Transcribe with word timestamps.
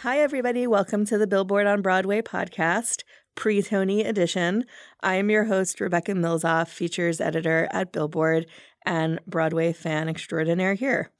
Hi, 0.00 0.18
everybody. 0.18 0.66
Welcome 0.66 1.06
to 1.06 1.16
the 1.16 1.26
Billboard 1.26 1.66
on 1.66 1.80
Broadway 1.80 2.20
podcast, 2.20 3.02
pre 3.34 3.62
Tony 3.62 4.02
edition. 4.02 4.66
I 5.00 5.14
am 5.14 5.30
your 5.30 5.44
host, 5.44 5.80
Rebecca 5.80 6.12
Milzoff, 6.12 6.68
features 6.68 7.18
editor 7.18 7.66
at 7.70 7.92
Billboard 7.92 8.44
and 8.84 9.18
Broadway 9.26 9.72
fan 9.72 10.10
extraordinaire 10.10 10.74
here. 10.74 11.10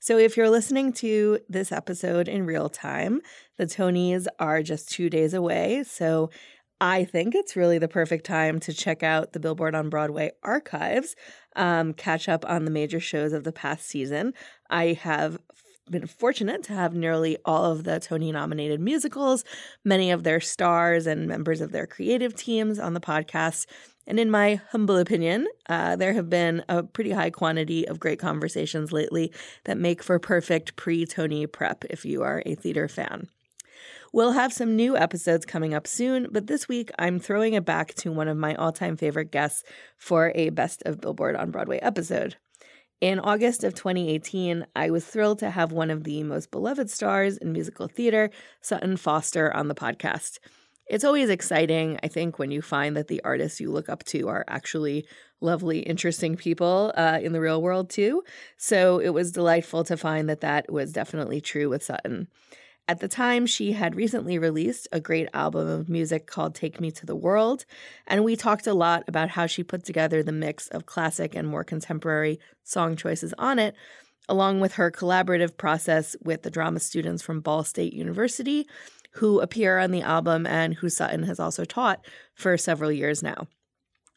So, 0.00 0.18
if 0.18 0.36
you're 0.36 0.50
listening 0.50 0.92
to 0.94 1.38
this 1.48 1.70
episode 1.70 2.26
in 2.26 2.44
real 2.44 2.68
time, 2.68 3.20
the 3.56 3.66
Tonys 3.66 4.26
are 4.40 4.64
just 4.64 4.90
two 4.90 5.08
days 5.08 5.32
away. 5.32 5.84
So, 5.86 6.30
I 6.80 7.04
think 7.04 7.36
it's 7.36 7.54
really 7.54 7.78
the 7.78 7.86
perfect 7.86 8.26
time 8.26 8.58
to 8.60 8.72
check 8.72 9.04
out 9.04 9.32
the 9.32 9.38
Billboard 9.38 9.76
on 9.76 9.90
Broadway 9.90 10.32
archives, 10.42 11.14
um, 11.54 11.94
catch 11.94 12.28
up 12.28 12.44
on 12.48 12.64
the 12.64 12.72
major 12.72 12.98
shows 12.98 13.32
of 13.32 13.44
the 13.44 13.52
past 13.52 13.86
season. 13.86 14.34
I 14.68 14.94
have 15.02 15.38
been 15.90 16.06
fortunate 16.06 16.62
to 16.64 16.72
have 16.72 16.94
nearly 16.94 17.36
all 17.44 17.64
of 17.64 17.84
the 17.84 18.00
Tony 18.00 18.32
nominated 18.32 18.80
musicals, 18.80 19.44
many 19.84 20.10
of 20.10 20.22
their 20.22 20.40
stars 20.40 21.06
and 21.06 21.28
members 21.28 21.60
of 21.60 21.72
their 21.72 21.86
creative 21.86 22.34
teams 22.34 22.78
on 22.78 22.94
the 22.94 23.00
podcast. 23.00 23.66
And 24.06 24.20
in 24.20 24.30
my 24.30 24.60
humble 24.70 24.98
opinion, 24.98 25.46
uh, 25.68 25.96
there 25.96 26.12
have 26.12 26.28
been 26.28 26.62
a 26.68 26.82
pretty 26.82 27.10
high 27.10 27.30
quantity 27.30 27.88
of 27.88 28.00
great 28.00 28.18
conversations 28.18 28.92
lately 28.92 29.32
that 29.64 29.78
make 29.78 30.02
for 30.02 30.18
perfect 30.18 30.76
pre 30.76 31.06
Tony 31.06 31.46
prep 31.46 31.84
if 31.90 32.04
you 32.04 32.22
are 32.22 32.42
a 32.44 32.54
theater 32.54 32.88
fan. 32.88 33.28
We'll 34.12 34.32
have 34.32 34.52
some 34.52 34.76
new 34.76 34.96
episodes 34.96 35.44
coming 35.44 35.74
up 35.74 35.88
soon, 35.88 36.28
but 36.30 36.46
this 36.46 36.68
week 36.68 36.92
I'm 36.98 37.18
throwing 37.18 37.54
it 37.54 37.64
back 37.64 37.94
to 37.94 38.12
one 38.12 38.28
of 38.28 38.36
my 38.36 38.54
all 38.54 38.72
time 38.72 38.96
favorite 38.96 39.32
guests 39.32 39.64
for 39.96 40.30
a 40.34 40.50
Best 40.50 40.82
of 40.86 41.00
Billboard 41.00 41.34
on 41.34 41.50
Broadway 41.50 41.78
episode. 41.78 42.36
In 43.00 43.18
August 43.18 43.64
of 43.64 43.74
2018, 43.74 44.66
I 44.74 44.90
was 44.90 45.04
thrilled 45.04 45.40
to 45.40 45.50
have 45.50 45.72
one 45.72 45.90
of 45.90 46.04
the 46.04 46.22
most 46.22 46.50
beloved 46.50 46.88
stars 46.88 47.36
in 47.36 47.52
musical 47.52 47.88
theater, 47.88 48.30
Sutton 48.60 48.96
Foster, 48.96 49.54
on 49.54 49.68
the 49.68 49.74
podcast. 49.74 50.38
It's 50.86 51.04
always 51.04 51.28
exciting, 51.28 51.98
I 52.02 52.08
think, 52.08 52.38
when 52.38 52.50
you 52.50 52.62
find 52.62 52.96
that 52.96 53.08
the 53.08 53.20
artists 53.24 53.60
you 53.60 53.70
look 53.70 53.88
up 53.88 54.04
to 54.04 54.28
are 54.28 54.44
actually 54.48 55.06
lovely, 55.40 55.80
interesting 55.80 56.36
people 56.36 56.92
uh, 56.96 57.18
in 57.22 57.32
the 57.32 57.40
real 57.40 57.60
world, 57.60 57.90
too. 57.90 58.22
So 58.58 59.00
it 59.00 59.10
was 59.10 59.32
delightful 59.32 59.84
to 59.84 59.96
find 59.96 60.28
that 60.28 60.42
that 60.42 60.70
was 60.70 60.92
definitely 60.92 61.40
true 61.40 61.68
with 61.68 61.82
Sutton. 61.82 62.28
At 62.86 63.00
the 63.00 63.08
time, 63.08 63.46
she 63.46 63.72
had 63.72 63.94
recently 63.94 64.38
released 64.38 64.88
a 64.92 65.00
great 65.00 65.28
album 65.32 65.66
of 65.68 65.88
music 65.88 66.26
called 66.26 66.54
Take 66.54 66.82
Me 66.82 66.90
to 66.90 67.06
the 67.06 67.16
World, 67.16 67.64
and 68.06 68.22
we 68.22 68.36
talked 68.36 68.66
a 68.66 68.74
lot 68.74 69.04
about 69.08 69.30
how 69.30 69.46
she 69.46 69.62
put 69.62 69.84
together 69.84 70.22
the 70.22 70.32
mix 70.32 70.68
of 70.68 70.84
classic 70.84 71.34
and 71.34 71.48
more 71.48 71.64
contemporary 71.64 72.38
song 72.62 72.94
choices 72.94 73.32
on 73.38 73.58
it, 73.58 73.74
along 74.28 74.60
with 74.60 74.74
her 74.74 74.90
collaborative 74.90 75.56
process 75.56 76.14
with 76.22 76.42
the 76.42 76.50
drama 76.50 76.78
students 76.78 77.22
from 77.22 77.40
Ball 77.40 77.64
State 77.64 77.94
University, 77.94 78.66
who 79.12 79.40
appear 79.40 79.78
on 79.78 79.90
the 79.90 80.02
album 80.02 80.46
and 80.46 80.74
who 80.74 80.90
Sutton 80.90 81.22
has 81.22 81.40
also 81.40 81.64
taught 81.64 82.04
for 82.34 82.58
several 82.58 82.92
years 82.92 83.22
now. 83.22 83.46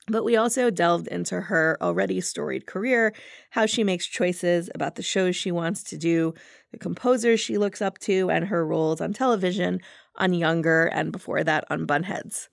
But 0.08 0.24
we 0.24 0.38
also 0.38 0.70
delved 0.70 1.08
into 1.08 1.42
her 1.42 1.78
already 1.82 2.22
storied 2.22 2.66
career, 2.66 3.14
how 3.50 3.66
she 3.66 3.84
makes 3.84 4.06
choices 4.06 4.70
about 4.74 4.96
the 4.96 5.04
shows 5.04 5.36
she 5.36 5.52
wants 5.52 5.84
to 5.84 5.98
do, 5.98 6.34
the 6.72 6.78
composers 6.78 7.42
she 7.42 7.58
looks 7.58 7.82
up 7.82 7.98
to, 8.00 8.30
and 8.30 8.46
her 8.46 8.66
roles 8.66 9.02
on 9.02 9.12
television, 9.12 9.82
on 10.16 10.34
Younger, 10.34 10.86
and 10.86 11.12
before 11.12 11.44
that 11.44 11.66
on 11.70 11.86
Bunheads. 11.86 12.48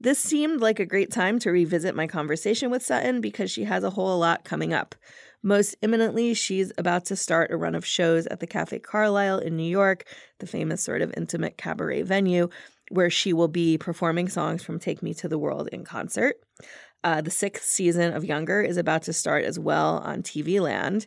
This 0.00 0.18
seemed 0.18 0.60
like 0.60 0.80
a 0.80 0.86
great 0.86 1.12
time 1.12 1.38
to 1.38 1.52
revisit 1.52 1.94
my 1.94 2.08
conversation 2.08 2.70
with 2.70 2.84
Sutton 2.84 3.20
because 3.20 3.52
she 3.52 3.62
has 3.62 3.84
a 3.84 3.90
whole 3.90 4.18
lot 4.18 4.44
coming 4.44 4.74
up. 4.74 4.96
Most 5.44 5.76
imminently, 5.82 6.34
she's 6.34 6.72
about 6.76 7.04
to 7.06 7.16
start 7.16 7.52
a 7.52 7.56
run 7.56 7.76
of 7.76 7.86
shows 7.86 8.26
at 8.26 8.40
the 8.40 8.46
Cafe 8.48 8.80
Carlyle 8.80 9.38
in 9.38 9.56
New 9.56 9.62
York, 9.62 10.04
the 10.40 10.46
famous 10.48 10.82
sort 10.82 11.02
of 11.02 11.14
intimate 11.16 11.56
cabaret 11.56 12.02
venue, 12.02 12.48
where 12.92 13.10
she 13.10 13.32
will 13.32 13.48
be 13.48 13.78
performing 13.78 14.28
songs 14.28 14.62
from 14.62 14.78
Take 14.78 15.02
Me 15.02 15.14
to 15.14 15.28
the 15.28 15.38
World 15.38 15.68
in 15.72 15.84
concert. 15.84 16.36
Uh, 17.04 17.20
the 17.20 17.30
sixth 17.30 17.64
season 17.64 18.12
of 18.12 18.24
Younger 18.24 18.62
is 18.62 18.76
about 18.76 19.02
to 19.04 19.12
start 19.12 19.44
as 19.44 19.58
well 19.58 19.98
on 19.98 20.22
TV 20.22 20.60
Land. 20.60 21.06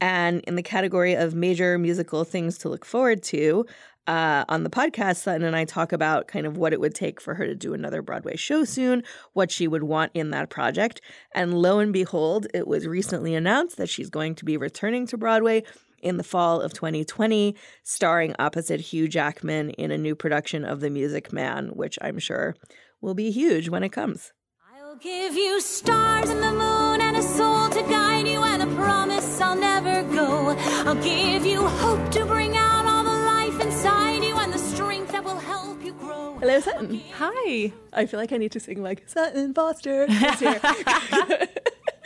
And 0.00 0.40
in 0.40 0.56
the 0.56 0.62
category 0.62 1.14
of 1.14 1.34
major 1.34 1.78
musical 1.78 2.24
things 2.24 2.58
to 2.58 2.68
look 2.68 2.84
forward 2.84 3.22
to, 3.24 3.64
uh, 4.08 4.44
on 4.48 4.64
the 4.64 4.70
podcast, 4.70 5.18
Sutton 5.18 5.44
and 5.44 5.54
I 5.54 5.64
talk 5.64 5.92
about 5.92 6.26
kind 6.26 6.44
of 6.44 6.56
what 6.56 6.72
it 6.72 6.80
would 6.80 6.94
take 6.94 7.20
for 7.20 7.34
her 7.34 7.46
to 7.46 7.54
do 7.54 7.72
another 7.72 8.02
Broadway 8.02 8.34
show 8.34 8.64
soon, 8.64 9.04
what 9.32 9.52
she 9.52 9.68
would 9.68 9.84
want 9.84 10.10
in 10.12 10.30
that 10.30 10.50
project. 10.50 11.00
And 11.36 11.54
lo 11.54 11.78
and 11.78 11.92
behold, 11.92 12.48
it 12.52 12.66
was 12.66 12.86
recently 12.86 13.36
announced 13.36 13.76
that 13.76 13.88
she's 13.88 14.10
going 14.10 14.34
to 14.36 14.44
be 14.44 14.56
returning 14.56 15.06
to 15.06 15.16
Broadway 15.16 15.62
in 16.02 16.16
the 16.16 16.24
fall 16.24 16.60
of 16.60 16.72
2020, 16.74 17.56
starring 17.82 18.34
opposite 18.38 18.80
Hugh 18.80 19.08
Jackman 19.08 19.70
in 19.70 19.90
a 19.90 19.98
new 19.98 20.14
production 20.14 20.64
of 20.64 20.80
The 20.80 20.90
Music 20.90 21.32
Man, 21.32 21.68
which 21.68 21.98
I'm 22.02 22.18
sure 22.18 22.54
will 23.00 23.14
be 23.14 23.30
huge 23.30 23.68
when 23.68 23.82
it 23.82 23.90
comes. 23.90 24.32
I'll 24.74 24.96
give 24.96 25.34
you 25.34 25.60
stars 25.60 26.28
and 26.28 26.42
the 26.42 26.52
moon 26.52 27.00
and 27.00 27.16
a 27.16 27.22
soul 27.22 27.68
to 27.70 27.82
guide 27.82 28.28
you 28.28 28.42
and 28.42 28.62
a 28.62 28.66
promise 28.76 29.40
I'll 29.40 29.56
never 29.56 30.02
go. 30.14 30.50
I'll 30.84 31.02
give 31.02 31.46
you 31.46 31.66
hope 31.66 32.10
to 32.10 32.26
bring 32.26 32.56
out 32.56 32.84
all 32.84 33.04
the 33.04 33.10
life 33.10 33.58
inside 33.60 34.22
you 34.22 34.36
and 34.36 34.52
the 34.52 34.58
strength 34.58 35.12
that 35.12 35.24
will 35.24 35.38
help 35.38 35.82
you 35.82 35.94
grow. 35.94 36.36
Hello, 36.40 36.60
Sutton. 36.60 37.00
Hi. 37.14 37.72
I 37.92 38.06
feel 38.06 38.20
like 38.20 38.32
I 38.32 38.36
need 38.36 38.52
to 38.52 38.60
sing 38.60 38.82
like 38.82 39.04
Sutton 39.06 39.54
Foster. 39.54 40.06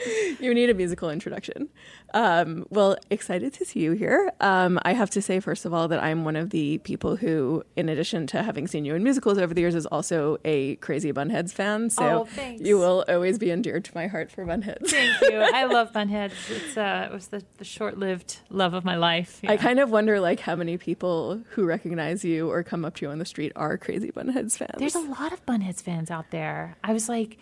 is 0.06 0.38
here." 0.38 0.48
you 0.48 0.54
need 0.54 0.70
a 0.70 0.74
musical 0.74 1.10
introduction. 1.10 1.68
Um, 2.14 2.66
well, 2.70 2.96
excited 3.10 3.52
to 3.54 3.64
see 3.64 3.80
you 3.80 3.92
here. 3.92 4.32
Um, 4.40 4.78
I 4.82 4.92
have 4.94 5.10
to 5.10 5.22
say, 5.22 5.40
first 5.40 5.64
of 5.64 5.74
all, 5.74 5.88
that 5.88 6.02
I'm 6.02 6.24
one 6.24 6.36
of 6.36 6.50
the 6.50 6.78
people 6.78 7.16
who, 7.16 7.62
in 7.76 7.88
addition 7.88 8.26
to 8.28 8.42
having 8.42 8.66
seen 8.66 8.84
you 8.84 8.94
in 8.94 9.02
musicals 9.02 9.38
over 9.38 9.52
the 9.52 9.60
years, 9.60 9.74
is 9.74 9.86
also 9.86 10.38
a 10.44 10.76
crazy 10.76 11.12
Bunheads 11.12 11.52
fan. 11.52 11.90
So 11.90 12.04
Oh, 12.20 12.24
thanks. 12.24 12.62
you 12.62 12.78
will 12.78 13.04
always 13.08 13.38
be 13.38 13.50
endeared 13.50 13.84
to 13.86 13.92
my 13.94 14.06
heart 14.06 14.30
for 14.30 14.44
Bunheads. 14.46 14.88
Thank 14.88 15.20
you. 15.22 15.38
I 15.54 15.64
love 15.64 15.92
Bunheads. 15.92 16.32
It's 16.50 16.76
uh, 16.76 17.08
it 17.10 17.12
was 17.14 17.28
the, 17.28 17.42
the 17.58 17.64
short-lived 17.64 18.38
love 18.50 18.72
of 18.74 18.84
my 18.84 18.96
life. 18.96 19.40
I 19.46 19.56
kind 19.56 19.78
of 19.80 19.90
wonder, 19.90 20.20
like, 20.20 20.40
how 20.40 20.56
many 20.56 20.78
people 20.78 21.42
who 21.50 21.64
recognize 21.66 22.24
you 22.24 22.50
or 22.50 22.62
come 22.62 22.84
up 22.84 22.94
to 22.96 23.06
you 23.06 23.10
on 23.10 23.18
the 23.18 23.24
street 23.26 23.52
are 23.56 23.76
crazy 23.76 24.10
Bunheads 24.10 24.56
fans. 24.56 24.72
There's 24.78 24.94
a 24.94 25.00
lot 25.00 25.32
of 25.32 25.44
Bunheads 25.44 25.82
fans 25.82 26.10
out 26.10 26.30
there. 26.30 26.76
I 26.84 26.92
was 26.92 27.08
like, 27.08 27.38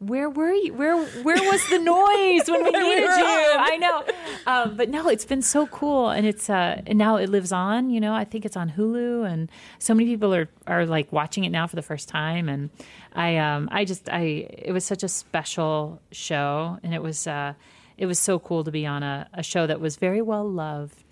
where 0.00 0.30
were 0.30 0.52
you? 0.52 0.74
Where 0.74 0.96
where 1.22 1.36
was 1.36 1.68
the 1.70 1.78
noise 1.78 2.48
when 2.48 2.62
we 2.64 2.70
needed 2.84 3.02
you? 3.02 3.08
I 3.08 3.76
know, 3.80 4.04
um, 4.46 4.76
but 4.76 4.88
no, 4.88 5.08
it's 5.08 5.24
been 5.24 5.42
so 5.42 5.66
cool, 5.66 6.10
and 6.10 6.26
it's 6.26 6.48
uh, 6.48 6.82
and 6.86 6.98
now 6.98 7.16
it 7.16 7.28
lives 7.28 7.52
on. 7.52 7.90
You 7.90 8.00
know, 8.00 8.14
I 8.14 8.24
think 8.24 8.44
it's 8.44 8.56
on 8.56 8.70
Hulu, 8.70 9.30
and 9.30 9.50
so 9.78 9.94
many 9.94 10.08
people 10.08 10.34
are 10.34 10.48
are 10.66 10.86
like 10.86 11.12
watching 11.12 11.44
it 11.44 11.50
now 11.50 11.66
for 11.66 11.76
the 11.76 11.82
first 11.82 12.08
time, 12.08 12.48
and 12.48 12.70
I 13.14 13.36
um 13.38 13.68
I 13.72 13.84
just 13.84 14.08
I 14.08 14.46
it 14.50 14.72
was 14.72 14.84
such 14.84 15.02
a 15.02 15.08
special 15.08 16.00
show, 16.12 16.78
and 16.82 16.94
it 16.94 17.02
was 17.02 17.26
uh 17.26 17.54
it 17.96 18.06
was 18.06 18.18
so 18.20 18.38
cool 18.38 18.62
to 18.62 18.70
be 18.70 18.86
on 18.86 19.02
a, 19.02 19.28
a 19.34 19.42
show 19.42 19.66
that 19.66 19.80
was 19.80 19.96
very 19.96 20.22
well 20.22 20.48
loved. 20.48 21.07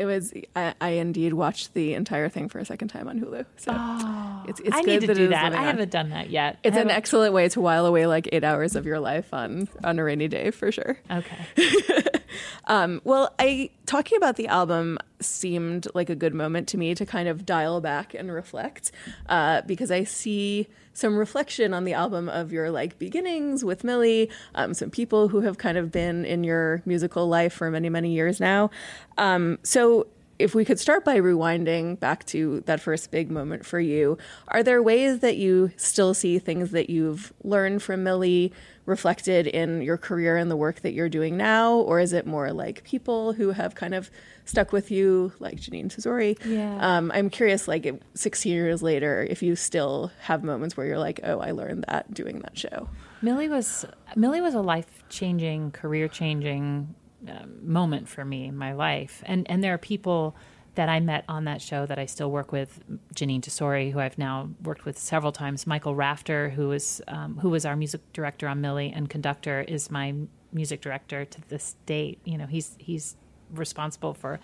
It 0.00 0.06
was. 0.06 0.32
I, 0.56 0.72
I, 0.80 0.88
indeed 0.92 1.34
watched 1.34 1.74
the 1.74 1.92
entire 1.92 2.30
thing 2.30 2.48
for 2.48 2.58
a 2.58 2.64
second 2.64 2.88
time 2.88 3.06
on 3.06 3.20
Hulu. 3.20 3.44
So 3.58 3.70
oh, 3.76 4.44
it's, 4.48 4.58
it's 4.60 4.74
I 4.74 4.80
need 4.80 5.02
to 5.02 5.12
do 5.12 5.28
that. 5.28 5.52
I 5.52 5.62
haven't 5.62 5.90
done 5.90 6.08
that 6.08 6.30
yet. 6.30 6.56
It's 6.64 6.74
an 6.74 6.88
excellent 6.88 7.34
way 7.34 7.50
to 7.50 7.60
while 7.60 7.84
away 7.84 8.06
like 8.06 8.26
eight 8.32 8.42
hours 8.42 8.76
of 8.76 8.86
your 8.86 8.98
life 8.98 9.34
on 9.34 9.68
on 9.84 9.98
a 9.98 10.04
rainy 10.04 10.26
day 10.26 10.52
for 10.52 10.72
sure. 10.72 10.98
Okay. 11.10 12.04
um, 12.66 13.00
well, 13.04 13.34
I 13.38 13.70
talking 13.86 14.16
about 14.16 14.36
the 14.36 14.48
album 14.48 14.98
seemed 15.20 15.86
like 15.94 16.08
a 16.08 16.14
good 16.14 16.34
moment 16.34 16.68
to 16.68 16.78
me 16.78 16.94
to 16.94 17.04
kind 17.04 17.28
of 17.28 17.44
dial 17.44 17.80
back 17.80 18.14
and 18.14 18.32
reflect 18.32 18.92
uh, 19.28 19.62
because 19.62 19.90
I 19.90 20.04
see 20.04 20.66
some 20.92 21.16
reflection 21.16 21.72
on 21.72 21.84
the 21.84 21.92
album 21.92 22.28
of 22.28 22.52
your 22.52 22.70
like 22.70 22.98
beginnings 22.98 23.64
with 23.64 23.84
Millie, 23.84 24.30
um, 24.54 24.74
some 24.74 24.90
people 24.90 25.28
who 25.28 25.40
have 25.40 25.58
kind 25.58 25.78
of 25.78 25.90
been 25.90 26.24
in 26.24 26.44
your 26.44 26.82
musical 26.84 27.28
life 27.28 27.52
for 27.52 27.70
many, 27.70 27.88
many 27.88 28.12
years 28.12 28.40
now. 28.40 28.70
Um, 29.18 29.58
so 29.62 30.06
if 30.40 30.54
we 30.54 30.64
could 30.64 30.80
start 30.80 31.04
by 31.04 31.18
rewinding 31.18 32.00
back 32.00 32.24
to 32.26 32.60
that 32.66 32.80
first 32.80 33.10
big 33.10 33.30
moment 33.30 33.66
for 33.66 33.78
you, 33.78 34.18
are 34.48 34.62
there 34.62 34.82
ways 34.82 35.20
that 35.20 35.36
you 35.36 35.70
still 35.76 36.14
see 36.14 36.38
things 36.38 36.70
that 36.70 36.88
you've 36.88 37.32
learned 37.44 37.82
from 37.82 38.02
Millie 38.02 38.52
reflected 38.86 39.46
in 39.46 39.82
your 39.82 39.96
career 39.96 40.36
and 40.36 40.50
the 40.50 40.56
work 40.56 40.80
that 40.80 40.92
you're 40.92 41.08
doing 41.08 41.36
now? 41.36 41.74
Or 41.74 42.00
is 42.00 42.12
it 42.12 42.26
more 42.26 42.52
like 42.52 42.82
people 42.84 43.34
who 43.34 43.50
have 43.50 43.74
kind 43.74 43.94
of 43.94 44.10
stuck 44.44 44.72
with 44.72 44.90
you, 44.90 45.32
like 45.38 45.56
Jeanine 45.60 45.94
Tesori? 45.94 46.38
Yeah. 46.44 46.76
Um, 46.80 47.12
I'm 47.14 47.30
curious, 47.30 47.68
like 47.68 48.02
16 48.14 48.52
years 48.52 48.82
later, 48.82 49.26
if 49.28 49.42
you 49.42 49.54
still 49.56 50.10
have 50.22 50.42
moments 50.42 50.76
where 50.76 50.86
you're 50.86 50.98
like, 50.98 51.20
oh, 51.22 51.38
I 51.40 51.52
learned 51.52 51.84
that 51.88 52.12
doing 52.12 52.40
that 52.40 52.58
show. 52.58 52.88
Millie 53.22 53.48
was 53.48 53.84
Millie 54.16 54.40
was 54.40 54.54
a 54.54 54.62
life 54.62 55.04
changing, 55.10 55.72
career 55.72 56.08
changing 56.08 56.94
um, 57.28 57.58
moment 57.62 58.08
for 58.08 58.24
me 58.24 58.46
in 58.46 58.56
my 58.56 58.72
life. 58.72 59.22
And 59.26 59.48
and 59.50 59.62
there 59.62 59.74
are 59.74 59.78
people 59.78 60.36
that 60.74 60.88
I 60.88 61.00
met 61.00 61.24
on 61.28 61.44
that 61.44 61.60
show 61.60 61.84
that 61.86 61.98
I 61.98 62.06
still 62.06 62.30
work 62.30 62.52
with, 62.52 62.80
Jeanine 63.14 63.40
Tesori, 63.40 63.92
who 63.92 63.98
I've 63.98 64.16
now 64.18 64.50
worked 64.62 64.84
with 64.84 64.96
several 64.96 65.32
times. 65.32 65.66
Michael 65.66 65.94
Rafter, 65.94 66.50
who 66.50 66.68
was 66.68 67.02
um, 67.08 67.38
who 67.38 67.50
was 67.50 67.64
our 67.66 67.76
music 67.76 68.00
director 68.12 68.46
on 68.48 68.60
Millie 68.60 68.92
and 68.94 69.10
conductor, 69.10 69.60
is 69.62 69.90
my 69.90 70.14
music 70.52 70.80
director 70.80 71.24
to 71.24 71.40
this 71.48 71.76
date. 71.86 72.20
You 72.24 72.38
know, 72.38 72.46
he's 72.46 72.76
he's 72.78 73.16
responsible 73.52 74.14
for 74.14 74.38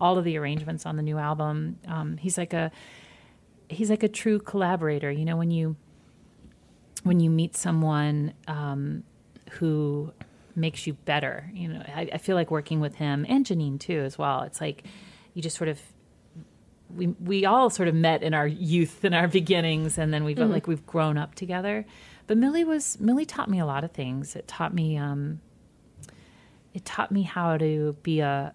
all 0.00 0.18
of 0.18 0.24
the 0.24 0.36
arrangements 0.36 0.84
on 0.84 0.96
the 0.96 1.02
new 1.02 1.18
album. 1.18 1.78
Um, 1.86 2.16
he's 2.16 2.36
like 2.36 2.52
a 2.52 2.70
he's 3.68 3.90
like 3.90 4.02
a 4.02 4.08
true 4.08 4.38
collaborator. 4.38 5.10
You 5.10 5.24
know, 5.24 5.36
when 5.36 5.50
you 5.50 5.76
when 7.04 7.20
you 7.20 7.30
meet 7.30 7.56
someone 7.56 8.34
um, 8.48 9.04
who 9.52 10.12
makes 10.58 10.86
you 10.86 10.94
better. 10.94 11.50
You 11.54 11.68
know, 11.68 11.82
I, 11.86 12.08
I, 12.12 12.18
feel 12.18 12.36
like 12.36 12.50
working 12.50 12.80
with 12.80 12.96
him 12.96 13.24
and 13.28 13.46
Jeanine 13.46 13.78
too 13.78 14.00
as 14.00 14.18
well. 14.18 14.42
It's 14.42 14.60
like 14.60 14.84
you 15.34 15.42
just 15.42 15.56
sort 15.56 15.68
of 15.68 15.80
we 16.94 17.08
we 17.08 17.44
all 17.44 17.70
sort 17.70 17.88
of 17.88 17.94
met 17.94 18.22
in 18.22 18.34
our 18.34 18.46
youth 18.46 19.04
and 19.04 19.14
our 19.14 19.28
beginnings, 19.28 19.98
and 19.98 20.12
then 20.12 20.24
we 20.24 20.34
felt 20.34 20.46
mm-hmm. 20.46 20.54
like 20.54 20.66
we've 20.66 20.86
grown 20.86 21.18
up 21.18 21.34
together. 21.34 21.84
But 22.26 22.38
Millie 22.38 22.64
was 22.64 22.98
Millie 23.00 23.26
taught 23.26 23.48
me 23.48 23.58
a 23.58 23.66
lot 23.66 23.84
of 23.84 23.92
things. 23.92 24.36
It 24.36 24.48
taught 24.48 24.74
me 24.74 24.96
um, 24.96 25.40
it 26.74 26.84
taught 26.84 27.12
me 27.12 27.22
how 27.22 27.56
to 27.56 27.96
be 28.02 28.20
a 28.20 28.54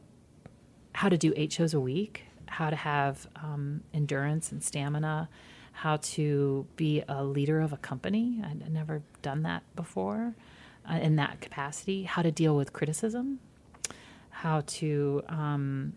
how 0.94 1.10
to 1.10 1.18
do 1.18 1.34
eight 1.36 1.52
shows 1.52 1.74
a 1.74 1.80
week, 1.80 2.26
how 2.48 2.70
to 2.70 2.76
have 2.76 3.28
um, 3.36 3.82
endurance 3.94 4.52
and 4.52 4.64
stamina, 4.64 5.30
how 5.72 5.98
to 5.98 6.68
be 6.76 7.04
a 7.08 7.24
leader 7.24 7.62
of 7.62 7.74
a 7.74 7.78
company. 7.78 8.42
I'd 8.44 8.72
never 8.72 9.02
done 9.22 9.44
that 9.44 9.64
before 9.76 10.36
uh, 10.90 10.96
in 10.96 11.16
that 11.18 11.42
capacity, 11.42 12.04
how 12.04 12.22
to 12.22 12.32
deal 12.32 12.56
with 12.56 12.74
criticism, 12.74 13.40
how 14.30 14.62
to 14.68 15.22
um, 15.30 15.94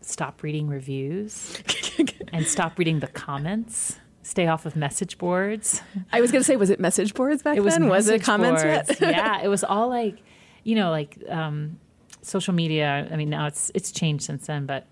stop 0.00 0.42
reading 0.42 0.68
reviews 0.68 1.62
and 2.32 2.46
stop 2.46 2.78
reading 2.78 3.00
the 3.00 3.08
comments. 3.08 3.98
Stay 4.22 4.46
off 4.46 4.66
of 4.66 4.76
message 4.76 5.18
boards. 5.18 5.82
I 6.12 6.20
was 6.20 6.30
going 6.30 6.40
to 6.40 6.46
say, 6.46 6.56
was 6.56 6.70
it 6.70 6.78
message 6.78 7.14
boards 7.14 7.42
back 7.42 7.56
it 7.56 7.60
was 7.60 7.74
then? 7.74 7.88
Was 7.88 8.08
it 8.08 8.22
comments 8.22 8.62
yet? 8.62 8.98
yeah, 9.00 9.40
it 9.42 9.48
was 9.48 9.64
all 9.64 9.88
like, 9.88 10.18
you 10.62 10.76
know, 10.76 10.90
like 10.90 11.18
um, 11.28 11.78
social 12.22 12.52
media. 12.52 13.08
I 13.10 13.16
mean, 13.16 13.30
now 13.30 13.46
it's 13.46 13.72
it's 13.74 13.90
changed 13.90 14.24
since 14.24 14.46
then, 14.46 14.66
but 14.66 14.86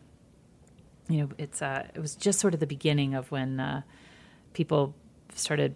you 1.08 1.18
know, 1.18 1.28
it's 1.38 1.62
uh, 1.62 1.86
it 1.94 2.00
was 2.00 2.16
just 2.16 2.40
sort 2.40 2.54
of 2.54 2.60
the 2.60 2.66
beginning 2.66 3.14
of 3.14 3.30
when 3.30 3.60
uh, 3.60 3.82
people 4.54 4.94
started 5.34 5.74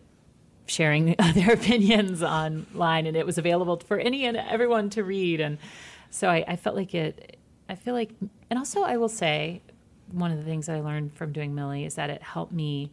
sharing 0.66 1.14
their 1.34 1.52
opinions 1.52 2.22
online, 2.22 3.06
and 3.06 3.16
it 3.16 3.26
was 3.26 3.38
available 3.38 3.78
for 3.78 3.98
any 3.98 4.24
and 4.24 4.36
everyone 4.36 4.90
to 4.90 5.04
read. 5.04 5.40
And 5.40 5.58
so 6.10 6.28
I, 6.28 6.44
I 6.46 6.56
felt 6.56 6.76
like 6.76 6.94
it. 6.94 7.38
I 7.68 7.74
feel 7.74 7.94
like, 7.94 8.10
and 8.50 8.58
also 8.58 8.82
I 8.82 8.96
will 8.96 9.08
say, 9.08 9.62
one 10.10 10.30
of 10.30 10.38
the 10.38 10.44
things 10.44 10.68
I 10.68 10.80
learned 10.80 11.14
from 11.14 11.32
doing 11.32 11.54
Millie 11.54 11.84
is 11.84 11.94
that 11.94 12.10
it 12.10 12.22
helped 12.22 12.52
me 12.52 12.90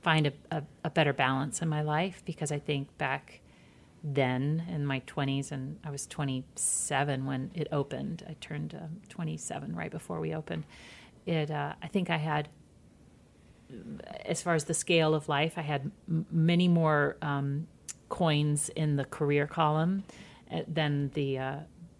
find 0.00 0.26
a, 0.26 0.32
a, 0.50 0.62
a 0.84 0.90
better 0.90 1.12
balance 1.12 1.62
in 1.62 1.68
my 1.68 1.82
life 1.82 2.22
because 2.24 2.50
I 2.50 2.58
think 2.58 2.96
back 2.98 3.40
then 4.02 4.64
in 4.68 4.84
my 4.84 5.00
20s 5.00 5.52
and 5.52 5.78
I 5.84 5.90
was 5.90 6.06
27 6.06 7.24
when 7.24 7.50
it 7.54 7.68
opened. 7.70 8.24
I 8.28 8.34
turned 8.40 8.74
uh, 8.74 8.86
27 9.08 9.76
right 9.76 9.90
before 9.90 10.18
we 10.18 10.34
opened. 10.34 10.64
It 11.24 11.50
uh, 11.50 11.74
I 11.80 11.86
think 11.86 12.10
I 12.10 12.16
had 12.16 12.48
as 14.24 14.42
far 14.42 14.54
as 14.54 14.64
the 14.64 14.74
scale 14.74 15.14
of 15.14 15.28
life, 15.28 15.54
I 15.56 15.62
had 15.62 15.90
m- 16.08 16.26
many 16.30 16.68
more 16.68 17.16
um, 17.22 17.66
coins 18.08 18.68
in 18.70 18.96
the 18.96 19.04
career 19.04 19.46
column 19.46 20.04
uh, 20.50 20.60
than 20.68 21.10
the 21.14 21.38
uh, 21.38 21.56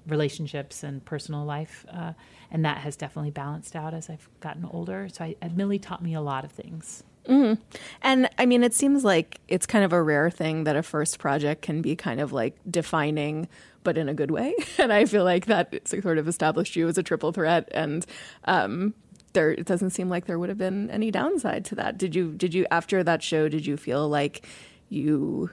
relationships 0.06 0.82
and 0.82 1.04
personal 1.04 1.44
life, 1.44 1.86
uh, 1.92 2.12
and 2.50 2.64
that 2.64 2.78
has 2.78 2.96
definitely 2.96 3.30
balanced 3.30 3.76
out 3.76 3.94
as 3.94 4.10
I've 4.10 4.28
gotten 4.40 4.64
older. 4.64 5.08
So 5.12 5.24
I, 5.24 5.36
Millie 5.54 5.78
taught 5.78 6.02
me 6.02 6.14
a 6.14 6.20
lot 6.20 6.44
of 6.44 6.52
things. 6.52 7.02
Mm. 7.26 7.58
And 8.02 8.28
I 8.38 8.46
mean, 8.46 8.64
it 8.64 8.74
seems 8.74 9.04
like 9.04 9.40
it's 9.48 9.66
kind 9.66 9.84
of 9.84 9.92
a 9.92 10.02
rare 10.02 10.30
thing 10.30 10.64
that 10.64 10.76
a 10.76 10.82
first 10.82 11.19
project 11.19 11.62
can 11.62 11.80
be 11.80 11.94
kind 11.94 12.20
of 12.20 12.32
like 12.32 12.56
defining, 12.69 13.48
but 13.84 13.96
in 13.96 14.08
a 14.08 14.14
good 14.14 14.30
way. 14.30 14.54
And 14.78 14.92
I 14.92 15.04
feel 15.04 15.24
like 15.24 15.46
that 15.46 15.86
sort 15.86 16.19
of 16.19 16.26
established 16.26 16.74
you 16.74 16.88
as 16.88 16.98
a 16.98 17.02
triple 17.02 17.30
threat. 17.32 17.69
And 17.72 18.04
um, 18.44 18.94
there 19.32 19.50
it 19.50 19.67
doesn't 19.67 19.90
seem 19.90 20.08
like 20.08 20.26
there 20.26 20.38
would 20.38 20.49
have 20.49 20.58
been 20.58 20.90
any 20.90 21.11
downside 21.11 21.64
to 21.67 21.75
that. 21.76 21.99
Did 21.99 22.14
you 22.14 22.32
did 22.32 22.55
you 22.55 22.67
after 22.70 23.02
that 23.02 23.23
show 23.23 23.49
did 23.49 23.67
you 23.67 23.76
feel 23.76 24.08
like 24.08 24.46
you 24.88 25.50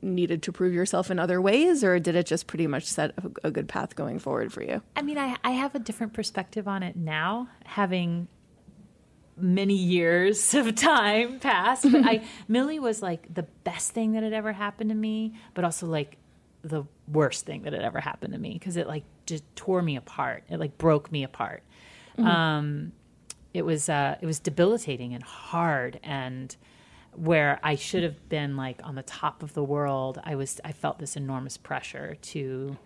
needed 0.00 0.42
to 0.44 0.52
prove 0.52 0.72
yourself 0.72 1.10
in 1.10 1.18
other 1.18 1.40
ways 1.40 1.82
or 1.82 1.98
did 1.98 2.14
it 2.14 2.24
just 2.24 2.46
pretty 2.46 2.66
much 2.66 2.84
set 2.84 3.12
a, 3.18 3.48
a 3.48 3.50
good 3.50 3.68
path 3.68 3.96
going 3.96 4.18
forward 4.18 4.52
for 4.52 4.62
you? 4.62 4.82
I 4.96 5.02
mean, 5.02 5.18
I 5.18 5.36
I 5.44 5.50
have 5.52 5.74
a 5.74 5.78
different 5.78 6.12
perspective 6.12 6.68
on 6.68 6.82
it 6.82 6.96
now 6.96 7.48
having 7.64 8.28
many 9.40 9.74
years 9.74 10.54
of 10.54 10.74
time 10.74 11.38
passed. 11.38 11.90
But 11.90 12.04
I 12.04 12.24
Millie 12.48 12.78
was 12.78 13.02
like 13.02 13.32
the 13.32 13.44
best 13.64 13.92
thing 13.92 14.12
that 14.12 14.22
had 14.22 14.32
ever 14.32 14.52
happened 14.52 14.90
to 14.90 14.96
me, 14.96 15.34
but 15.54 15.64
also 15.64 15.86
like 15.86 16.16
the 16.62 16.84
worst 17.06 17.46
thing 17.46 17.62
that 17.62 17.72
had 17.72 17.82
ever 17.82 18.00
happened 18.00 18.32
to 18.34 18.38
me 18.38 18.52
because 18.54 18.76
it 18.76 18.86
like 18.86 19.04
just 19.26 19.44
tore 19.56 19.82
me 19.82 19.96
apart. 19.96 20.44
It 20.48 20.58
like 20.58 20.78
broke 20.78 21.10
me 21.10 21.24
apart. 21.24 21.62
Mm-hmm. 22.18 22.26
Um, 22.26 22.92
it 23.58 23.64
was 23.64 23.88
uh, 23.88 24.16
it 24.20 24.26
was 24.26 24.38
debilitating 24.38 25.14
and 25.14 25.22
hard 25.24 25.98
and 26.04 26.56
where 27.16 27.58
I 27.64 27.74
should 27.74 28.04
have 28.04 28.28
been 28.28 28.56
like 28.56 28.80
on 28.84 28.94
the 28.94 29.02
top 29.02 29.42
of 29.42 29.52
the 29.54 29.64
world, 29.64 30.20
I 30.22 30.36
was 30.36 30.60
I 30.64 30.70
felt 30.70 31.00
this 31.00 31.16
enormous 31.16 31.56
pressure 31.56 32.16
to 32.22 32.76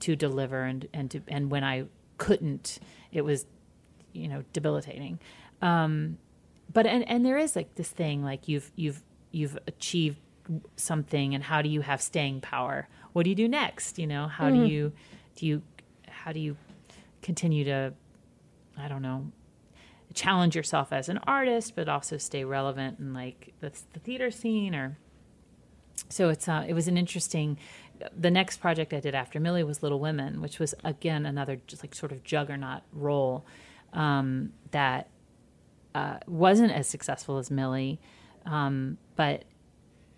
to 0.00 0.16
deliver 0.16 0.64
and 0.64 0.88
and 0.92 1.08
to 1.12 1.22
and 1.28 1.52
when 1.52 1.62
I 1.62 1.84
couldn't, 2.16 2.80
it 3.12 3.22
was 3.22 3.46
you 4.12 4.26
know 4.26 4.42
debilitating. 4.52 5.20
Um, 5.62 6.18
but 6.72 6.84
and 6.84 7.08
and 7.08 7.24
there 7.24 7.38
is 7.38 7.54
like 7.54 7.76
this 7.76 7.90
thing 7.90 8.24
like 8.24 8.48
you've 8.48 8.72
you've 8.74 9.04
you've 9.30 9.56
achieved 9.68 10.18
something 10.74 11.32
and 11.32 11.44
how 11.44 11.62
do 11.62 11.68
you 11.68 11.82
have 11.82 12.02
staying 12.02 12.40
power? 12.40 12.88
What 13.12 13.22
do 13.22 13.30
you 13.30 13.36
do 13.36 13.46
next? 13.46 14.00
You 14.00 14.08
know 14.08 14.26
how 14.26 14.50
mm-hmm. 14.50 14.66
do 14.66 14.72
you 14.72 14.92
do 15.36 15.46
you 15.46 15.62
how 16.08 16.32
do 16.32 16.40
you 16.40 16.56
continue 17.22 17.62
to 17.66 17.92
I 18.76 18.88
don't 18.88 19.02
know 19.02 19.30
challenge 20.18 20.56
yourself 20.56 20.92
as 20.92 21.08
an 21.08 21.18
artist, 21.28 21.76
but 21.76 21.88
also 21.88 22.16
stay 22.16 22.44
relevant 22.44 22.98
in 22.98 23.14
like 23.14 23.54
the, 23.60 23.72
the 23.92 24.00
theater 24.00 24.30
scene 24.30 24.74
or. 24.74 24.98
So 26.08 26.28
it's 26.28 26.48
uh, 26.48 26.64
it 26.66 26.74
was 26.74 26.88
an 26.88 26.96
interesting. 26.96 27.58
The 28.16 28.30
next 28.30 28.58
project 28.58 28.94
I 28.94 29.00
did 29.00 29.14
after 29.14 29.40
Millie 29.40 29.64
was 29.64 29.82
Little 29.82 30.00
Women, 30.00 30.40
which 30.40 30.58
was 30.58 30.74
again 30.84 31.26
another 31.26 31.60
just 31.66 31.82
like 31.82 31.94
sort 31.94 32.12
of 32.12 32.22
juggernaut 32.22 32.82
role 32.92 33.44
um, 33.92 34.52
that 34.70 35.08
uh, 35.94 36.18
wasn't 36.26 36.72
as 36.72 36.88
successful 36.88 37.38
as 37.38 37.50
Millie, 37.50 38.00
um, 38.46 38.96
but 39.16 39.44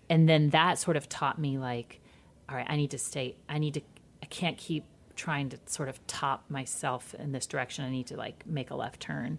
and 0.09 0.29
then 0.29 0.51
that 0.51 0.79
sort 0.79 0.97
of 0.97 1.09
taught 1.09 1.39
me 1.39 1.59
like 1.59 2.01
all 2.49 2.57
right, 2.57 2.67
I 2.69 2.77
need 2.77 2.91
to 2.91 2.99
stay. 2.99 3.37
I 3.49 3.59
need 3.59 3.75
to. 3.75 3.81
I 4.23 4.27
can't 4.27 4.59
keep 4.59 4.85
trying 5.17 5.49
to 5.51 5.59
sort 5.67 5.89
of 5.89 6.05
top 6.07 6.45
myself 6.49 7.15
in 7.15 7.33
this 7.33 7.47
direction. 7.47 7.85
I 7.85 7.91
need 7.91 8.07
to 8.09 8.17
like 8.17 8.47
make 8.47 8.71
a 8.71 8.75
left 8.75 9.01
turn 9.01 9.39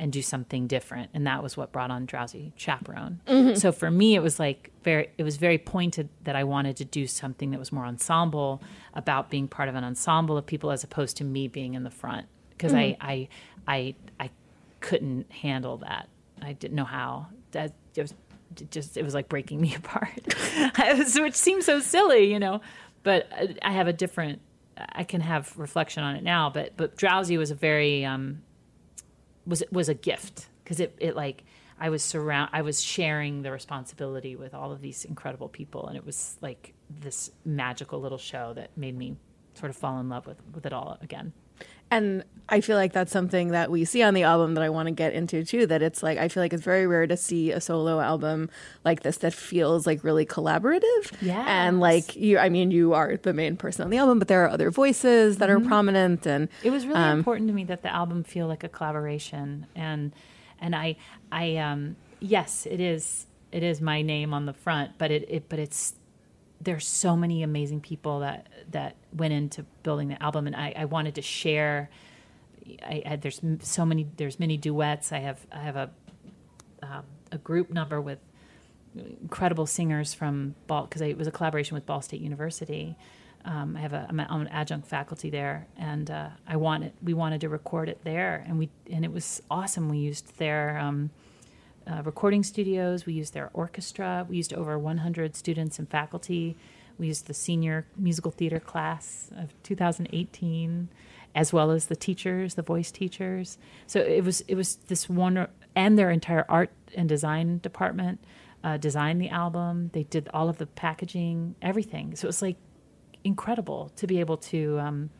and 0.00 0.10
do 0.10 0.22
something 0.22 0.66
different. 0.66 1.10
And 1.12 1.26
that 1.26 1.42
was 1.42 1.58
what 1.58 1.72
brought 1.72 1.90
on 1.90 2.06
Drowsy 2.06 2.54
Chaperone. 2.56 3.20
Mm-hmm. 3.26 3.56
So 3.56 3.70
for 3.70 3.90
me, 3.90 4.14
it 4.14 4.22
was 4.22 4.40
like 4.40 4.70
very, 4.82 5.10
it 5.18 5.24
was 5.24 5.36
very 5.36 5.58
pointed 5.58 6.08
that 6.24 6.34
I 6.34 6.44
wanted 6.44 6.78
to 6.78 6.86
do 6.86 7.06
something 7.06 7.50
that 7.50 7.58
was 7.58 7.70
more 7.70 7.84
ensemble 7.84 8.62
about 8.94 9.28
being 9.28 9.46
part 9.46 9.68
of 9.68 9.74
an 9.74 9.84
ensemble 9.84 10.38
of 10.38 10.46
people 10.46 10.70
as 10.70 10.82
opposed 10.82 11.18
to 11.18 11.24
me 11.24 11.48
being 11.48 11.74
in 11.74 11.84
the 11.84 11.90
front. 11.90 12.26
Because 12.48 12.72
I, 12.72 12.92
mm-hmm. 12.92 13.06
I, 13.06 13.28
I, 13.68 13.94
I 14.18 14.30
couldn't 14.80 15.30
handle 15.30 15.76
that. 15.78 16.08
I 16.40 16.54
didn't 16.54 16.76
know 16.76 16.84
how. 16.84 17.26
That 17.50 17.74
it 17.94 18.00
was 18.00 18.14
just, 18.70 18.96
it 18.96 19.02
was 19.02 19.12
like 19.12 19.28
breaking 19.28 19.60
me 19.60 19.74
apart. 19.74 20.34
Was, 20.78 21.20
which 21.20 21.34
seems 21.34 21.66
so 21.66 21.80
silly, 21.80 22.32
you 22.32 22.38
know. 22.38 22.62
But 23.02 23.28
I- 23.32 23.56
I 23.62 23.72
have 23.72 23.86
a 23.86 23.92
different. 23.92 24.40
I 24.78 25.04
can 25.04 25.20
have 25.20 25.58
reflection 25.58 26.02
on 26.02 26.16
it 26.16 26.24
now. 26.24 26.48
But 26.48 26.74
but 26.78 26.96
drowsy 26.96 27.36
was 27.36 27.50
a 27.50 27.54
very 27.54 28.02
um, 28.06 28.40
was 29.50 29.62
was 29.70 29.88
a 29.88 29.94
gift 29.94 30.48
because 30.64 30.80
it 30.80 30.94
it 30.98 31.16
like 31.16 31.44
I 31.78 31.90
was 31.90 32.02
surround 32.02 32.50
I 32.52 32.62
was 32.62 32.82
sharing 32.82 33.42
the 33.42 33.50
responsibility 33.50 34.36
with 34.36 34.54
all 34.54 34.72
of 34.72 34.80
these 34.80 35.04
incredible 35.04 35.48
people 35.48 35.88
and 35.88 35.96
it 35.96 36.06
was 36.06 36.38
like 36.40 36.72
this 36.88 37.30
magical 37.44 38.00
little 38.00 38.18
show 38.18 38.54
that 38.54 38.70
made 38.76 38.96
me 38.96 39.16
sort 39.54 39.70
of 39.70 39.76
fall 39.76 39.98
in 40.00 40.08
love 40.08 40.26
with 40.26 40.38
with 40.54 40.64
it 40.64 40.72
all 40.72 40.96
again. 41.02 41.32
And 41.90 42.24
I 42.52 42.60
feel 42.60 42.76
like 42.76 42.92
that's 42.92 43.12
something 43.12 43.48
that 43.48 43.70
we 43.70 43.84
see 43.84 44.02
on 44.02 44.12
the 44.12 44.24
album 44.24 44.54
that 44.54 44.64
I 44.64 44.70
want 44.70 44.88
to 44.88 44.90
get 44.92 45.12
into 45.14 45.44
too. 45.44 45.66
That 45.66 45.82
it's 45.82 46.02
like, 46.02 46.18
I 46.18 46.28
feel 46.28 46.42
like 46.42 46.52
it's 46.52 46.64
very 46.64 46.86
rare 46.86 47.06
to 47.06 47.16
see 47.16 47.52
a 47.52 47.60
solo 47.60 48.00
album 48.00 48.50
like 48.84 49.02
this 49.02 49.18
that 49.18 49.32
feels 49.32 49.86
like 49.86 50.02
really 50.02 50.26
collaborative. 50.26 51.12
Yes. 51.20 51.46
And 51.48 51.78
like 51.78 52.16
you, 52.16 52.38
I 52.38 52.48
mean, 52.48 52.72
you 52.72 52.92
are 52.92 53.16
the 53.16 53.32
main 53.32 53.56
person 53.56 53.84
on 53.84 53.90
the 53.90 53.98
album, 53.98 54.18
but 54.18 54.28
there 54.28 54.44
are 54.44 54.48
other 54.48 54.70
voices 54.70 55.38
that 55.38 55.48
are 55.48 55.60
prominent. 55.60 56.26
And 56.26 56.48
It 56.64 56.70
was 56.70 56.86
really 56.86 57.10
important 57.10 57.48
to 57.48 57.54
me 57.54 57.64
that 57.64 57.82
the 57.82 57.92
album 57.92 58.24
feel 58.24 58.48
like 58.48 58.64
a 58.64 58.68
collaboration 58.68 59.66
and 59.76 60.12
and 60.60 60.74
I 60.74 60.96
I 61.30 61.56
um 61.56 61.96
yes, 62.18 62.66
it 62.66 62.80
is 62.80 63.26
it 63.52 63.62
is 63.62 63.80
my 63.80 64.02
name 64.02 64.34
on 64.34 64.46
the 64.46 64.52
front, 64.52 64.92
but 64.98 65.10
it, 65.10 65.24
it 65.28 65.48
but 65.48 65.58
it's 65.58 65.94
there's 66.60 66.86
so 66.86 67.16
many 67.16 67.42
amazing 67.42 67.80
people 67.80 68.20
that 68.20 68.48
that 68.70 68.96
went 69.12 69.32
into 69.32 69.64
building 69.82 70.08
the 70.08 70.22
album 70.22 70.46
and 70.46 70.54
I, 70.54 70.72
I 70.76 70.84
wanted 70.84 71.14
to 71.14 71.22
share 71.22 71.90
I, 72.82 73.02
I 73.06 73.16
there's 73.16 73.40
so 73.60 73.84
many 73.84 74.06
there's 74.16 74.38
many 74.38 74.56
duets. 74.56 75.12
I 75.12 75.18
have 75.18 75.46
I 75.52 75.60
have 75.60 75.76
a 75.76 75.90
um, 76.82 77.04
a 77.32 77.38
group 77.38 77.70
number 77.70 78.00
with 78.00 78.18
incredible 78.94 79.66
singers 79.66 80.14
from 80.14 80.54
Ball 80.66 80.84
because 80.84 81.02
it 81.02 81.16
was 81.16 81.26
a 81.26 81.30
collaboration 81.30 81.74
with 81.74 81.86
Ball 81.86 82.02
State 82.02 82.20
University. 82.20 82.96
Um, 83.44 83.76
I 83.76 83.80
have 83.80 83.92
a 83.92 84.06
I'm, 84.08 84.20
an 84.20 84.48
adjunct 84.48 84.86
faculty 84.86 85.30
there, 85.30 85.66
and 85.76 86.10
uh, 86.10 86.28
I 86.46 86.56
wanted 86.56 86.92
we 87.02 87.14
wanted 87.14 87.40
to 87.42 87.48
record 87.48 87.88
it 87.88 88.00
there, 88.04 88.44
and 88.46 88.58
we 88.58 88.68
and 88.90 89.04
it 89.04 89.12
was 89.12 89.42
awesome. 89.50 89.88
We 89.88 89.98
used 89.98 90.36
their 90.38 90.78
um, 90.78 91.10
uh, 91.90 92.02
recording 92.02 92.42
studios, 92.42 93.04
we 93.04 93.12
used 93.14 93.34
their 93.34 93.50
orchestra, 93.52 94.24
we 94.28 94.36
used 94.36 94.52
over 94.52 94.78
100 94.78 95.34
students 95.34 95.78
and 95.78 95.88
faculty. 95.88 96.56
We 96.98 97.08
used 97.08 97.26
the 97.26 97.34
senior 97.34 97.86
musical 97.96 98.30
theater 98.30 98.60
class 98.60 99.30
of 99.36 99.54
2018, 99.62 100.88
as 101.34 101.52
well 101.52 101.70
as 101.70 101.86
the 101.86 101.96
teachers, 101.96 102.54
the 102.54 102.62
voice 102.62 102.90
teachers. 102.90 103.58
So 103.86 104.00
it 104.00 104.22
was 104.22 104.42
it 104.42 104.54
was 104.54 104.76
this 104.76 105.08
wonder, 105.08 105.48
and 105.74 105.98
their 105.98 106.10
entire 106.10 106.44
art 106.48 106.70
and 106.94 107.08
design 107.08 107.58
department 107.58 108.20
uh, 108.62 108.76
designed 108.76 109.20
the 109.20 109.30
album. 109.30 109.90
They 109.94 110.02
did 110.04 110.28
all 110.34 110.48
of 110.48 110.58
the 110.58 110.66
packaging, 110.66 111.54
everything. 111.62 112.14
So 112.16 112.26
it 112.26 112.28
was 112.28 112.42
like 112.42 112.56
incredible 113.24 113.90
to 113.96 114.06
be 114.06 114.20
able 114.20 114.36
to 114.36 114.78
um, 114.78 115.10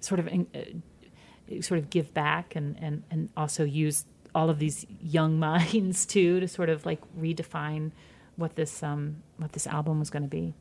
sort 0.00 0.20
of 0.20 0.28
in, 0.28 0.46
uh, 0.54 1.60
sort 1.60 1.78
of 1.78 1.90
give 1.90 2.14
back 2.14 2.54
and, 2.54 2.76
and, 2.80 3.02
and 3.10 3.28
also 3.36 3.64
use 3.64 4.04
all 4.34 4.48
of 4.50 4.58
these 4.58 4.86
young 5.00 5.38
minds 5.48 6.06
too 6.06 6.40
to 6.40 6.48
sort 6.48 6.68
of 6.68 6.84
like 6.86 7.00
redefine 7.18 7.90
what 8.36 8.56
this 8.56 8.82
um, 8.82 9.16
what 9.36 9.52
this 9.52 9.66
album 9.66 9.98
was 9.98 10.08
going 10.10 10.22
to 10.22 10.28
be. 10.28 10.54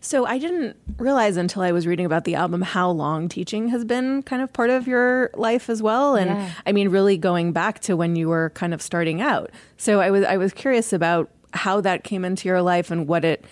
so 0.00 0.24
I 0.24 0.38
didn't 0.38 0.76
realize 0.98 1.36
until 1.36 1.62
I 1.62 1.72
was 1.72 1.86
reading 1.86 2.06
about 2.06 2.24
the 2.24 2.36
album 2.36 2.62
how 2.62 2.90
long 2.90 3.28
teaching 3.28 3.68
has 3.68 3.84
been 3.84 4.22
kind 4.22 4.40
of 4.40 4.52
part 4.52 4.70
of 4.70 4.86
your 4.86 5.30
life 5.34 5.68
as 5.68 5.82
well. 5.82 6.14
And 6.14 6.30
Yeah. 6.30 6.50
I 6.64 6.72
mean, 6.72 6.88
really 6.90 7.18
going 7.18 7.52
back 7.52 7.80
to 7.80 7.96
when 7.96 8.16
you 8.16 8.28
were 8.28 8.50
kind 8.54 8.72
of 8.72 8.80
starting 8.80 9.20
out. 9.20 9.50
So 9.76 10.00
I 10.00 10.10
was, 10.10 10.24
I 10.24 10.36
was 10.38 10.52
curious 10.54 10.92
about 10.92 11.28
how 11.52 11.80
that 11.82 12.04
came 12.04 12.24
into 12.24 12.48
your 12.48 12.62
life 12.62 12.90
and 12.90 13.06
what 13.08 13.24
it 13.24 13.44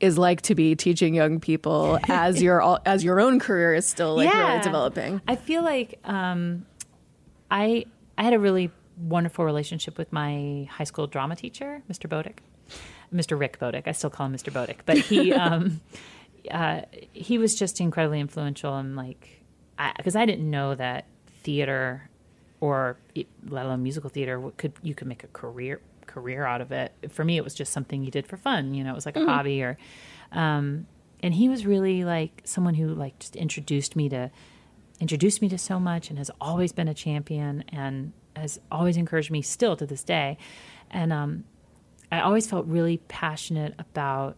is 0.00 0.18
like 0.18 0.42
to 0.42 0.54
be 0.54 0.74
teaching 0.74 1.14
young 1.14 1.38
people 1.40 1.98
as 2.08 2.42
your 2.42 2.60
all- 2.60 2.80
as 2.84 3.04
your 3.04 3.20
own 3.20 3.38
career 3.38 3.74
is 3.74 3.86
still 3.86 4.16
like 4.16 4.34
really 4.34 4.60
developing. 4.60 5.20
I 5.28 5.36
feel 5.36 5.62
like 5.62 5.98
um, 6.04 6.66
I 7.50 7.86
I 8.18 8.22
had 8.24 8.32
a 8.34 8.38
really 8.38 8.70
wonderful 8.96 9.44
relationship 9.44 9.98
with 9.98 10.12
my 10.12 10.68
high 10.70 10.84
school 10.84 11.06
drama 11.06 11.36
teacher, 11.36 11.82
Mr. 11.90 12.08
Bodick, 12.08 12.38
Mr. 13.12 13.38
Rick 13.38 13.58
Bodick. 13.58 13.86
I 13.86 13.92
still 13.92 14.10
call 14.10 14.26
him 14.26 14.34
Mr. 14.34 14.52
Bodick, 14.52 14.78
but 14.86 14.98
he 14.98 15.32
um, 15.44 15.80
uh, 16.50 16.82
he 17.12 17.38
was 17.38 17.54
just 17.54 17.80
incredibly 17.80 18.20
influential 18.20 18.76
and 18.76 18.96
like 18.96 19.42
because 19.96 20.14
I, 20.14 20.24
didn't 20.24 20.48
know 20.48 20.74
that 20.74 21.06
theater 21.42 22.08
or 22.60 22.96
let 23.48 23.66
alone 23.66 23.82
musical 23.82 24.08
theater 24.08 24.38
what 24.38 24.56
could 24.56 24.72
you 24.82 24.94
could 24.94 25.08
make 25.08 25.24
a 25.24 25.28
career 25.28 25.80
career 26.06 26.44
out 26.44 26.60
of 26.60 26.70
it. 26.70 26.92
For 27.08 27.24
me, 27.24 27.36
it 27.36 27.44
was 27.44 27.54
just 27.54 27.72
something 27.72 28.04
you 28.04 28.10
did 28.10 28.26
for 28.26 28.36
fun. 28.36 28.74
You 28.74 28.84
know, 28.84 28.92
it 28.92 28.94
was 28.94 29.06
like 29.06 29.16
a 29.16 29.24
hobby 29.24 29.62
or. 29.62 29.76
Um, 30.32 30.86
and 31.22 31.32
he 31.32 31.48
was 31.48 31.64
really 31.64 32.04
like 32.04 32.42
someone 32.44 32.74
who 32.74 32.88
like 32.88 33.18
just 33.18 33.34
introduced 33.34 33.96
me 33.96 34.08
to 34.10 34.30
introduced 35.00 35.42
me 35.42 35.48
to 35.48 35.58
so 35.58 35.80
much 35.80 36.08
and 36.10 36.18
has 36.18 36.30
always 36.40 36.70
been 36.70 36.86
a 36.86 36.94
champion 36.94 37.64
and 37.68 38.12
has 38.36 38.60
always 38.70 38.96
encouraged 38.96 39.30
me 39.30 39.42
still 39.42 39.76
to 39.76 39.86
this 39.86 40.02
day. 40.02 40.38
And 40.90 41.12
um, 41.12 41.44
I 42.10 42.20
always 42.20 42.46
felt 42.46 42.66
really 42.66 42.98
passionate 43.08 43.74
about 43.78 44.36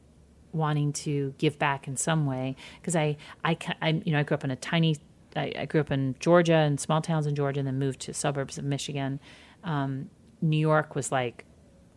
wanting 0.52 0.92
to 0.92 1.34
give 1.38 1.58
back 1.58 1.86
in 1.86 1.96
some 1.96 2.26
way 2.26 2.56
because 2.80 2.96
I, 2.96 3.16
I, 3.44 3.56
I, 3.82 3.88
you 4.04 4.12
know, 4.12 4.18
I 4.18 4.22
grew 4.22 4.34
up 4.34 4.44
in 4.44 4.50
a 4.50 4.56
tiny, 4.56 4.96
I, 5.34 5.52
I 5.58 5.64
grew 5.66 5.80
up 5.80 5.90
in 5.90 6.14
Georgia 6.18 6.54
and 6.54 6.80
small 6.80 7.02
towns 7.02 7.26
in 7.26 7.34
Georgia, 7.34 7.60
and 7.60 7.66
then 7.66 7.78
moved 7.78 8.00
to 8.00 8.14
suburbs 8.14 8.58
of 8.58 8.64
Michigan. 8.64 9.20
Um, 9.64 10.10
New 10.40 10.56
York 10.56 10.94
was 10.94 11.12
like, 11.12 11.44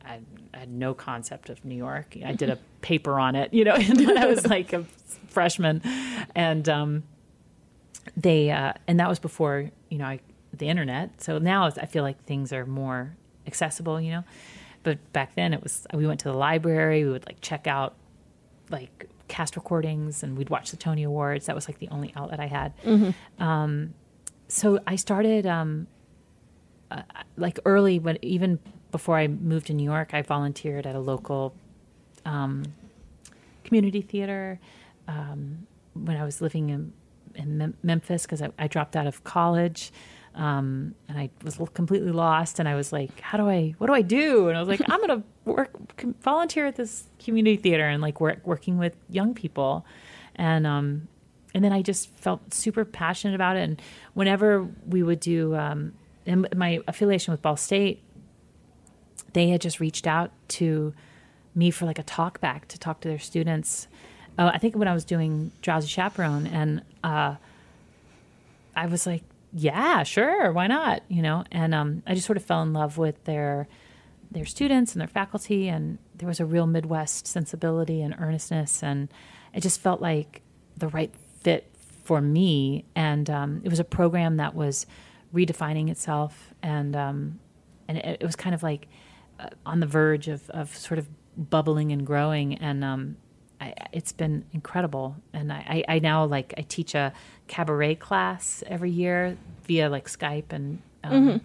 I, 0.05 0.19
I 0.53 0.57
had 0.57 0.69
no 0.71 0.93
concept 0.93 1.49
of 1.49 1.63
New 1.63 1.75
York. 1.75 2.17
I 2.25 2.33
did 2.33 2.49
a 2.49 2.57
paper 2.81 3.19
on 3.19 3.35
it, 3.35 3.53
you 3.53 3.63
know, 3.63 3.75
when 3.77 4.17
I 4.17 4.25
was 4.25 4.45
like 4.45 4.73
a 4.73 4.83
freshman, 5.27 5.81
and 6.35 6.67
um, 6.67 7.03
they, 8.17 8.51
uh, 8.51 8.73
and 8.87 8.99
that 8.99 9.07
was 9.07 9.19
before 9.19 9.69
you 9.89 9.97
know 9.97 10.05
I, 10.05 10.19
the 10.59 10.69
internet. 10.69 11.21
So 11.21 11.39
now 11.39 11.65
I 11.65 11.85
feel 11.85 12.03
like 12.03 12.23
things 12.23 12.53
are 12.53 12.65
more 12.65 13.15
accessible, 13.47 13.99
you 13.99 14.11
know. 14.11 14.23
But 14.83 15.11
back 15.11 15.35
then 15.35 15.53
it 15.53 15.61
was 15.61 15.85
we 15.93 16.07
went 16.07 16.19
to 16.21 16.29
the 16.29 16.37
library. 16.37 17.03
We 17.03 17.11
would 17.11 17.25
like 17.25 17.41
check 17.41 17.67
out 17.67 17.95
like 18.69 19.07
cast 19.27 19.55
recordings 19.55 20.23
and 20.23 20.37
we'd 20.37 20.49
watch 20.49 20.71
the 20.71 20.77
Tony 20.77 21.03
Awards. 21.03 21.47
That 21.47 21.55
was 21.55 21.67
like 21.67 21.79
the 21.79 21.89
only 21.89 22.13
outlet 22.15 22.39
I 22.39 22.47
had. 22.47 22.73
Um, 23.39 23.93
so 24.47 24.79
I 24.87 24.95
started 24.95 25.45
um, 25.45 25.87
uh, 26.91 27.03
like 27.37 27.59
early 27.65 27.99
when 27.99 28.17
even 28.21 28.59
before 28.91 29.17
I 29.17 29.27
moved 29.27 29.67
to 29.67 29.73
New 29.73 29.83
York, 29.83 30.13
I 30.13 30.21
volunteered 30.23 30.87
at 30.87 30.95
a 30.95 30.99
local 30.99 31.53
um, 32.25 32.63
community 33.63 34.01
theater 34.01 34.59
um, 35.07 35.67
when 35.93 36.17
I 36.17 36.23
was 36.23 36.41
living 36.41 36.69
in, 36.69 36.93
in 37.35 37.57
Mem- 37.57 37.77
Memphis 37.83 38.23
because 38.23 38.41
I, 38.41 38.49
I 38.57 38.67
dropped 38.67 38.95
out 38.95 39.05
of 39.05 39.23
college. 39.23 39.91
Um, 40.39 40.95
and 41.09 41.19
I 41.19 41.29
was 41.43 41.59
completely 41.73 42.13
lost, 42.13 42.59
and 42.59 42.69
I 42.69 42.75
was 42.75 42.93
like, 42.93 43.19
"How 43.19 43.37
do 43.37 43.49
I? 43.49 43.75
What 43.77 43.87
do 43.87 43.93
I 43.93 44.01
do?" 44.01 44.47
And 44.47 44.55
I 44.57 44.61
was 44.61 44.69
like, 44.69 44.81
"I'm 44.87 45.01
gonna 45.01 45.21
work, 45.43 45.69
volunteer 46.21 46.65
at 46.65 46.77
this 46.77 47.09
community 47.19 47.57
theater, 47.57 47.83
and 47.83 48.01
like 48.01 48.21
work 48.21 48.39
working 48.45 48.77
with 48.77 48.95
young 49.09 49.33
people." 49.33 49.85
And 50.35 50.65
um, 50.65 51.09
and 51.53 51.61
then 51.61 51.73
I 51.73 51.81
just 51.81 52.09
felt 52.15 52.53
super 52.53 52.85
passionate 52.85 53.35
about 53.35 53.57
it. 53.57 53.63
And 53.63 53.81
whenever 54.13 54.65
we 54.87 55.03
would 55.03 55.19
do, 55.19 55.55
um, 55.55 55.91
and 56.25 56.47
my 56.55 56.79
affiliation 56.87 57.33
with 57.33 57.41
Ball 57.41 57.57
State, 57.57 58.01
they 59.33 59.49
had 59.49 59.59
just 59.59 59.81
reached 59.81 60.07
out 60.07 60.31
to 60.59 60.93
me 61.53 61.69
for 61.69 61.85
like 61.85 61.99
a 61.99 62.03
talk 62.03 62.39
back 62.39 62.65
to 62.69 62.79
talk 62.79 63.01
to 63.01 63.09
their 63.09 63.19
students. 63.19 63.89
Uh, 64.37 64.51
I 64.53 64.57
think 64.57 64.77
when 64.77 64.87
I 64.87 64.93
was 64.93 65.03
doing 65.03 65.51
Drowsy 65.61 65.89
Chaperone, 65.89 66.47
and 66.47 66.81
uh, 67.03 67.35
I 68.73 68.85
was 68.85 69.05
like, 69.05 69.23
yeah, 69.53 70.03
sure, 70.03 70.51
why 70.51 70.67
not? 70.67 71.03
You 71.07 71.21
know, 71.21 71.43
and 71.51 71.73
um, 71.73 72.03
I 72.05 72.13
just 72.13 72.25
sort 72.25 72.37
of 72.37 72.43
fell 72.43 72.61
in 72.61 72.73
love 72.73 72.97
with 72.97 73.23
their 73.25 73.67
their 74.31 74.45
students 74.45 74.93
and 74.93 75.01
their 75.01 75.07
faculty, 75.07 75.67
and 75.67 75.97
there 76.15 76.27
was 76.27 76.39
a 76.39 76.45
real 76.45 76.67
Midwest 76.67 77.25
sensibility 77.25 78.01
and 78.01 78.15
earnestness, 78.19 78.83
and 78.83 79.09
it 79.53 79.61
just 79.61 79.81
felt 79.81 80.01
like 80.01 80.41
the 80.77 80.87
right 80.87 81.13
fit 81.41 81.71
for 82.03 82.21
me. 82.21 82.85
And 82.95 83.29
um, 83.29 83.61
it 83.63 83.69
was 83.69 83.79
a 83.79 83.83
program 83.83 84.37
that 84.37 84.53
was 84.53 84.85
redefining 85.33 85.89
itself, 85.89 86.53
and 86.61 86.95
um, 86.95 87.39
and 87.87 87.97
it, 87.97 88.17
it 88.21 88.25
was 88.25 88.35
kind 88.35 88.53
of 88.53 88.61
like 88.61 88.87
uh, 89.39 89.49
on 89.65 89.79
the 89.79 89.87
verge 89.87 90.27
of, 90.27 90.49
of 90.51 90.75
sort 90.75 90.99
of 90.99 91.07
bubbling 91.37 91.91
and 91.91 92.05
growing. 92.05 92.55
And 92.55 92.83
um, 92.83 93.17
I, 93.61 93.73
it's 93.91 94.11
been 94.11 94.45
incredible. 94.53 95.15
And 95.33 95.51
I, 95.51 95.83
I, 95.87 95.99
now 95.99 96.25
like 96.25 96.53
I 96.57 96.61
teach 96.61 96.95
a 96.95 97.13
cabaret 97.47 97.95
class 97.95 98.63
every 98.67 98.91
year 98.91 99.37
via 99.65 99.89
like 99.89 100.07
Skype 100.07 100.51
and 100.51 100.81
um, 101.03 101.41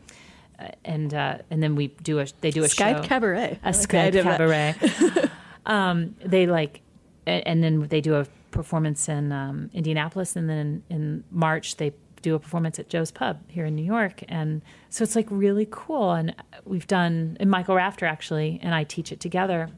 uh, 0.58 0.68
and 0.84 1.12
uh, 1.14 1.38
and 1.50 1.62
then 1.62 1.74
we 1.74 1.88
do 1.88 2.20
a 2.20 2.26
they 2.40 2.50
do 2.50 2.64
a 2.64 2.68
Skype 2.68 3.02
show 3.02 3.02
cabaret. 3.02 3.58
A 3.62 3.66
like 3.66 3.74
Skype 3.74 4.06
idea 4.06 4.20
of 4.20 4.26
that. 4.26 4.38
cabaret. 4.38 5.30
um, 5.66 6.14
they 6.24 6.46
like, 6.46 6.80
a- 7.26 7.46
and 7.46 7.62
then 7.62 7.88
they 7.88 8.00
do 8.00 8.14
a 8.14 8.26
performance 8.50 9.08
in 9.08 9.32
um, 9.32 9.70
Indianapolis, 9.72 10.36
and 10.36 10.48
then 10.48 10.82
in 10.88 11.24
March 11.30 11.76
they 11.76 11.92
do 12.22 12.34
a 12.34 12.38
performance 12.38 12.78
at 12.78 12.88
Joe's 12.88 13.10
Pub 13.10 13.38
here 13.48 13.66
in 13.66 13.74
New 13.74 13.84
York, 13.84 14.22
and 14.28 14.62
so 14.90 15.02
it's 15.02 15.16
like 15.16 15.26
really 15.30 15.66
cool. 15.70 16.12
And 16.12 16.34
we've 16.64 16.86
done 16.86 17.36
and 17.40 17.50
Michael 17.50 17.74
Rafter 17.74 18.06
actually, 18.06 18.60
and 18.62 18.74
I 18.74 18.84
teach 18.84 19.10
it 19.12 19.20
together, 19.20 19.70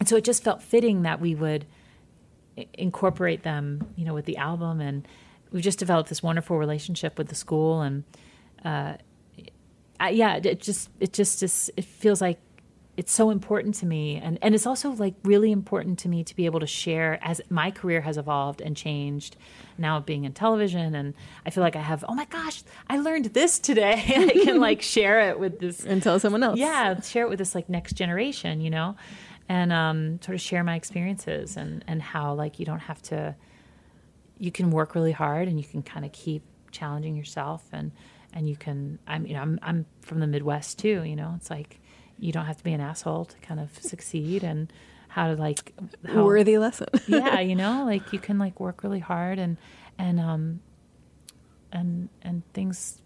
and 0.00 0.08
so 0.08 0.16
it 0.16 0.24
just 0.24 0.42
felt 0.42 0.62
fitting 0.62 1.02
that 1.02 1.20
we 1.20 1.34
would 1.34 1.66
incorporate 2.74 3.42
them, 3.42 3.92
you 3.96 4.04
know, 4.04 4.14
with 4.14 4.24
the 4.24 4.36
album, 4.36 4.80
and 4.80 5.06
we've 5.50 5.62
just 5.62 5.78
developed 5.78 6.08
this 6.08 6.22
wonderful 6.22 6.58
relationship 6.58 7.18
with 7.18 7.28
the 7.28 7.34
school, 7.34 7.80
and 7.80 8.04
uh, 8.64 8.94
I, 10.00 10.10
yeah, 10.10 10.36
it 10.36 10.60
just 10.60 10.90
it 11.00 11.12
just 11.12 11.42
is 11.42 11.70
it 11.76 11.84
feels 11.84 12.20
like 12.20 12.38
it's 12.96 13.12
so 13.12 13.30
important 13.30 13.74
to 13.76 13.86
me. 13.86 14.16
And 14.16 14.38
and 14.42 14.54
it's 14.54 14.66
also 14.66 14.90
like 14.90 15.14
really 15.24 15.50
important 15.50 15.98
to 16.00 16.08
me 16.08 16.24
to 16.24 16.36
be 16.36 16.46
able 16.46 16.60
to 16.60 16.66
share 16.66 17.18
as 17.22 17.40
my 17.50 17.70
career 17.70 18.00
has 18.02 18.16
evolved 18.16 18.60
and 18.60 18.76
changed 18.76 19.36
now 19.78 20.00
being 20.00 20.24
in 20.24 20.32
television. 20.32 20.94
And 20.94 21.14
I 21.44 21.50
feel 21.50 21.62
like 21.62 21.76
I 21.76 21.80
have 21.80 22.04
oh 22.08 22.14
my 22.14 22.26
gosh 22.26 22.62
I 22.88 22.98
learned 22.98 23.26
this 23.26 23.58
today. 23.58 23.94
I 24.06 24.44
can 24.44 24.60
like 24.60 24.82
share 24.82 25.28
it 25.28 25.38
with 25.38 25.58
this 25.58 25.84
and 25.84 26.02
tell 26.02 26.20
someone 26.20 26.42
else. 26.42 26.58
yeah 26.58 27.00
share 27.00 27.24
it 27.24 27.28
with 27.28 27.38
this 27.38 27.54
like 27.54 27.68
next 27.68 27.94
generation 27.94 28.60
you 28.60 28.70
know 28.70 28.96
and 29.48 29.72
um, 29.72 30.20
sort 30.22 30.34
of 30.34 30.40
share 30.40 30.64
my 30.64 30.76
experiences 30.76 31.56
and 31.56 31.84
and 31.86 32.02
how 32.02 32.34
like 32.34 32.58
you 32.58 32.66
don't 32.66 32.80
have 32.80 33.02
to 33.02 33.34
you 34.38 34.50
can 34.50 34.70
work 34.70 34.94
really 34.94 35.12
hard 35.12 35.48
and 35.48 35.58
you 35.58 35.64
can 35.64 35.82
kind 35.82 36.04
of 36.04 36.12
keep 36.12 36.42
challenging 36.70 37.14
yourself 37.16 37.64
and 37.72 37.92
and 38.32 38.48
you 38.48 38.56
can 38.56 38.98
I'm 39.06 39.26
you 39.26 39.34
know 39.34 39.40
I'm 39.40 39.58
I'm 39.62 39.86
from 40.00 40.20
the 40.20 40.26
Midwest 40.26 40.78
too 40.78 41.02
you 41.04 41.16
know? 41.16 41.34
It's 41.36 41.50
like 41.50 41.80
you 42.18 42.32
don't 42.32 42.46
have 42.46 42.56
to 42.56 42.64
be 42.64 42.72
an 42.72 42.80
asshole 42.80 43.26
to 43.26 43.38
kind 43.38 43.60
of 43.60 43.76
succeed 43.78 44.44
and 44.44 44.72
how 45.08 45.28
to 45.28 45.34
like 45.34 45.72
how, 46.06 46.24
Worthy 46.24 46.58
lesson. 46.58 46.88
yeah 47.06 47.40
you 47.40 47.54
know? 47.54 47.84
Like 47.84 48.12
you 48.12 48.18
can 48.18 48.38
like 48.38 48.58
work 48.60 48.82
really 48.82 49.00
hard 49.00 49.38
and 49.38 49.56
and 49.98 50.18
um 50.18 50.60
and 51.70 52.08
and 52.22 52.42
things 52.54 53.00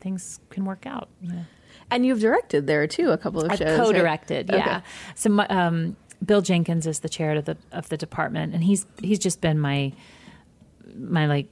things 0.00 0.40
can 0.50 0.64
work 0.64 0.86
out 0.86 1.08
know 1.22 1.44
and 1.90 2.04
you've 2.06 2.20
directed 2.20 2.66
there 2.66 2.86
too 2.86 3.10
a 3.10 3.18
couple 3.18 3.42
of 3.44 3.50
I've 3.52 3.58
shows. 3.58 3.76
co-directed, 3.78 4.50
Okay. 4.50 4.58
yeah. 4.58 4.80
So 5.14 5.44
um, 5.50 5.96
Bill 6.24 6.40
Jenkins 6.42 6.86
is 6.86 7.00
the 7.00 7.08
chair 7.08 7.34
of 7.36 7.44
the 7.44 7.56
of 7.72 7.88
the 7.88 7.96
department, 7.96 8.54
and 8.54 8.64
he's 8.64 8.86
he's 9.02 9.18
just 9.18 9.40
been 9.40 9.58
my 9.58 9.92
my 10.96 11.26
like 11.26 11.48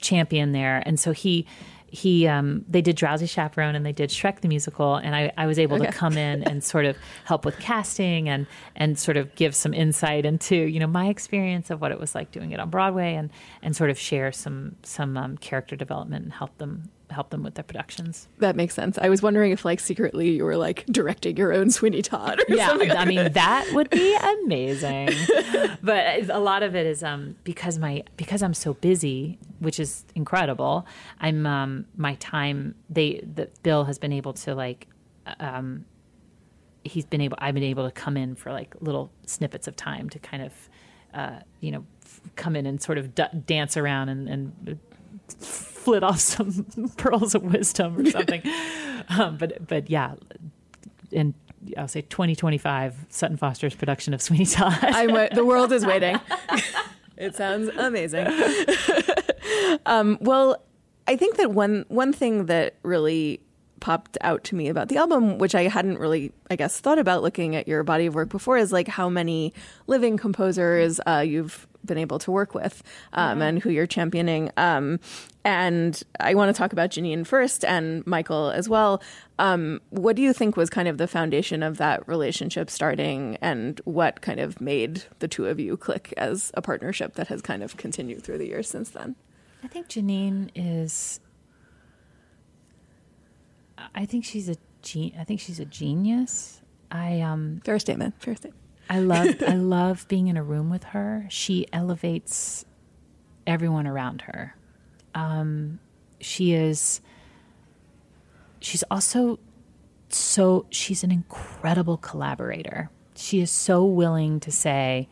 champion 0.00 0.52
there, 0.52 0.82
and 0.84 0.98
so 1.00 1.12
he 1.12 1.46
he 1.90 2.26
um, 2.26 2.66
they 2.68 2.82
did 2.82 2.96
Drowsy 2.96 3.26
Chaperone 3.26 3.74
and 3.74 3.86
they 3.86 3.92
did 3.94 4.10
Shrek 4.10 4.40
the 4.40 4.48
musical, 4.48 4.96
and 4.96 5.16
I, 5.16 5.32
I 5.38 5.46
was 5.46 5.58
able 5.58 5.76
Okay. 5.76 5.86
to 5.86 5.92
come 5.92 6.18
in 6.18 6.42
and 6.44 6.62
sort 6.62 6.84
of 6.84 6.98
help 7.24 7.46
with 7.46 7.58
casting 7.60 8.28
and 8.28 8.46
and 8.76 8.98
sort 8.98 9.16
of 9.16 9.34
give 9.36 9.54
some 9.54 9.72
insight 9.72 10.26
into 10.26 10.54
you 10.54 10.80
know 10.80 10.86
my 10.86 11.08
experience 11.08 11.70
of 11.70 11.80
what 11.80 11.90
it 11.90 11.98
was 11.98 12.14
like 12.14 12.30
doing 12.30 12.50
it 12.50 12.60
on 12.60 12.68
Broadway, 12.68 13.14
and 13.14 13.30
and 13.62 13.74
sort 13.74 13.88
of 13.88 13.98
share 13.98 14.32
some 14.32 14.76
some 14.82 15.16
um, 15.16 15.38
character 15.38 15.76
development 15.76 16.24
and 16.24 16.32
help 16.34 16.56
them 16.58 16.90
help 17.10 17.30
them 17.30 17.42
with 17.42 17.54
their 17.54 17.64
productions. 17.64 18.28
That 18.38 18.54
makes 18.56 18.74
sense. 18.74 18.98
I 18.98 19.08
was 19.08 19.22
wondering 19.22 19.50
if, 19.52 19.64
like, 19.64 19.80
secretly 19.80 20.30
you 20.30 20.44
were 20.44 20.56
like 20.56 20.84
directing 20.86 21.36
your 21.36 21.52
own 21.52 21.70
Sweeney 21.70 22.02
Todd. 22.02 22.40
Or 22.48 22.54
yeah 22.54 22.68
something. 22.68 22.90
i 22.90 23.04
mean 23.04 23.32
that 23.32 23.68
would 23.72 23.90
be 23.90 24.14
amazing 24.44 25.10
but 25.82 26.28
a 26.30 26.38
lot 26.38 26.62
of 26.62 26.74
it 26.74 26.86
is 26.86 27.02
um 27.02 27.36
because 27.44 27.78
my 27.78 28.02
because 28.16 28.42
i'm 28.42 28.54
so 28.54 28.74
busy 28.74 29.38
which 29.60 29.78
is 29.80 30.04
incredible 30.14 30.86
i'm 31.20 31.46
um 31.46 31.84
my 31.96 32.14
time 32.16 32.74
they 32.90 33.20
the 33.34 33.48
bill 33.62 33.84
has 33.84 33.98
been 33.98 34.12
able 34.12 34.32
to 34.32 34.54
like 34.54 34.86
um 35.40 35.84
he's 36.84 37.04
been 37.04 37.20
able 37.20 37.36
i've 37.40 37.54
been 37.54 37.62
able 37.62 37.84
to 37.86 37.92
come 37.92 38.16
in 38.16 38.34
for 38.34 38.52
like 38.52 38.74
little 38.80 39.10
snippets 39.26 39.66
of 39.68 39.76
time 39.76 40.08
to 40.10 40.18
kind 40.18 40.42
of 40.42 40.52
uh 41.14 41.38
you 41.60 41.70
know 41.70 41.84
f- 42.04 42.20
come 42.36 42.56
in 42.56 42.66
and 42.66 42.80
sort 42.82 42.98
of 42.98 43.14
d- 43.14 43.24
dance 43.46 43.76
around 43.76 44.08
and 44.08 44.28
and 44.28 44.78
flit 45.28 46.02
off 46.02 46.20
some 46.20 46.92
pearls 46.96 47.34
of 47.34 47.42
wisdom 47.42 47.98
or 47.98 48.10
something 48.10 48.42
um 49.08 49.36
but 49.36 49.66
but 49.66 49.88
yeah 49.90 50.14
in 51.10 51.34
I'll 51.76 51.88
say 51.88 52.02
2025 52.02 53.06
Sutton 53.08 53.36
Foster's 53.36 53.74
production 53.74 54.14
of 54.14 54.22
Sweeney 54.22 54.46
Todd. 54.46 54.78
I'm 54.80 55.28
the 55.34 55.44
world 55.44 55.72
is 55.72 55.84
waiting. 55.84 56.18
it 57.16 57.34
sounds 57.34 57.68
amazing. 57.76 58.26
um, 59.86 60.18
well, 60.20 60.62
I 61.08 61.16
think 61.16 61.36
that 61.36 61.50
one 61.50 61.84
one 61.88 62.12
thing 62.12 62.46
that 62.46 62.76
really 62.82 63.40
popped 63.80 64.18
out 64.20 64.44
to 64.44 64.54
me 64.54 64.68
about 64.68 64.88
the 64.88 64.96
album, 64.96 65.38
which 65.38 65.54
I 65.54 65.62
hadn't 65.62 65.98
really, 65.98 66.32
I 66.50 66.56
guess, 66.56 66.80
thought 66.80 66.98
about 66.98 67.22
looking 67.22 67.54
at 67.56 67.68
your 67.68 67.82
body 67.84 68.06
of 68.06 68.14
work 68.14 68.28
before, 68.28 68.58
is 68.58 68.72
like 68.72 68.88
how 68.88 69.08
many 69.08 69.52
living 69.86 70.16
composers 70.16 71.00
uh, 71.06 71.24
you've 71.26 71.66
been 71.84 71.98
able 71.98 72.18
to 72.18 72.30
work 72.30 72.54
with 72.54 72.82
um, 73.12 73.40
and 73.42 73.62
who 73.62 73.70
you're 73.70 73.86
championing. 73.86 74.50
Um, 74.56 75.00
and 75.44 76.02
I 76.20 76.34
want 76.34 76.54
to 76.54 76.58
talk 76.58 76.72
about 76.72 76.90
Jeanine 76.90 77.26
first 77.26 77.64
and 77.64 78.06
Michael 78.06 78.50
as 78.50 78.68
well. 78.68 79.02
Um, 79.38 79.80
what 79.90 80.16
do 80.16 80.22
you 80.22 80.32
think 80.32 80.56
was 80.56 80.68
kind 80.68 80.88
of 80.88 80.98
the 80.98 81.06
foundation 81.06 81.62
of 81.62 81.78
that 81.78 82.06
relationship 82.06 82.68
starting, 82.70 83.38
and 83.40 83.80
what 83.84 84.20
kind 84.20 84.40
of 84.40 84.60
made 84.60 85.04
the 85.20 85.28
two 85.28 85.46
of 85.46 85.58
you 85.60 85.76
click 85.76 86.12
as 86.16 86.50
a 86.54 86.60
partnership 86.60 87.14
that 87.14 87.28
has 87.28 87.40
kind 87.40 87.62
of 87.62 87.76
continued 87.76 88.22
through 88.22 88.38
the 88.38 88.48
years 88.48 88.68
since 88.68 88.90
then? 88.90 89.14
I 89.62 89.68
think 89.68 89.88
Jeanine 89.88 90.50
is. 90.54 91.20
I 93.94 94.06
think 94.06 94.24
she's 94.24 94.48
a 94.48 94.56
gen- 94.82 95.12
I 95.18 95.24
think 95.24 95.40
she's 95.40 95.60
a 95.60 95.64
genius. 95.64 96.60
I 96.90 97.20
um 97.20 97.60
Fair 97.64 97.78
statement. 97.78 98.20
Fair 98.20 98.34
statement. 98.36 98.60
I 98.88 99.00
love 99.00 99.42
I 99.46 99.54
love 99.54 100.06
being 100.08 100.28
in 100.28 100.36
a 100.36 100.42
room 100.42 100.70
with 100.70 100.84
her. 100.84 101.26
She 101.28 101.66
elevates 101.72 102.64
everyone 103.46 103.86
around 103.86 104.22
her. 104.22 104.56
Um, 105.14 105.80
she 106.20 106.52
is. 106.54 107.00
She's 108.60 108.82
also 108.90 109.38
so 110.08 110.66
she's 110.70 111.04
an 111.04 111.10
incredible 111.10 111.96
collaborator. 111.96 112.90
She 113.14 113.40
is 113.40 113.50
so 113.50 113.84
willing 113.84 114.40
to 114.40 114.50
say, 114.50 115.08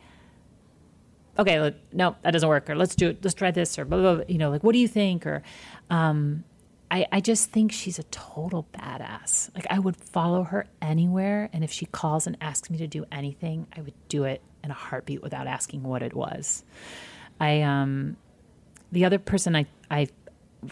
"Okay, 1.37 1.73
no, 1.93 2.15
that 2.23 2.31
doesn't 2.31 2.49
work," 2.49 2.69
or 2.69 2.75
"Let's 2.75 2.95
do 2.95 3.09
it. 3.09 3.19
Let's 3.23 3.35
try 3.35 3.51
this," 3.51 3.77
or 3.77 3.85
blah 3.85 3.99
blah. 3.99 4.15
blah 4.15 4.23
you 4.27 4.37
know, 4.37 4.49
like, 4.49 4.63
what 4.63 4.73
do 4.73 4.79
you 4.79 4.87
think? 4.87 5.25
Or, 5.25 5.43
um, 5.89 6.43
I, 6.89 7.05
I 7.11 7.19
just 7.19 7.51
think 7.51 7.71
she's 7.71 7.99
a 7.99 8.03
total 8.03 8.67
badass. 8.73 9.53
Like 9.55 9.67
I 9.69 9.79
would 9.79 9.97
follow 9.97 10.43
her 10.43 10.65
anywhere, 10.81 11.49
and 11.51 11.63
if 11.63 11.71
she 11.71 11.85
calls 11.85 12.27
and 12.27 12.37
asks 12.39 12.69
me 12.69 12.77
to 12.77 12.87
do 12.87 13.05
anything, 13.11 13.67
I 13.75 13.81
would 13.81 13.93
do 14.07 14.23
it 14.23 14.41
in 14.63 14.71
a 14.71 14.75
heartbeat 14.75 15.21
without 15.21 15.47
asking 15.47 15.83
what 15.83 16.01
it 16.01 16.13
was. 16.13 16.63
I 17.39 17.61
um, 17.61 18.15
the 18.91 19.05
other 19.05 19.19
person 19.19 19.55
I 19.55 19.65
I 19.91 20.07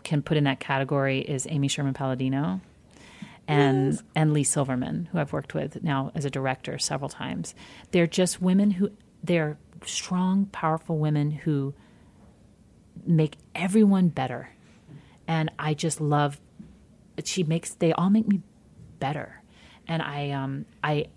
can 0.04 0.22
put 0.22 0.38
in 0.38 0.46
that 0.46 0.60
category 0.60 1.20
is 1.20 1.48
Amy 1.50 1.68
Sherman 1.68 1.94
Palladino, 1.94 2.62
and 3.48 4.02
and 4.16 4.32
Leigh 4.34 4.44
Silverman, 4.44 5.10
who 5.12 5.20
I've 5.20 5.34
worked 5.34 5.54
with 5.54 5.84
now 5.84 6.12
as 6.16 6.24
a 6.24 6.30
director 6.30 6.78
several 6.78 7.10
times. 7.10 7.56
They're 7.92 8.08
just 8.08 8.42
women 8.42 8.72
who 8.72 8.90
they're 9.22 9.58
strong, 9.86 10.46
powerful 10.48 10.98
women 10.98 11.32
who 11.32 11.74
make 13.06 13.36
everyone 13.54 14.08
better 14.08 14.55
and 15.28 15.52
I 15.58 15.74
just 15.74 16.02
love. 16.02 16.40
She 17.24 17.44
makes 17.44 17.72
they 17.72 17.94
all 17.94 18.10
make 18.10 18.28
me 18.28 18.42
better, 19.00 19.42
and 19.88 20.02
I 20.02 20.32
um 20.32 20.66
I 20.84 21.08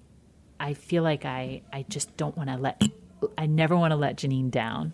I 0.60 0.74
feel 0.74 1.02
like 1.02 1.24
I 1.24 1.62
I 1.72 1.84
just 1.88 2.16
don't 2.16 2.36
want 2.36 2.50
to 2.50 2.56
let 2.56 2.82
I 3.36 3.46
never 3.46 3.76
want 3.76 3.92
to 3.92 3.96
let 3.96 4.16
Jeanine 4.16 4.50
down. 4.50 4.92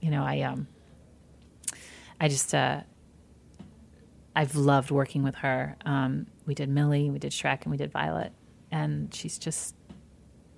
You 0.00 0.10
know 0.10 0.22
I 0.22 0.42
um 0.42 0.68
I 2.20 2.28
just 2.28 2.54
uh 2.54 2.82
I've 4.34 4.54
loved 4.54 4.90
working 4.90 5.22
with 5.22 5.36
her. 5.36 5.76
Um, 5.84 6.26
we 6.46 6.54
did 6.54 6.68
Millie, 6.68 7.10
we 7.10 7.18
did 7.18 7.32
Shrek, 7.32 7.62
and 7.62 7.70
we 7.70 7.76
did 7.76 7.90
Violet, 7.90 8.32
and 8.70 9.12
she's 9.12 9.38
just 9.38 9.74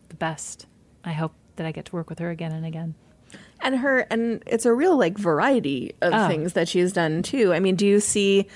the 0.08 0.14
best. 0.16 0.66
I 1.04 1.12
hope 1.12 1.32
that 1.56 1.66
I 1.66 1.72
get 1.72 1.86
to 1.86 1.96
work 1.96 2.10
with 2.10 2.18
her 2.18 2.30
again 2.30 2.52
and 2.52 2.66
again. 2.66 2.94
And 3.62 3.76
her 3.76 4.00
and 4.10 4.42
it's 4.46 4.66
a 4.66 4.72
real 4.72 4.96
like 4.98 5.16
variety 5.18 5.94
of 6.00 6.12
Oh. 6.14 6.28
things 6.28 6.52
that 6.54 6.68
she's 6.68 6.92
done 6.92 7.22
too 7.22 7.52
i 7.52 7.60
mean 7.60 7.76
do 7.76 7.86
you 7.86 8.00
see 8.00 8.46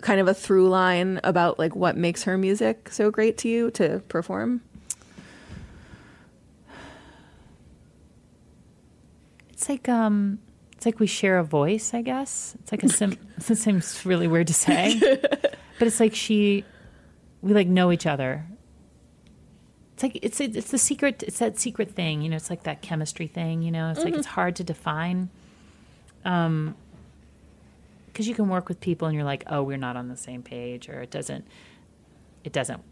kind 0.00 0.20
of 0.20 0.28
a 0.28 0.34
through 0.34 0.68
line 0.68 1.20
about 1.24 1.58
like 1.58 1.76
what 1.76 1.96
makes 1.96 2.22
her 2.24 2.36
music 2.38 2.88
so 2.90 3.10
great 3.10 3.36
to 3.38 3.48
you 3.48 3.70
to 3.72 4.00
perform 4.08 4.62
It's 9.52 9.68
like 9.68 9.88
um, 9.90 10.38
it's 10.72 10.86
like 10.86 10.98
we 11.00 11.06
share 11.06 11.38
a 11.38 11.44
voice. 11.44 11.92
I 11.92 12.00
guess 12.00 12.56
it's 12.60 12.72
like 12.72 12.82
a 12.82 12.88
sim. 12.88 13.16
it 13.36 13.56
seems 13.58 14.06
really 14.06 14.26
weird 14.26 14.46
to 14.46 14.54
say, 14.54 14.98
but 15.78 15.86
it's 15.86 16.00
like 16.00 16.14
she, 16.14 16.64
we 17.42 17.52
like 17.52 17.66
know 17.66 17.92
each 17.92 18.06
other 18.06 18.46
it's 20.00 20.14
like 20.14 20.18
it's 20.22 20.40
it's 20.40 20.70
the 20.70 20.78
secret. 20.78 21.22
It's 21.22 21.40
that 21.40 21.58
secret 21.58 21.90
thing. 21.90 22.22
You 22.22 22.30
know, 22.30 22.36
it's 22.36 22.48
like 22.48 22.62
that 22.62 22.80
chemistry 22.80 23.26
thing. 23.26 23.62
You 23.62 23.70
know, 23.70 23.90
it's 23.90 24.02
like 24.02 24.14
it's 24.14 24.26
hard 24.26 24.56
to 24.56 24.64
define. 24.64 25.28
Um, 26.24 26.74
because 28.06 28.26
you 28.26 28.34
can 28.34 28.48
work 28.48 28.68
with 28.68 28.80
people 28.80 29.08
and 29.08 29.14
you're 29.14 29.24
like, 29.24 29.44
oh, 29.46 29.62
we're 29.62 29.76
not 29.76 29.96
on 29.96 30.08
the 30.08 30.16
same 30.16 30.42
page, 30.42 30.88
or 30.88 31.00
it 31.00 31.10
doesn't, 31.10 31.46
it 32.44 32.52
doesn't 32.52 32.82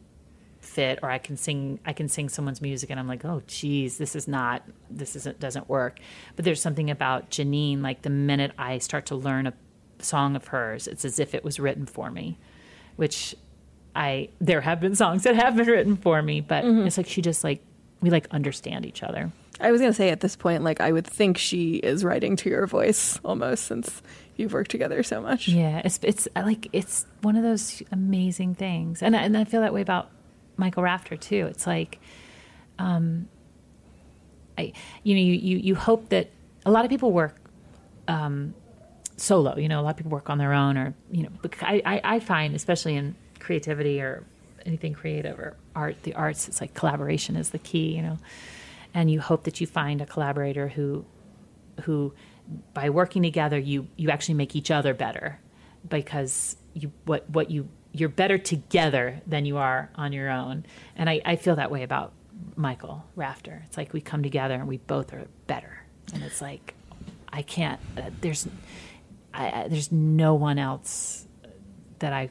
fit, 0.60 1.00
or 1.02 1.10
I 1.10 1.18
can 1.18 1.36
sing, 1.36 1.80
I 1.84 1.92
can 1.92 2.08
sing 2.08 2.28
someone's 2.28 2.62
music, 2.62 2.88
and 2.88 3.00
I'm 3.00 3.08
like, 3.08 3.24
oh, 3.24 3.42
geez, 3.46 3.98
this 3.98 4.14
is 4.14 4.28
not, 4.28 4.62
this 4.88 5.16
isn't 5.16 5.40
doesn't 5.40 5.68
work. 5.68 5.98
But 6.36 6.44
there's 6.44 6.62
something 6.62 6.88
about 6.88 7.30
Jeanine, 7.30 7.82
like 7.82 8.02
the 8.02 8.10
minute 8.10 8.52
I 8.56 8.78
start 8.78 9.06
to 9.06 9.16
learn 9.16 9.46
a 9.46 9.54
song 9.98 10.36
of 10.36 10.46
hers, 10.46 10.86
it's 10.86 11.04
as 11.04 11.18
if 11.18 11.34
it 11.34 11.42
was 11.42 11.58
written 11.58 11.84
for 11.84 12.10
me, 12.10 12.38
which 12.96 13.34
I 13.96 14.28
there 14.40 14.60
have 14.60 14.80
been 14.80 14.94
songs 14.94 15.22
that 15.24 15.34
have 15.36 15.56
been 15.56 15.66
written 15.66 15.96
for 15.96 16.22
me, 16.22 16.40
but 16.40 16.64
it's 16.64 16.96
like 16.96 17.06
she 17.08 17.20
just 17.22 17.42
like 17.44 17.60
we 18.00 18.10
like 18.10 18.26
understand 18.30 18.86
each 18.86 19.02
other. 19.02 19.32
I 19.60 19.72
was 19.72 19.80
gonna 19.80 19.92
say 19.92 20.10
at 20.10 20.20
this 20.20 20.36
point, 20.36 20.62
like 20.62 20.80
I 20.80 20.92
would 20.92 21.06
think 21.06 21.36
she 21.36 21.76
is 21.76 22.04
writing 22.04 22.36
to 22.36 22.48
your 22.50 22.66
voice 22.66 23.18
almost 23.24 23.64
since 23.64 24.02
you've 24.36 24.52
worked 24.52 24.70
together 24.70 25.02
so 25.02 25.20
much. 25.20 25.48
Yeah, 25.48 25.82
it's 25.84 25.98
it's 26.02 26.28
uh, 26.36 26.42
like 26.46 26.68
it's 26.72 27.06
one 27.22 27.34
of 27.36 27.42
those 27.42 27.82
amazing 27.90 28.54
things, 28.54 29.02
and 29.02 29.16
I- 29.16 29.22
and 29.22 29.36
I 29.36 29.42
feel 29.44 29.62
that 29.62 29.74
way 29.74 29.80
about 29.80 30.10
Michael 30.56 30.84
Rafter 30.84 31.16
too. 31.16 31.46
It's 31.50 31.66
like, 31.66 31.98
um, 32.78 33.28
I 34.56 34.72
you 35.02 35.14
know 35.14 35.20
you 35.20 35.32
you, 35.32 35.58
you 35.58 35.74
hope 35.74 36.08
that 36.10 36.28
a 36.64 36.70
lot 36.70 36.84
of 36.84 36.90
people 36.90 37.10
work 37.12 37.34
um, 38.06 38.54
solo. 39.16 39.56
You 39.56 39.68
know, 39.68 39.80
a 39.80 39.82
lot 39.82 39.90
of 39.90 39.96
people 39.96 40.12
work 40.12 40.30
on 40.30 40.38
their 40.38 40.52
own, 40.52 40.76
or 40.76 40.94
you 41.10 41.24
know, 41.24 41.30
I 41.62 41.82
I, 41.84 42.00
I 42.04 42.20
find 42.20 42.54
especially 42.54 42.94
in 42.94 43.16
creativity 43.40 44.00
or 44.00 44.24
anything 44.66 44.92
creative 44.92 45.38
or 45.38 45.56
art, 45.74 46.02
the 46.02 46.14
arts, 46.14 46.48
it's 46.48 46.60
like 46.60 46.74
collaboration 46.74 47.36
is 47.36 47.50
the 47.50 47.58
key. 47.58 47.96
You 47.96 48.02
know, 48.02 48.18
and 48.94 49.10
you 49.10 49.20
hope 49.20 49.44
that 49.44 49.60
you 49.60 49.66
find 49.66 50.00
a 50.00 50.06
collaborator 50.06 50.68
who 50.68 51.04
who 51.84 52.12
by 52.72 52.90
working 52.90 53.22
together 53.22 53.58
you 53.58 53.86
you 53.96 54.10
actually 54.10 54.34
make 54.34 54.56
each 54.56 54.70
other 54.70 54.94
better 54.94 55.38
because 55.88 56.56
you 56.74 56.90
what 57.04 57.28
what 57.30 57.50
you 57.50 57.68
you're 57.92 58.08
better 58.08 58.38
together 58.38 59.20
than 59.26 59.44
you 59.44 59.56
are 59.56 59.90
on 59.94 60.12
your 60.12 60.30
own. 60.30 60.64
And 60.96 61.08
i, 61.08 61.20
I 61.24 61.36
feel 61.36 61.56
that 61.56 61.70
way 61.70 61.82
about 61.82 62.12
michael 62.56 63.04
rafter. 63.16 63.62
It's 63.66 63.76
like 63.76 63.92
we 63.92 64.00
come 64.00 64.22
together 64.22 64.54
and 64.54 64.66
we 64.66 64.78
both 64.78 65.12
are 65.12 65.26
better. 65.46 65.84
And 66.12 66.22
it's 66.22 66.40
like 66.40 66.74
i 67.30 67.42
can't 67.42 67.80
uh, 67.96 68.10
there's 68.20 68.48
I, 69.34 69.50
I, 69.50 69.68
there's 69.68 69.92
no 69.92 70.34
one 70.34 70.58
else 70.58 71.26
that 71.98 72.12
i 72.12 72.30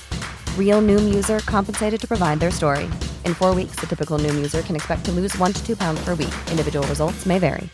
Real 0.57 0.81
Noom 0.81 1.13
user 1.13 1.39
compensated 1.39 1.99
to 1.99 2.07
provide 2.07 2.39
their 2.39 2.51
story. 2.51 2.85
In 3.25 3.33
four 3.33 3.53
weeks, 3.53 3.75
the 3.81 3.87
typical 3.87 4.17
Noom 4.17 4.35
user 4.35 4.61
can 4.61 4.77
expect 4.77 5.03
to 5.05 5.11
lose 5.11 5.37
one 5.37 5.51
to 5.51 5.65
two 5.65 5.75
pounds 5.75 6.01
per 6.05 6.15
week. 6.15 6.33
Individual 6.49 6.87
results 6.87 7.25
may 7.25 7.37
vary. 7.37 7.69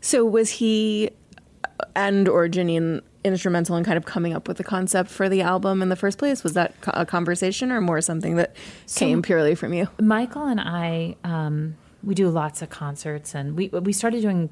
So 0.00 0.24
was 0.24 0.50
he 0.50 1.10
and 1.94 2.28
or 2.28 2.48
Jeanine 2.48 3.02
instrumental 3.24 3.76
in 3.76 3.84
kind 3.84 3.98
of 3.98 4.06
coming 4.06 4.32
up 4.32 4.48
with 4.48 4.56
the 4.56 4.64
concept 4.64 5.10
for 5.10 5.28
the 5.28 5.42
album 5.42 5.82
in 5.82 5.88
the 5.88 5.96
first 5.96 6.18
place? 6.18 6.42
Was 6.42 6.54
that 6.54 6.74
a 6.88 7.04
conversation 7.04 7.70
or 7.70 7.80
more 7.80 8.00
something 8.00 8.36
that 8.36 8.56
came 8.94 9.22
purely 9.22 9.54
from 9.54 9.74
you? 9.74 9.88
Michael 10.00 10.46
and 10.46 10.60
I, 10.60 11.16
um, 11.24 11.76
we 12.02 12.14
do 12.14 12.30
lots 12.30 12.62
of 12.62 12.70
concerts, 12.70 13.34
and 13.34 13.56
we 13.56 13.68
we 13.68 13.92
started 13.92 14.22
doing. 14.22 14.50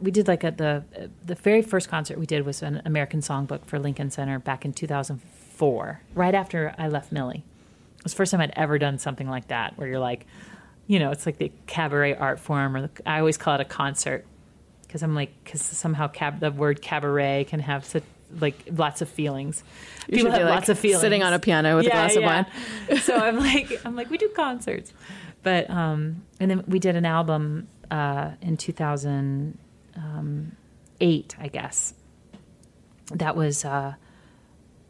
We 0.00 0.10
did 0.10 0.28
like 0.28 0.44
a, 0.44 0.50
the 0.50 0.84
the 1.24 1.34
very 1.34 1.62
first 1.62 1.88
concert 1.88 2.18
we 2.18 2.26
did 2.26 2.44
was 2.46 2.62
an 2.62 2.82
American 2.84 3.20
Songbook 3.20 3.66
for 3.66 3.78
Lincoln 3.78 4.10
Center 4.10 4.38
back 4.38 4.64
in 4.64 4.72
2004, 4.72 6.00
right 6.14 6.34
after 6.34 6.74
I 6.78 6.88
left 6.88 7.12
Millie. 7.12 7.44
It 7.98 8.04
was 8.04 8.12
the 8.12 8.16
first 8.16 8.32
time 8.32 8.40
I'd 8.40 8.52
ever 8.56 8.78
done 8.78 8.98
something 8.98 9.28
like 9.28 9.48
that, 9.48 9.76
where 9.76 9.86
you're 9.86 9.98
like, 9.98 10.26
you 10.86 10.98
know, 10.98 11.10
it's 11.10 11.26
like 11.26 11.36
the 11.36 11.52
cabaret 11.66 12.16
art 12.16 12.40
form, 12.40 12.74
or 12.76 12.82
the, 12.82 12.90
I 13.04 13.18
always 13.18 13.36
call 13.36 13.54
it 13.56 13.60
a 13.60 13.66
concert 13.66 14.24
because 14.82 15.02
I'm 15.02 15.14
like, 15.14 15.32
because 15.44 15.60
somehow 15.62 16.08
cab, 16.08 16.40
the 16.40 16.50
word 16.50 16.82
cabaret 16.82 17.46
can 17.48 17.60
have 17.60 17.84
such 17.84 18.02
like 18.40 18.56
lots 18.72 19.02
of 19.02 19.08
feelings. 19.08 19.62
You 20.08 20.16
People 20.16 20.32
have 20.32 20.42
like, 20.42 20.50
lots 20.50 20.68
of 20.68 20.78
feelings. 20.78 21.00
sitting 21.00 21.22
on 21.22 21.32
a 21.32 21.38
piano 21.38 21.76
with 21.76 21.86
a 21.86 21.90
glass 21.90 22.16
of 22.16 22.22
wine. 22.22 22.46
so 23.02 23.16
I'm 23.16 23.38
like, 23.38 23.80
I'm 23.84 23.94
like, 23.96 24.10
we 24.10 24.18
do 24.18 24.28
concerts, 24.30 24.92
but 25.42 25.68
um, 25.70 26.22
and 26.38 26.50
then 26.50 26.64
we 26.66 26.78
did 26.78 26.96
an 26.96 27.04
album 27.04 27.68
uh, 27.90 28.32
in 28.40 28.56
2008, 29.94 31.36
I 31.38 31.48
guess. 31.48 31.94
That 33.12 33.36
was 33.36 33.64
uh, 33.64 33.94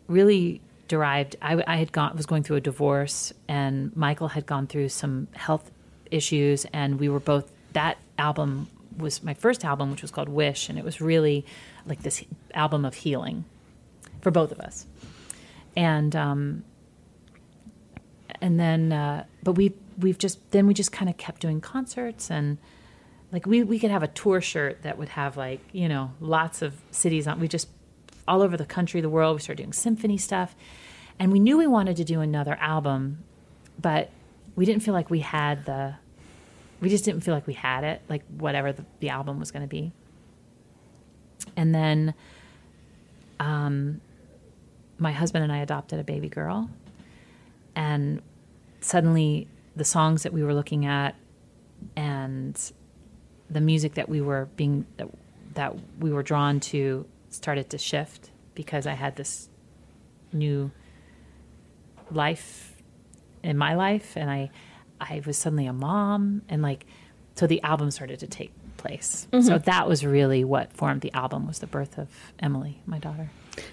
really 0.06 0.60
derived. 0.88 1.36
I, 1.40 1.62
I 1.66 1.76
had 1.76 1.92
gone 1.92 2.16
was 2.16 2.26
going 2.26 2.42
through 2.42 2.56
a 2.56 2.60
divorce, 2.60 3.32
and 3.48 3.96
Michael 3.96 4.28
had 4.28 4.46
gone 4.46 4.66
through 4.66 4.90
some 4.90 5.28
health 5.32 5.70
issues, 6.10 6.66
and 6.72 7.00
we 7.00 7.08
were 7.08 7.20
both. 7.20 7.50
That 7.72 7.98
album 8.18 8.68
was 8.96 9.22
my 9.22 9.34
first 9.34 9.64
album, 9.64 9.90
which 9.90 10.02
was 10.02 10.10
called 10.10 10.28
Wish, 10.28 10.68
and 10.68 10.78
it 10.78 10.84
was 10.84 11.00
really 11.00 11.46
like 11.86 12.02
this 12.02 12.24
album 12.52 12.84
of 12.84 12.94
healing 12.94 13.44
for 14.20 14.30
both 14.30 14.52
of 14.52 14.60
us. 14.60 14.86
And 15.76 16.14
um, 16.16 16.64
and 18.40 18.58
then, 18.58 18.92
uh, 18.92 19.24
but 19.42 19.52
we 19.52 19.72
we've 19.98 20.18
just 20.18 20.50
then 20.50 20.66
we 20.66 20.74
just 20.74 20.92
kind 20.92 21.08
of 21.08 21.16
kept 21.16 21.40
doing 21.40 21.60
concerts 21.60 22.30
and 22.30 22.58
like 23.32 23.46
we 23.46 23.62
we 23.62 23.78
could 23.78 23.90
have 23.90 24.02
a 24.02 24.08
tour 24.08 24.40
shirt 24.40 24.82
that 24.82 24.98
would 24.98 25.10
have 25.10 25.36
like 25.36 25.60
you 25.72 25.88
know 25.88 26.12
lots 26.20 26.62
of 26.62 26.74
cities 26.90 27.26
on. 27.26 27.40
We 27.40 27.48
just 27.48 27.68
all 28.26 28.42
over 28.42 28.56
the 28.56 28.66
country, 28.66 29.00
the 29.00 29.08
world. 29.08 29.36
We 29.36 29.40
started 29.40 29.62
doing 29.62 29.72
symphony 29.72 30.18
stuff, 30.18 30.54
and 31.18 31.32
we 31.32 31.38
knew 31.38 31.58
we 31.58 31.66
wanted 31.66 31.96
to 31.96 32.04
do 32.04 32.20
another 32.20 32.56
album, 32.60 33.24
but 33.80 34.10
we 34.56 34.64
didn't 34.64 34.82
feel 34.82 34.94
like 34.94 35.10
we 35.10 35.20
had 35.20 35.64
the. 35.64 35.96
We 36.80 36.88
just 36.88 37.04
didn't 37.04 37.20
feel 37.20 37.34
like 37.34 37.46
we 37.46 37.52
had 37.52 37.84
it, 37.84 38.00
like 38.08 38.22
whatever 38.38 38.72
the, 38.72 38.86
the 39.00 39.10
album 39.10 39.38
was 39.38 39.50
going 39.50 39.62
to 39.62 39.68
be. 39.68 39.92
And 41.54 41.74
then, 41.74 42.14
um, 43.38 44.00
my 44.98 45.12
husband 45.12 45.44
and 45.44 45.52
I 45.52 45.58
adopted 45.58 46.00
a 46.00 46.04
baby 46.04 46.30
girl, 46.30 46.70
and 47.76 48.22
suddenly 48.80 49.46
the 49.76 49.84
songs 49.84 50.22
that 50.22 50.32
we 50.32 50.42
were 50.42 50.54
looking 50.54 50.86
at 50.86 51.14
and 51.96 52.72
the 53.50 53.60
music 53.60 53.94
that 53.94 54.08
we 54.08 54.20
were 54.20 54.48
being 54.56 54.86
that, 54.96 55.08
that 55.54 55.74
we 55.98 56.12
were 56.12 56.22
drawn 56.22 56.60
to 56.60 57.06
started 57.30 57.70
to 57.70 57.78
shift 57.78 58.30
because 58.54 58.86
I 58.86 58.92
had 58.92 59.16
this 59.16 59.48
new 60.32 60.70
life 62.10 62.76
in 63.42 63.56
my 63.56 63.74
life 63.74 64.16
and 64.16 64.30
I 64.30 64.50
I 65.00 65.22
was 65.26 65.36
suddenly 65.36 65.66
a 65.66 65.72
mom 65.72 66.42
and 66.48 66.62
like 66.62 66.86
so 67.34 67.46
the 67.46 67.62
album 67.62 67.90
started 67.90 68.20
to 68.20 68.26
take 68.26 68.52
place. 68.76 69.26
Mm-hmm. 69.32 69.46
So 69.46 69.58
that 69.58 69.88
was 69.88 70.04
really 70.04 70.44
what 70.44 70.72
formed 70.72 71.00
the 71.00 71.12
album 71.12 71.46
was 71.46 71.60
the 71.60 71.66
birth 71.66 71.98
of 71.98 72.08
Emily, 72.38 72.82
my 72.86 72.98
daughter. 72.98 73.30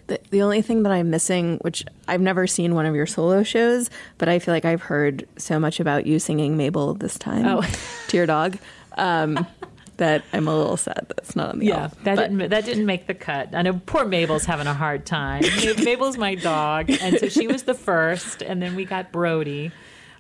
The, 0.07 0.19
the 0.31 0.41
only 0.41 0.61
thing 0.61 0.83
that 0.83 0.91
I'm 0.91 1.09
missing, 1.09 1.57
which 1.61 1.83
I've 2.07 2.21
never 2.21 2.47
seen 2.47 2.75
one 2.75 2.85
of 2.85 2.95
your 2.95 3.05
solo 3.05 3.43
shows, 3.43 3.89
but 4.17 4.27
I 4.29 4.39
feel 4.39 4.53
like 4.53 4.65
I've 4.65 4.81
heard 4.81 5.27
so 5.37 5.59
much 5.59 5.79
about 5.79 6.05
you 6.05 6.19
singing 6.19 6.57
Mabel 6.57 6.93
this 6.93 7.17
time 7.17 7.45
Oh. 7.45 7.61
to 8.09 8.17
your 8.17 8.25
dog 8.25 8.57
um, 8.97 9.45
that 9.97 10.23
I'm 10.33 10.47
a 10.47 10.55
little 10.55 10.77
sad 10.77 11.05
that's 11.09 11.35
not 11.35 11.49
on 11.53 11.59
the 11.59 11.71
album. 11.71 11.97
that 12.03 12.15
But- 12.15 12.29
didn't 12.29 12.49
that 12.49 12.65
didn't 12.65 12.85
make 12.85 13.07
the 13.07 13.13
cut. 13.13 13.53
I 13.53 13.61
know 13.63 13.81
poor 13.85 14.05
Mabel's 14.05 14.45
having 14.45 14.67
a 14.67 14.73
hard 14.73 15.05
time. 15.05 15.43
Mabel's 15.83 16.17
my 16.17 16.35
dog, 16.35 16.89
and 16.89 17.19
so 17.19 17.27
she 17.29 17.47
was 17.47 17.63
the 17.63 17.73
first, 17.73 18.41
and 18.41 18.61
then 18.61 18.75
we 18.75 18.85
got 18.85 19.11
Brody, 19.11 19.71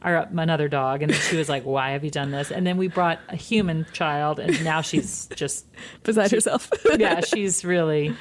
our 0.01 0.27
another 0.35 0.67
dog, 0.67 1.01
and 1.01 1.11
then 1.11 1.19
she 1.21 1.35
was 1.37 1.47
like, 1.49 1.63
"Why 1.63 1.91
have 1.91 2.03
you 2.03 2.11
done 2.11 2.31
this?" 2.31 2.51
And 2.51 2.65
then 2.67 2.77
we 2.77 2.87
brought 2.87 3.19
a 3.29 3.35
human 3.35 3.85
child, 3.93 4.39
and 4.39 4.63
now 4.63 4.81
she's 4.81 5.27
just 5.35 5.65
Beside 6.03 6.31
herself. 6.31 6.69
yeah, 6.97 7.21
she's 7.21 7.63
really. 7.65 8.15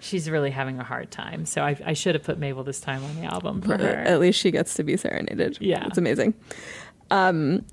She's 0.00 0.28
really 0.30 0.50
having 0.50 0.78
a 0.78 0.84
hard 0.84 1.10
time. 1.10 1.46
So 1.46 1.62
I, 1.62 1.76
I 1.84 1.92
should 1.92 2.14
have 2.14 2.24
put 2.24 2.38
Mabel 2.38 2.64
this 2.64 2.80
time 2.80 3.02
on 3.02 3.16
the 3.16 3.24
album 3.24 3.62
for 3.62 3.78
her. 3.78 3.88
At 3.88 4.20
least 4.20 4.38
she 4.38 4.50
gets 4.50 4.74
to 4.74 4.84
be 4.84 4.96
serenaded. 4.96 5.58
Yeah. 5.60 5.86
It's 5.86 5.98
amazing. 5.98 6.34
Um, 7.10 7.64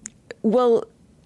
well, 0.41 0.85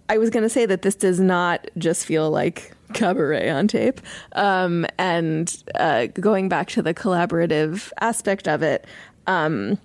I 0.09 0.17
was 0.17 0.29
going 0.29 0.43
to 0.43 0.49
say 0.49 0.65
that 0.65 0.81
this 0.81 0.95
does 0.95 1.19
not 1.19 1.67
just 1.77 2.05
feel 2.05 2.31
like 2.31 2.73
cabaret 2.93 3.49
on 3.49 3.67
tape. 3.67 4.01
Um, 4.33 4.85
and 4.97 5.63
uh, 5.75 6.07
going 6.07 6.49
back 6.49 6.69
to 6.69 6.81
the 6.81 6.93
collaborative 6.93 7.91
aspect 7.99 8.47
of 8.47 8.63
it, 8.63 8.85
um, 9.27 9.77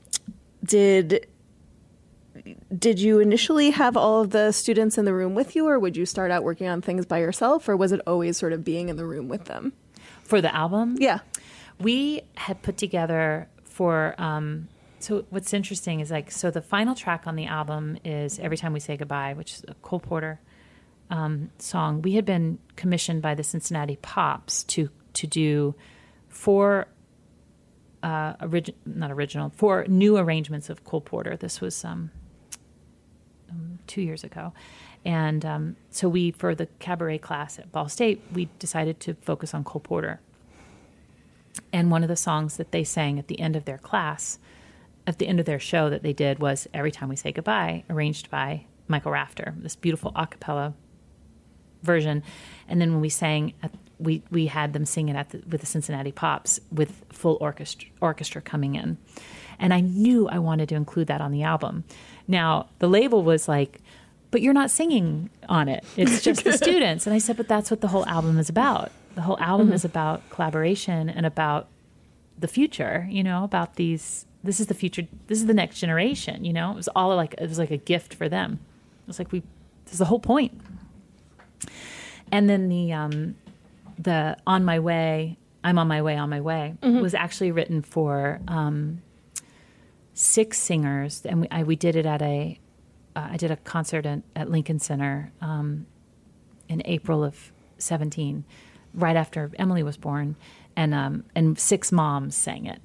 did 0.64 1.26
did 2.76 2.98
you 2.98 3.20
initially 3.20 3.70
have 3.70 3.96
all 3.96 4.20
of 4.20 4.30
the 4.30 4.50
students 4.52 4.98
in 4.98 5.04
the 5.04 5.14
room 5.14 5.34
with 5.34 5.54
you 5.54 5.68
or 5.68 5.78
would 5.78 5.96
you 5.96 6.06
start 6.06 6.30
out 6.30 6.42
working 6.42 6.66
on 6.66 6.80
things 6.80 7.06
by 7.06 7.18
yourself 7.18 7.68
or 7.68 7.76
was 7.76 7.92
it 7.92 8.00
always 8.06 8.36
sort 8.36 8.52
of 8.52 8.64
being 8.64 8.88
in 8.88 8.96
the 8.96 9.06
room 9.06 9.28
with 9.28 9.44
them 9.44 9.72
For 10.32 10.40
the 10.40 10.54
album? 10.54 10.96
yeah. 10.98 11.18
We 11.78 12.22
had 12.36 12.62
put 12.62 12.78
together 12.78 13.48
for 13.64 14.14
um, 14.16 14.68
so 14.98 15.26
what's 15.28 15.52
interesting 15.52 16.00
is 16.00 16.10
like 16.10 16.30
so 16.30 16.50
the 16.50 16.62
final 16.62 16.94
track 16.94 17.26
on 17.26 17.36
the 17.36 17.44
album 17.44 17.98
is 18.02 18.38
every 18.38 18.56
time 18.56 18.72
we 18.72 18.80
say 18.80 18.96
goodbye 18.96 19.34
which 19.34 19.52
is 19.52 19.64
a 19.68 19.74
cole 19.82 20.00
porter 20.00 20.40
um, 21.10 21.50
song. 21.58 22.00
We 22.00 22.14
had 22.14 22.24
been 22.24 22.58
commissioned 22.76 23.20
by 23.20 23.34
the 23.34 23.42
cincinnati 23.42 23.96
pops 23.96 24.64
to 24.72 24.88
to 25.12 25.26
do 25.26 25.74
four 26.28 26.86
uh, 28.02 28.32
origi- 28.36 28.74
not 28.86 29.10
original 29.10 29.52
four 29.54 29.84
new 29.86 30.16
arrangements 30.16 30.70
of 30.70 30.82
cole 30.82 31.02
porter. 31.02 31.36
This 31.36 31.60
was 31.60 31.84
um, 31.84 32.10
um, 33.50 33.80
two 33.86 34.00
years 34.00 34.24
ago 34.24 34.54
and 35.04 35.44
um, 35.44 35.76
so 35.90 36.08
we 36.08 36.30
for 36.30 36.54
the 36.54 36.66
cabaret 36.78 37.18
class 37.18 37.58
at 37.58 37.70
ball 37.72 37.88
state 37.88 38.22
we 38.32 38.48
decided 38.58 39.00
to 39.00 39.14
focus 39.14 39.54
on 39.54 39.64
cole 39.64 39.80
porter 39.80 40.20
and 41.72 41.90
one 41.90 42.02
of 42.02 42.08
the 42.08 42.16
songs 42.16 42.56
that 42.56 42.72
they 42.72 42.84
sang 42.84 43.18
at 43.18 43.28
the 43.28 43.40
end 43.40 43.56
of 43.56 43.64
their 43.64 43.78
class, 43.78 44.38
at 45.06 45.18
the 45.18 45.26
end 45.26 45.40
of 45.40 45.46
their 45.46 45.58
show 45.58 45.90
that 45.90 46.02
they 46.02 46.12
did 46.12 46.38
was 46.38 46.68
Every 46.72 46.90
Time 46.90 47.08
We 47.08 47.16
Say 47.16 47.32
Goodbye, 47.32 47.84
arranged 47.90 48.30
by 48.30 48.66
Michael 48.88 49.12
Rafter, 49.12 49.54
this 49.56 49.76
beautiful 49.76 50.12
a 50.14 50.26
cappella 50.26 50.74
version. 51.82 52.22
And 52.68 52.80
then 52.80 52.92
when 52.92 53.00
we 53.00 53.08
sang, 53.08 53.54
at, 53.62 53.72
we, 53.98 54.22
we 54.30 54.46
had 54.46 54.72
them 54.72 54.84
sing 54.84 55.08
it 55.08 55.16
at 55.16 55.30
the, 55.30 55.42
with 55.48 55.60
the 55.60 55.66
Cincinnati 55.66 56.12
Pops 56.12 56.60
with 56.70 57.04
full 57.10 57.38
orchestra, 57.40 57.88
orchestra 58.00 58.40
coming 58.40 58.74
in. 58.74 58.98
And 59.58 59.72
I 59.72 59.80
knew 59.80 60.28
I 60.28 60.38
wanted 60.38 60.68
to 60.70 60.74
include 60.74 61.06
that 61.08 61.20
on 61.20 61.32
the 61.32 61.42
album. 61.42 61.84
Now, 62.28 62.68
the 62.78 62.88
label 62.88 63.22
was 63.22 63.48
like, 63.48 63.80
but 64.32 64.40
you're 64.40 64.54
not 64.54 64.70
singing 64.70 65.30
on 65.48 65.68
it. 65.68 65.84
It's 65.96 66.22
just 66.22 66.42
the 66.42 66.52
students. 66.64 67.06
And 67.06 67.14
I 67.14 67.18
said, 67.18 67.36
but 67.36 67.46
that's 67.46 67.70
what 67.70 67.82
the 67.82 67.88
whole 67.88 68.06
album 68.06 68.38
is 68.38 68.48
about. 68.48 68.90
The 69.14 69.20
whole 69.20 69.38
album 69.38 69.72
is 69.72 69.84
about 69.84 70.28
collaboration 70.30 71.10
and 71.10 71.26
about 71.26 71.68
the 72.38 72.48
future, 72.48 73.06
you 73.10 73.22
know, 73.22 73.44
about 73.44 73.76
these 73.76 74.26
this 74.42 74.58
is 74.58 74.66
the 74.66 74.74
future 74.74 75.06
this 75.28 75.38
is 75.38 75.46
the 75.46 75.54
next 75.54 75.78
generation, 75.78 76.44
you 76.44 76.52
know. 76.52 76.72
It 76.72 76.76
was 76.76 76.88
all 76.88 77.14
like 77.14 77.34
it 77.34 77.48
was 77.48 77.58
like 77.58 77.70
a 77.70 77.76
gift 77.76 78.14
for 78.14 78.28
them. 78.28 78.58
It 79.04 79.06
was 79.06 79.18
like 79.18 79.30
we 79.30 79.42
this 79.84 79.92
is 79.92 79.98
the 79.98 80.06
whole 80.06 80.18
point. 80.18 80.58
And 82.32 82.48
then 82.48 82.70
the 82.70 82.92
um 82.94 83.36
the 83.98 84.38
on 84.46 84.64
my 84.64 84.78
way, 84.78 85.36
I'm 85.62 85.78
on 85.78 85.86
my 85.88 86.00
way, 86.00 86.16
on 86.16 86.30
my 86.30 86.40
way 86.40 86.74
was 87.02 87.14
actually 87.14 87.52
written 87.52 87.82
for 87.82 88.40
um 88.48 89.02
six 90.14 90.58
singers 90.58 91.24
and 91.26 91.42
we 91.42 91.48
I, 91.50 91.62
we 91.64 91.76
did 91.76 91.96
it 91.96 92.06
at 92.06 92.22
a 92.22 92.58
uh, 93.14 93.28
I 93.32 93.36
did 93.36 93.50
a 93.50 93.56
concert 93.56 94.06
at, 94.06 94.22
at 94.34 94.50
Lincoln 94.50 94.78
Center 94.78 95.32
um, 95.40 95.86
in 96.68 96.82
April 96.84 97.24
of 97.24 97.52
17, 97.78 98.44
right 98.94 99.16
after 99.16 99.50
Emily 99.58 99.82
was 99.82 99.96
born, 99.96 100.36
and 100.76 100.94
um, 100.94 101.24
and 101.34 101.58
six 101.58 101.92
moms 101.92 102.34
sang 102.34 102.66
it, 102.66 102.80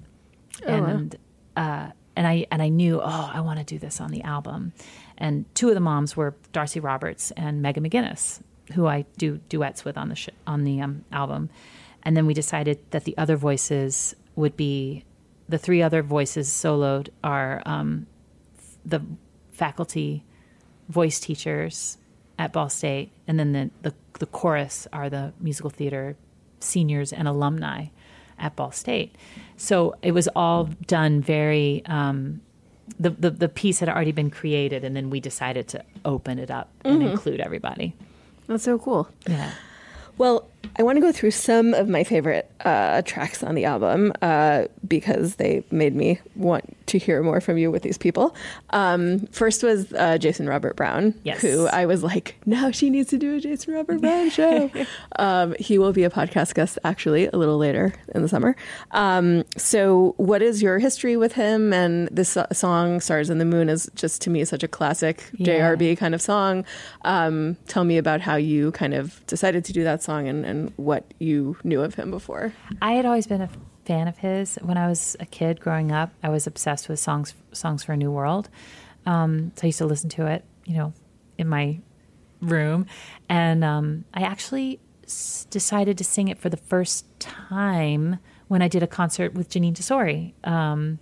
and 0.66 1.16
uh, 1.56 1.92
and 2.16 2.28
I 2.28 2.48
and 2.52 2.62
I 2.62 2.70
knew 2.70 3.00
oh 3.02 3.32
I 3.34 3.40
want 3.42 3.60
to 3.60 3.66
do 3.66 3.80
this 3.80 4.02
on 4.02 4.12
the 4.12 4.24
album, 4.24 4.74
and 5.18 5.46
two 5.56 5.70
of 5.70 5.76
the 5.76 5.80
moms 5.80 6.18
were 6.18 6.36
Darcie 6.52 6.84
Roberts 6.84 7.32
and 7.32 7.62
Megan 7.62 7.88
McGinnis, 7.88 8.42
who 8.74 8.88
I 8.88 9.06
do 9.18 9.40
duets 9.50 9.86
with 9.86 9.98
on 9.98 10.10
the 10.10 10.16
sh- 10.16 10.30
on 10.46 10.63
the 10.63 10.82
um, 10.82 11.06
album, 11.12 11.50
and 12.04 12.18
then 12.18 12.26
we 12.26 12.34
decided 12.34 12.80
that 12.92 13.06
the 13.06 13.18
other 13.18 13.38
voices 13.38 14.16
would 14.36 14.58
be 14.58 15.06
the 15.48 15.58
three 15.58 15.82
other 15.82 16.04
voices 16.04 16.50
soloed 16.50 17.10
are 17.24 17.62
um, 17.66 18.06
the 18.86 19.02
faculty 19.58 20.24
voice 20.88 21.20
teachers 21.20 21.98
at 22.38 22.54
Ball 22.54 22.70
State, 22.70 23.12
and 23.28 23.39
then 23.39 23.54
the, 23.54 23.72
the, 23.82 23.93
the 24.20 24.26
chorus 24.28 24.88
are 24.93 25.10
the 25.10 25.34
musical 25.39 25.70
theater 25.72 26.15
seniors 26.60 27.12
and 27.12 27.28
alumni 27.28 27.88
at 28.38 28.56
Ball 28.56 28.72
State. 28.72 29.15
So 29.58 29.96
it 30.02 30.12
was 30.12 30.28
all 30.36 30.65
done 30.86 31.22
very. 31.22 31.82
Um, 31.88 32.41
the, 33.00 33.10
the 33.10 33.32
the 33.32 33.50
piece 33.50 33.80
had 33.80 33.89
already 33.89 34.13
been 34.13 34.30
created, 34.30 34.84
and 34.86 34.96
then 34.96 35.10
we 35.10 35.20
decided 35.20 35.67
to 35.70 35.84
open 36.06 36.39
it 36.39 36.50
up 36.50 36.70
and 36.86 37.04
include 37.04 37.41
everybody. 37.41 37.93
that's 38.48 38.63
so 38.63 38.78
cool 38.78 39.10
Yeah. 39.28 39.52
Well, 40.17 40.48
I 40.80 40.84
want 40.84 40.98
to 40.98 41.02
go 41.02 41.12
through 41.12 41.32
some 41.32 41.74
of 41.74 41.89
my 41.89 42.04
favorite 42.04 42.52
uh, 42.63 43.02
tracks 43.04 43.41
on 43.41 43.56
the 43.56 43.65
album 43.65 44.13
uh, 44.22 44.65
because 44.88 45.36
they 45.36 45.63
made 45.72 45.96
me 45.96 46.20
want 46.36 46.76
to 46.88 46.98
hear 47.00 47.22
more 47.24 47.41
from 47.41 47.58
you 47.58 47.72
with 47.72 47.82
these 47.82 47.98
people. 47.98 48.36
Um, 48.70 49.26
first 49.28 49.63
was 49.63 49.91
uh, 49.93 50.17
Jason 50.20 50.48
Robert 50.48 50.76
Brown, 50.76 51.15
Yes. 51.24 51.41
who 51.41 51.65
I 51.67 51.86
was 51.88 52.04
like, 52.04 52.36
now 52.46 52.70
she 52.72 52.89
needs 52.91 53.10
to 53.10 53.17
do 53.17 53.36
a 53.36 53.39
Jason 53.39 53.74
Robert 53.74 54.02
Brown 54.02 54.30
show. 54.30 54.70
um, 55.17 55.56
he 55.60 55.78
will 55.80 55.93
be 55.93 56.04
a 56.04 56.10
podcast 56.12 56.54
guest 56.54 56.78
actually 56.84 57.26
a 57.28 57.36
little 57.38 57.58
later 57.58 57.93
in 58.13 58.22
the 58.22 58.28
summer. 58.30 58.56
Um, 58.91 59.43
so, 59.58 60.13
what 60.17 60.41
is 60.43 60.62
your 60.62 60.78
history 60.80 61.17
with 61.17 61.34
him? 61.34 61.74
And 61.74 62.08
this 62.12 62.38
song, 62.54 63.00
Stars 63.02 63.30
and 63.32 63.41
the 63.41 63.46
Moon, 63.46 63.67
is 63.67 63.89
just 63.96 64.22
to 64.24 64.30
me 64.30 64.46
such 64.46 64.62
a 64.63 64.67
classic 64.67 65.24
Yeah. 65.34 65.76
JRB 65.76 65.98
kind 65.98 66.13
of 66.13 66.22
song. 66.22 66.65
Um, 67.04 67.58
tell 67.67 67.84
me 67.84 67.98
about 67.98 68.22
how 68.22 68.36
you 68.36 68.72
kind 68.74 68.93
of 68.93 69.26
decided 69.28 69.65
to 69.65 69.74
do 69.74 69.84
that 69.84 70.04
song 70.04 70.28
and, 70.28 70.46
and 70.47 70.71
what 70.77 71.13
you 71.19 71.57
knew 71.63 71.81
of 71.81 71.95
him 71.95 72.10
before. 72.10 72.53
I 72.81 72.93
had 72.93 73.05
always 73.05 73.27
been 73.27 73.41
a 73.41 73.49
fan 73.86 74.07
of 74.07 74.17
his 74.17 74.57
when 74.62 74.77
I 74.77 74.88
was 74.88 75.15
a 75.19 75.25
kid 75.25 75.60
growing 75.60 75.91
up. 75.91 76.13
I 76.23 76.29
was 76.29 76.47
obsessed 76.47 76.89
with 76.89 76.99
songs 76.99 77.33
songs 77.51 77.83
for 77.83 77.91
a 77.91 77.97
new 77.97 78.12
world. 78.12 78.49
Um, 79.05 79.51
so 79.55 79.63
I 79.63 79.67
used 79.67 79.77
to 79.77 79.86
listen 79.86 80.10
to 80.12 80.25
it, 80.25 80.43
you 80.65 80.77
know, 80.77 80.93
in 81.38 81.47
my 81.47 81.79
room, 82.41 82.86
and 83.29 83.63
um, 83.63 84.05
I 84.13 84.21
actually 84.21 84.79
s- 85.05 85.47
decided 85.49 85.97
to 85.97 86.03
sing 86.03 86.27
it 86.27 86.38
for 86.39 86.49
the 86.49 86.57
first 86.57 87.05
time 87.19 88.19
when 88.47 88.62
I 88.62 88.67
did 88.67 88.83
a 88.83 88.88
concert 88.88 89.33
with 89.33 89.49
Jeanine 89.49 89.73
Tesori. 89.73 90.33
Um, 90.47 90.99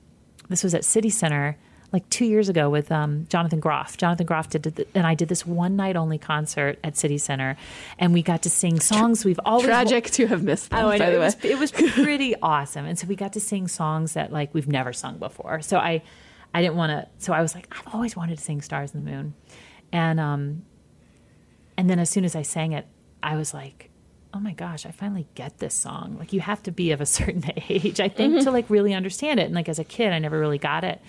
this 0.50 0.64
was 0.64 0.76
at 0.76 0.86
City 0.86 1.10
Center 1.10 1.58
like 1.96 2.10
two 2.10 2.26
years 2.26 2.50
ago 2.50 2.70
with 2.70 2.92
um, 2.92 3.26
Jonathan 3.30 3.60
Groff. 3.60 3.98
Jonathan 3.98 4.26
Groff 4.26 4.50
did, 4.50 4.64
the, 4.64 4.86
and 4.94 5.08
I 5.08 5.16
did 5.16 5.30
this 5.30 5.46
one 5.46 5.76
night 5.76 5.96
only 5.96 6.18
concert 6.18 6.78
at 6.84 6.96
City 6.98 7.18
Center, 7.18 7.56
and 7.98 8.14
we 8.14 8.22
got 8.22 8.44
to 8.44 8.50
sing 8.50 8.80
songs 8.80 9.26
we've 9.26 9.40
always 9.46 9.66
Tragic 9.66 10.06
to 10.12 10.28
have 10.28 10.44
missed 10.44 10.70
that, 10.72 10.84
Oh, 10.84 10.90
I 10.90 10.98
know. 10.98 11.06
by 11.06 11.10
the 11.10 11.16
It 11.16 11.20
way. 11.20 11.26
was, 11.26 11.36
it 11.44 11.58
was 11.60 11.72
pretty 12.04 12.36
awesome. 12.42 12.86
And 12.86 13.00
so 13.00 13.08
we 13.08 13.16
got 13.16 13.34
to 13.34 13.40
sing 13.40 13.68
songs 13.68 14.14
that 14.14 14.32
like 14.32 14.54
we've 14.54 14.68
never 14.68 14.94
sung 14.94 15.18
before. 15.18 15.62
So 15.62 15.78
I, 15.78 16.04
I 16.54 16.62
didn't 16.62 16.76
want 16.76 16.92
to. 16.92 17.08
So 17.26 17.34
I 17.34 17.42
was 17.42 17.56
like, 17.56 17.68
I've 17.72 17.94
always 17.94 18.16
wanted 18.16 18.38
to 18.38 18.44
sing 18.44 18.62
"Stars 18.62 18.94
and 18.94 19.06
the 19.06 19.12
Moon," 19.12 19.34
and 19.92 20.20
um, 20.20 20.64
and 21.78 21.90
then 21.90 22.00
as 22.00 22.10
soon 22.10 22.26
as 22.26 22.36
I 22.36 22.42
sang 22.44 22.72
it, 22.74 22.86
I 23.24 23.36
was 23.36 23.54
like, 23.54 23.90
oh 24.34 24.40
my 24.40 24.54
gosh, 24.54 24.86
I 24.86 24.92
finally 24.92 25.28
get 25.36 25.60
this 25.60 25.74
song. 25.74 26.18
Like 26.20 26.34
you 26.34 26.42
have 26.42 26.62
to 26.64 26.72
be 26.72 26.92
of 26.92 27.00
a 27.02 27.06
certain 27.06 27.44
age, 27.70 28.00
I 28.00 28.10
think, 28.10 28.44
to 28.44 28.52
like 28.52 28.70
really 28.70 28.94
understand 28.94 29.40
it. 29.40 29.44
And 29.44 29.56
like 29.56 29.70
as 29.70 29.80
a 29.80 29.84
kid, 29.84 30.12
I 30.14 30.20
never 30.20 30.38
really 30.40 30.58
got 30.58 30.84
it. 30.84 31.02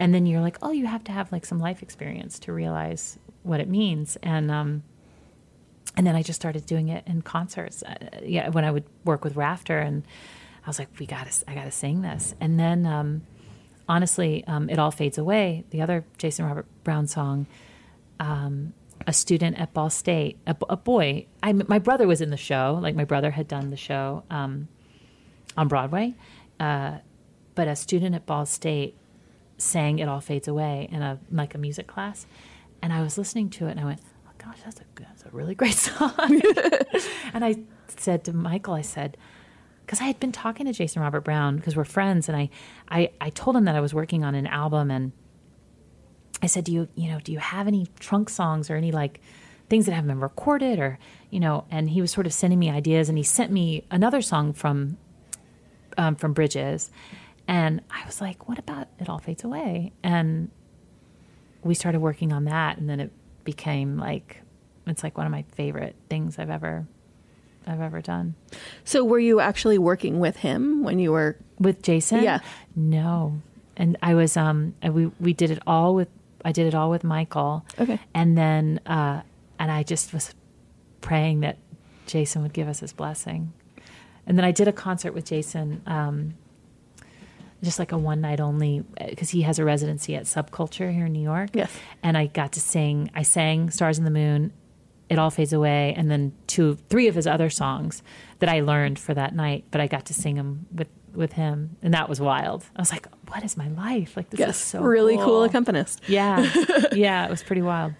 And 0.00 0.14
then 0.14 0.26
you're 0.26 0.40
like, 0.40 0.58
oh, 0.62 0.70
you 0.70 0.86
have 0.86 1.04
to 1.04 1.12
have 1.12 1.32
like 1.32 1.44
some 1.44 1.58
life 1.58 1.82
experience 1.82 2.38
to 2.40 2.52
realize 2.52 3.18
what 3.42 3.60
it 3.60 3.68
means. 3.68 4.16
And 4.22 4.50
um, 4.50 4.82
and 5.96 6.06
then 6.06 6.14
I 6.14 6.22
just 6.22 6.40
started 6.40 6.64
doing 6.66 6.88
it 6.88 7.04
in 7.06 7.22
concerts. 7.22 7.82
Uh, 7.82 7.94
yeah, 8.22 8.50
when 8.50 8.64
I 8.64 8.70
would 8.70 8.84
work 9.04 9.24
with 9.24 9.34
Rafter, 9.34 9.78
and 9.78 10.04
I 10.64 10.68
was 10.68 10.78
like, 10.78 10.88
"We 10.98 11.06
got 11.06 11.30
to, 11.30 11.50
I 11.50 11.54
got 11.54 11.64
to 11.64 11.72
sing 11.72 12.02
this." 12.02 12.34
And 12.40 12.58
then, 12.58 12.86
um, 12.86 13.22
honestly, 13.88 14.44
um, 14.46 14.70
it 14.70 14.78
all 14.78 14.92
fades 14.92 15.18
away. 15.18 15.64
The 15.70 15.82
other 15.82 16.04
Jason 16.16 16.46
Robert 16.46 16.66
Brown 16.84 17.08
song, 17.08 17.46
um, 18.20 18.74
a 19.06 19.12
student 19.12 19.58
at 19.58 19.74
Ball 19.74 19.90
State, 19.90 20.38
a 20.46 20.54
boy. 20.54 21.26
I, 21.42 21.52
my 21.52 21.80
brother 21.80 22.06
was 22.06 22.20
in 22.20 22.30
the 22.30 22.36
show. 22.36 22.78
Like 22.80 22.94
my 22.94 23.04
brother 23.04 23.32
had 23.32 23.48
done 23.48 23.70
the 23.70 23.76
show 23.76 24.22
um, 24.30 24.68
on 25.56 25.66
Broadway, 25.66 26.14
uh, 26.60 26.98
but 27.56 27.66
a 27.66 27.74
student 27.74 28.14
at 28.14 28.24
Ball 28.24 28.46
State 28.46 28.94
sang 29.58 29.98
"It 29.98 30.08
All 30.08 30.20
Fades 30.20 30.48
Away" 30.48 30.88
in 30.90 31.02
a 31.02 31.18
like 31.30 31.54
a 31.54 31.58
music 31.58 31.86
class, 31.86 32.26
and 32.82 32.92
I 32.92 33.02
was 33.02 33.18
listening 33.18 33.50
to 33.50 33.66
it, 33.66 33.72
and 33.72 33.80
I 33.80 33.84
went, 33.84 34.00
"Oh 34.26 34.30
gosh, 34.38 34.60
that's 34.64 34.80
a 34.80 34.84
that's 34.98 35.24
a 35.24 35.30
really 35.30 35.54
great 35.54 35.74
song." 35.74 36.12
and 37.34 37.44
I 37.44 37.56
said 37.88 38.24
to 38.24 38.32
Michael, 38.32 38.74
I 38.74 38.82
said, 38.82 39.16
because 39.84 40.00
I 40.00 40.04
had 40.04 40.20
been 40.20 40.32
talking 40.32 40.66
to 40.66 40.72
Jason 40.72 41.00
Robert 41.02 41.22
Brown 41.22 41.56
because 41.56 41.74
we're 41.76 41.84
friends, 41.84 42.28
and 42.28 42.36
I, 42.36 42.50
I 42.90 43.10
I 43.20 43.30
told 43.30 43.56
him 43.56 43.64
that 43.64 43.74
I 43.74 43.80
was 43.80 43.94
working 43.94 44.24
on 44.24 44.34
an 44.34 44.46
album, 44.46 44.90
and 44.90 45.12
I 46.42 46.46
said, 46.46 46.64
"Do 46.64 46.72
you, 46.72 46.88
you 46.94 47.08
know, 47.10 47.20
do 47.20 47.32
you 47.32 47.38
have 47.38 47.66
any 47.66 47.88
trunk 47.98 48.30
songs 48.30 48.70
or 48.70 48.76
any 48.76 48.92
like 48.92 49.20
things 49.68 49.86
that 49.86 49.92
haven't 49.92 50.08
been 50.08 50.20
recorded 50.20 50.78
or, 50.78 50.98
you 51.30 51.40
know?" 51.40 51.64
And 51.70 51.90
he 51.90 52.00
was 52.00 52.10
sort 52.10 52.26
of 52.26 52.32
sending 52.34 52.58
me 52.58 52.70
ideas, 52.70 53.08
and 53.08 53.16
he 53.16 53.24
sent 53.24 53.50
me 53.50 53.84
another 53.90 54.20
song 54.20 54.52
from 54.52 54.98
um, 55.96 56.16
from 56.16 56.32
Bridges, 56.34 56.90
and 57.48 57.80
I 57.90 58.04
was 58.06 58.20
like, 58.20 58.48
"What 58.48 58.58
about 58.58 58.86
it 59.00 59.08
all 59.08 59.18
fades 59.18 59.42
away?" 59.42 59.92
And 60.04 60.50
we 61.64 61.74
started 61.74 62.00
working 62.00 62.32
on 62.32 62.44
that, 62.44 62.78
and 62.78 62.88
then 62.88 63.00
it 63.00 63.10
became 63.42 63.98
like 63.98 64.42
it's 64.86 65.02
like 65.02 65.16
one 65.16 65.26
of 65.26 65.32
my 65.32 65.42
favorite 65.52 65.96
things 66.08 66.38
I've 66.38 66.50
ever 66.50 66.86
I've 67.66 67.80
ever 67.80 68.00
done. 68.00 68.34
So 68.84 69.04
were 69.04 69.18
you 69.18 69.40
actually 69.40 69.78
working 69.78 70.18
with 70.20 70.36
him 70.36 70.82
when 70.82 70.98
you 70.98 71.12
were 71.12 71.36
With 71.58 71.82
Jason? 71.82 72.22
Yeah. 72.22 72.40
No. 72.76 73.40
And 73.76 73.96
I 74.02 74.14
was 74.14 74.36
um 74.36 74.74
and 74.82 74.94
we 74.94 75.06
we 75.20 75.32
did 75.32 75.50
it 75.50 75.60
all 75.66 75.94
with 75.94 76.08
I 76.44 76.52
did 76.52 76.66
it 76.66 76.74
all 76.74 76.90
with 76.90 77.04
Michael. 77.04 77.64
Okay. 77.78 77.98
And 78.14 78.36
then 78.36 78.80
uh 78.86 79.22
and 79.58 79.70
I 79.70 79.82
just 79.82 80.12
was 80.12 80.34
praying 81.00 81.40
that 81.40 81.58
Jason 82.06 82.42
would 82.42 82.52
give 82.52 82.68
us 82.68 82.80
his 82.80 82.92
blessing. 82.92 83.52
And 84.26 84.36
then 84.36 84.44
I 84.44 84.50
did 84.50 84.68
a 84.68 84.72
concert 84.72 85.12
with 85.12 85.24
Jason 85.26 85.82
um 85.86 86.34
just 87.62 87.78
like 87.78 87.92
a 87.92 87.98
one 87.98 88.20
night 88.20 88.40
only 88.40 88.84
uh, 89.00 89.06
because 89.08 89.30
he 89.30 89.42
has 89.42 89.58
a 89.58 89.64
residency 89.64 90.14
at 90.14 90.24
Subculture 90.24 90.92
here 90.92 91.06
in 91.06 91.12
New 91.12 91.22
York. 91.22 91.50
Yes. 91.54 91.72
And 92.02 92.16
I 92.16 92.26
got 92.26 92.52
to 92.52 92.60
sing 92.60 93.10
I 93.14 93.22
sang 93.22 93.70
Stars 93.70 93.98
and 93.98 94.06
the 94.06 94.10
Moon 94.10 94.52
it 95.08 95.18
all 95.18 95.30
fades 95.30 95.52
away 95.52 95.94
and 95.96 96.10
then 96.10 96.32
two 96.46 96.76
three 96.88 97.08
of 97.08 97.14
his 97.14 97.26
other 97.26 97.50
songs 97.50 98.02
that 98.40 98.48
i 98.48 98.60
learned 98.60 98.98
for 98.98 99.14
that 99.14 99.34
night 99.34 99.64
but 99.70 99.80
i 99.80 99.86
got 99.86 100.04
to 100.06 100.14
sing 100.14 100.36
them 100.36 100.66
with 100.72 100.88
with 101.14 101.32
him 101.32 101.76
and 101.82 101.94
that 101.94 102.08
was 102.08 102.20
wild 102.20 102.64
i 102.76 102.80
was 102.80 102.92
like 102.92 103.08
what 103.28 103.42
is 103.42 103.56
my 103.56 103.68
life 103.68 104.16
like 104.16 104.30
this 104.30 104.40
yes, 104.40 104.56
is 104.56 104.62
so 104.62 104.80
really 104.80 105.16
cool. 105.16 105.24
cool 105.24 105.44
accompanist? 105.44 106.00
yeah 106.08 106.50
yeah 106.92 107.24
it 107.24 107.30
was 107.30 107.42
pretty 107.42 107.62
wild 107.62 107.94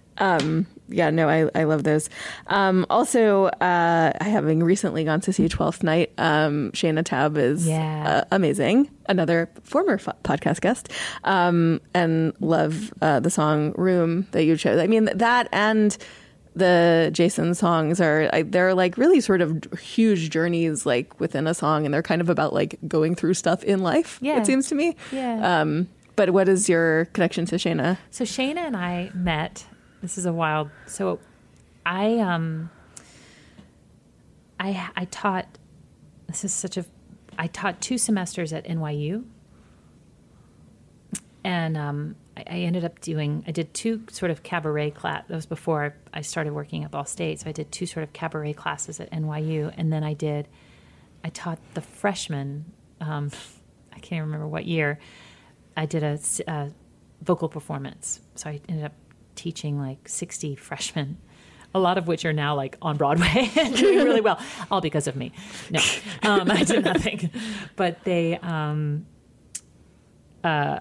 Yeah, 0.91 1.11
no, 1.11 1.29
I, 1.29 1.51
I 1.55 1.65
love 1.65 1.85
those. 1.85 2.09
Um, 2.47 2.87
also, 2.89 3.47
uh, 3.47 4.13
having 4.23 4.63
recently 4.65 5.05
gone 5.05 5.21
to 5.21 5.33
see 5.35 5.47
Twelfth 5.49 5.83
Night, 5.83 6.13
um, 6.17 6.71
Shaina 6.73 7.05
Taub 7.05 7.37
is 7.37 7.67
Yeah. 7.69 8.23
uh, 8.23 8.25
amazing. 8.35 8.89
Another 9.07 9.51
former 9.65 9.95
f- 9.95 10.09
podcast 10.25 10.63
guest, 10.63 10.91
um, 11.25 11.81
and 11.93 12.33
love 12.41 12.91
uh, 13.03 13.21
the 13.21 13.29
song 13.31 13.73
"Room" 13.77 14.27
that 14.31 14.45
you 14.45 14.57
chose. 14.57 14.79
I 14.81 14.87
mean, 14.87 15.11
that 15.15 15.49
and 15.53 15.95
the 16.57 17.11
Jason 17.13 17.55
songs 17.55 18.01
are 18.01 18.29
I, 18.33 18.43
they're 18.43 18.73
like 18.75 18.97
really 18.97 19.21
sort 19.21 19.43
of 19.43 19.63
huge 19.79 20.31
journeys 20.31 20.87
like 20.87 21.21
within 21.21 21.47
a 21.47 21.53
song, 21.55 21.85
and 21.85 21.93
they're 21.93 22.03
kind 22.03 22.21
of 22.23 22.31
about 22.31 22.55
like 22.55 22.79
going 22.89 23.15
through 23.15 23.35
stuff 23.35 23.63
in 23.63 23.83
life. 23.83 24.19
Yeah. 24.23 24.41
it 24.41 24.47
seems 24.47 24.69
to 24.69 24.75
me. 24.75 24.97
Yeah. 25.13 25.61
Um, 25.61 25.87
but 26.17 26.31
what 26.31 26.49
is 26.49 26.67
your 26.69 27.05
connection 27.13 27.45
to 27.47 27.57
Shaina? 27.57 27.99
So 28.11 28.25
Shaina 28.25 28.57
and 28.67 28.77
I 28.77 29.11
met. 29.15 29.67
This 30.01 30.19
is 30.19 30.27
a 30.27 30.33
wild. 30.33 30.71
So 30.87 31.19
I 31.85 32.19
um 32.19 32.71
I 34.61 34.91
I 34.97 35.05
taught. 35.07 35.47
This 36.27 36.45
is 36.45 36.53
such 36.53 36.77
a. 36.77 36.85
I 37.39 37.47
taught 37.47 37.81
two 37.81 37.99
semesters 37.99 38.53
at 38.53 38.67
NYU, 38.67 39.25
and 41.45 41.77
um, 41.77 42.17
I, 42.37 42.45
I 42.47 42.59
ended 42.61 42.85
up 42.85 43.01
doing. 43.01 43.45
I 43.47 43.53
did 43.53 43.73
two 43.75 44.03
sort 44.11 44.31
of 44.31 44.43
cabaret 44.43 44.91
class. 44.91 45.25
That 45.29 45.35
was 45.35 45.47
before 45.47 45.97
I, 46.13 46.19
I 46.19 46.21
started 46.23 46.53
working 46.53 46.85
at 46.85 46.91
Ball 46.91 47.05
State. 47.05 47.41
So 47.41 47.49
I 47.49 47.53
did 47.53 47.71
two 47.73 47.87
sort 47.87 48.05
of 48.05 48.13
cabaret 48.13 48.55
classes 48.55 49.01
at 49.01 49.11
NYU, 49.11 49.73
and 49.77 49.93
then 49.93 50.05
I 50.05 50.15
did. 50.15 50.49
I 51.25 51.31
taught 51.31 51.59
the 51.75 51.81
freshmen. 51.81 52.65
Um, 53.01 53.31
I 53.93 54.01
can't 54.01 54.25
remember 54.25 54.47
what 54.47 54.65
year. 54.65 54.99
I 55.77 55.87
did 55.87 56.03
a 56.03 56.73
vocal 57.23 57.49
performance. 57.49 58.21
So 58.35 58.51
I 58.51 58.61
ended 58.69 58.85
up 58.85 58.93
teaching 59.39 59.79
like 59.79 60.09
60 60.09 60.57
freshmen, 60.57 61.17
a 61.75 61.79
lot 61.79 61.97
of 61.97 62.07
which 62.09 62.25
are 62.25 62.33
now 62.33 62.55
like 62.55 62.77
on 62.83 62.97
Broadway 62.97 63.51
and 63.57 63.75
doing 63.77 63.99
really 63.99 64.21
well, 64.21 64.39
all 64.71 64.81
because 64.81 65.07
of 65.07 65.17
me. 65.17 65.33
No, 65.71 65.81
um, 66.23 66.51
I 66.51 66.65
did 66.65 66.85
nothing. 66.85 67.31
But 67.77 68.05
they, 68.05 68.37
um, 68.39 69.07
uh, 70.45 70.81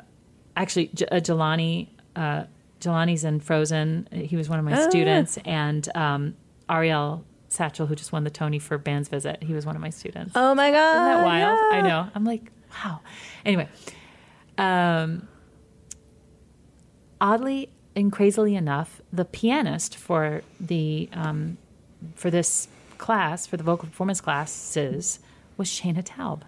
actually, 0.56 0.88
J- 0.94 1.06
uh, 1.12 1.20
Jelani, 1.20 1.88
uh, 2.16 2.46
Jelani's 2.82 3.24
in 3.24 3.40
Frozen. 3.40 4.10
He 4.12 4.36
was 4.36 4.50
one 4.50 4.60
of 4.60 4.66
my 4.66 4.88
students. 4.90 5.38
And 5.46 5.88
um, 5.96 6.36
Ari'el 6.70 7.24
Stachel, 7.50 7.88
who 7.88 7.96
just 7.96 8.12
won 8.12 8.24
the 8.24 8.30
Tony 8.30 8.60
for 8.60 8.78
Band's 8.78 9.08
Visit, 9.10 9.44
he 9.44 9.54
was 9.54 9.66
one 9.66 9.76
of 9.76 9.82
my 9.82 9.90
students. 9.90 10.34
Oh 10.36 10.54
my 10.56 10.72
god! 10.72 10.94
Isn't 10.94 11.06
that 11.06 11.26
wild? 11.26 11.60
I 11.74 11.82
know. 11.82 12.10
I'm 12.14 12.24
like, 12.26 12.52
wow. 12.84 13.02
Anyway, 13.46 13.68
um, 14.58 15.28
oddly 17.22 17.70
and 17.98 18.12
crazily 18.12 18.56
enough, 18.56 19.02
the 19.12 19.26
pianist 19.26 19.98
for 19.98 20.44
the 20.60 21.10
um, 21.14 21.58
for 22.14 22.30
this 22.30 22.68
class, 23.00 23.48
for 23.48 23.58
the 23.58 23.64
vocal 23.64 23.88
performance 23.90 24.22
classes, 24.22 25.20
was 25.58 25.68
Shaina 25.68 26.04
Taub, 26.04 26.42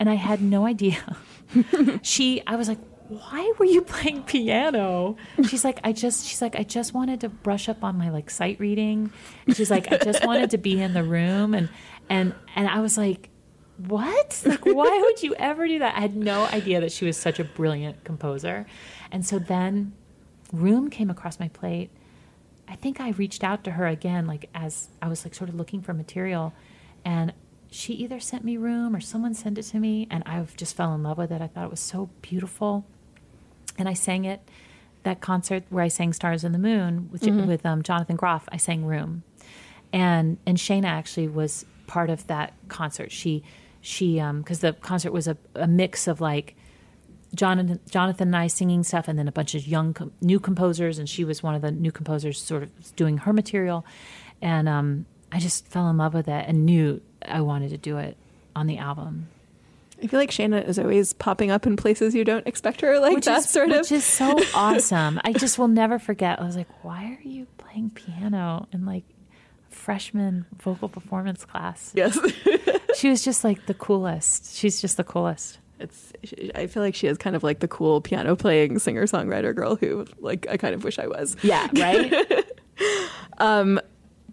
and 0.00 0.08
I 0.08 0.14
had 0.14 0.40
no 0.40 0.66
idea. 0.66 1.18
she, 2.02 2.42
I 2.46 2.56
was 2.56 2.68
like. 2.68 2.78
Why 3.08 3.54
were 3.58 3.64
you 3.64 3.80
playing 3.80 4.24
piano? 4.24 5.16
She's 5.48 5.64
like, 5.64 5.80
I 5.82 5.94
just, 5.94 6.26
she's 6.26 6.42
like, 6.42 6.56
I 6.56 6.62
just 6.62 6.92
wanted 6.92 7.22
to 7.22 7.30
brush 7.30 7.66
up 7.70 7.82
on 7.82 7.96
my 7.96 8.10
like 8.10 8.28
sight 8.28 8.60
reading. 8.60 9.10
And 9.46 9.56
she's 9.56 9.70
like, 9.70 9.90
I 9.90 9.96
just 9.96 10.26
wanted 10.26 10.50
to 10.50 10.58
be 10.58 10.78
in 10.78 10.92
the 10.92 11.02
room, 11.02 11.54
and 11.54 11.70
and 12.10 12.34
and 12.54 12.68
I 12.68 12.80
was 12.80 12.98
like, 12.98 13.30
what? 13.78 14.42
Like, 14.44 14.66
why 14.66 14.98
would 14.98 15.22
you 15.22 15.34
ever 15.36 15.66
do 15.66 15.78
that? 15.78 15.96
I 15.96 16.00
had 16.00 16.16
no 16.16 16.44
idea 16.44 16.82
that 16.82 16.92
she 16.92 17.06
was 17.06 17.16
such 17.16 17.38
a 17.38 17.44
brilliant 17.44 18.04
composer. 18.04 18.66
And 19.10 19.24
so 19.24 19.38
then 19.38 19.94
Room 20.52 20.90
came 20.90 21.10
across 21.10 21.38
my 21.38 21.48
plate. 21.48 21.90
I 22.66 22.76
think 22.76 23.00
I 23.00 23.10
reached 23.10 23.42
out 23.42 23.64
to 23.64 23.72
her 23.72 23.86
again, 23.86 24.26
like 24.26 24.48
as 24.54 24.88
I 25.00 25.08
was 25.08 25.24
like 25.24 25.34
sort 25.34 25.48
of 25.48 25.56
looking 25.56 25.80
for 25.80 25.94
material. 25.94 26.52
And 27.04 27.32
she 27.70 27.94
either 27.94 28.20
sent 28.20 28.44
me 28.44 28.56
Room 28.56 28.94
or 28.94 29.00
someone 29.00 29.34
sent 29.34 29.58
it 29.58 29.64
to 29.64 29.78
me. 29.78 30.06
And 30.10 30.22
I 30.26 30.44
just 30.56 30.76
fell 30.76 30.94
in 30.94 31.02
love 31.02 31.18
with 31.18 31.30
it. 31.30 31.40
I 31.40 31.46
thought 31.46 31.64
it 31.64 31.70
was 31.70 31.80
so 31.80 32.10
beautiful. 32.22 32.84
And 33.78 33.88
I 33.88 33.94
sang 33.94 34.24
it, 34.24 34.40
that 35.04 35.20
concert 35.20 35.64
where 35.70 35.84
I 35.84 35.88
sang 35.88 36.12
Stars 36.12 36.44
and 36.44 36.54
the 36.54 36.58
Moon 36.58 37.08
with, 37.12 37.24
with 37.24 37.64
um, 37.64 37.82
Jonathan 37.82 38.16
Groff. 38.16 38.48
I 38.50 38.56
sang 38.56 38.84
Room 38.84 39.22
and 39.92 40.38
and 40.46 40.58
Shaina 40.58 40.86
actually 40.86 41.28
was 41.28 41.64
part 41.86 42.10
of 42.10 42.26
that 42.26 42.52
concert. 42.68 43.12
She 43.12 43.42
she 43.80 44.20
um 44.20 44.40
because 44.42 44.60
the 44.60 44.72
concert 44.74 45.12
was 45.12 45.28
a, 45.28 45.36
a 45.54 45.66
mix 45.66 46.06
of 46.06 46.20
like 46.20 46.54
Jonathan 47.34 47.78
Jonathan 47.90 48.28
and 48.28 48.36
I 48.36 48.46
singing 48.46 48.82
stuff, 48.82 49.06
and 49.08 49.18
then 49.18 49.28
a 49.28 49.32
bunch 49.32 49.54
of 49.54 49.66
young 49.66 49.94
com- 49.94 50.12
new 50.20 50.40
composers, 50.40 50.98
and 50.98 51.08
she 51.08 51.24
was 51.24 51.42
one 51.42 51.54
of 51.54 51.62
the 51.62 51.70
new 51.70 51.92
composers, 51.92 52.40
sort 52.40 52.62
of 52.62 52.96
doing 52.96 53.18
her 53.18 53.32
material, 53.32 53.84
and 54.40 54.68
um 54.68 55.06
I 55.30 55.38
just 55.38 55.66
fell 55.66 55.88
in 55.90 55.98
love 55.98 56.14
with 56.14 56.26
it 56.28 56.44
and 56.48 56.64
knew 56.64 57.00
I 57.22 57.42
wanted 57.42 57.70
to 57.70 57.76
do 57.76 57.98
it 57.98 58.16
on 58.56 58.66
the 58.66 58.78
album. 58.78 59.28
I 60.02 60.06
feel 60.06 60.20
like 60.20 60.30
Shaina 60.30 60.66
is 60.66 60.78
always 60.78 61.12
popping 61.12 61.50
up 61.50 61.66
in 61.66 61.76
places 61.76 62.14
you 62.14 62.24
don't 62.24 62.46
expect 62.46 62.80
her, 62.82 62.98
like 63.00 63.22
that 63.24 63.38
is, 63.40 63.50
sort 63.50 63.70
of. 63.70 63.78
which 63.78 63.92
is 63.92 64.04
so 64.04 64.38
awesome. 64.54 65.20
I 65.24 65.32
just 65.32 65.58
will 65.58 65.68
never 65.68 65.98
forget. 65.98 66.40
I 66.40 66.44
was 66.44 66.56
like, 66.56 66.68
why 66.84 67.18
are 67.18 67.28
you 67.28 67.46
playing 67.58 67.90
piano 67.90 68.68
in 68.72 68.86
like 68.86 69.02
freshman 69.70 70.46
vocal 70.62 70.88
performance 70.88 71.44
class? 71.44 71.92
yes, 71.94 72.18
She 72.96 73.08
was 73.10 73.22
just 73.22 73.44
like 73.44 73.66
the 73.66 73.74
coolest. 73.74 74.56
She's 74.56 74.80
just 74.80 74.96
the 74.96 75.04
coolest. 75.04 75.58
It's. 75.80 76.12
I 76.54 76.66
feel 76.66 76.82
like 76.82 76.94
she 76.94 77.06
is 77.06 77.18
kind 77.18 77.36
of 77.36 77.42
like 77.42 77.60
the 77.60 77.68
cool 77.68 78.00
piano 78.00 78.34
playing 78.36 78.78
singer 78.78 79.04
songwriter 79.06 79.54
girl 79.54 79.76
who, 79.76 80.06
like, 80.20 80.46
I 80.50 80.56
kind 80.56 80.74
of 80.74 80.84
wish 80.84 80.98
I 80.98 81.06
was. 81.06 81.36
Yeah, 81.42 81.68
right? 81.74 82.44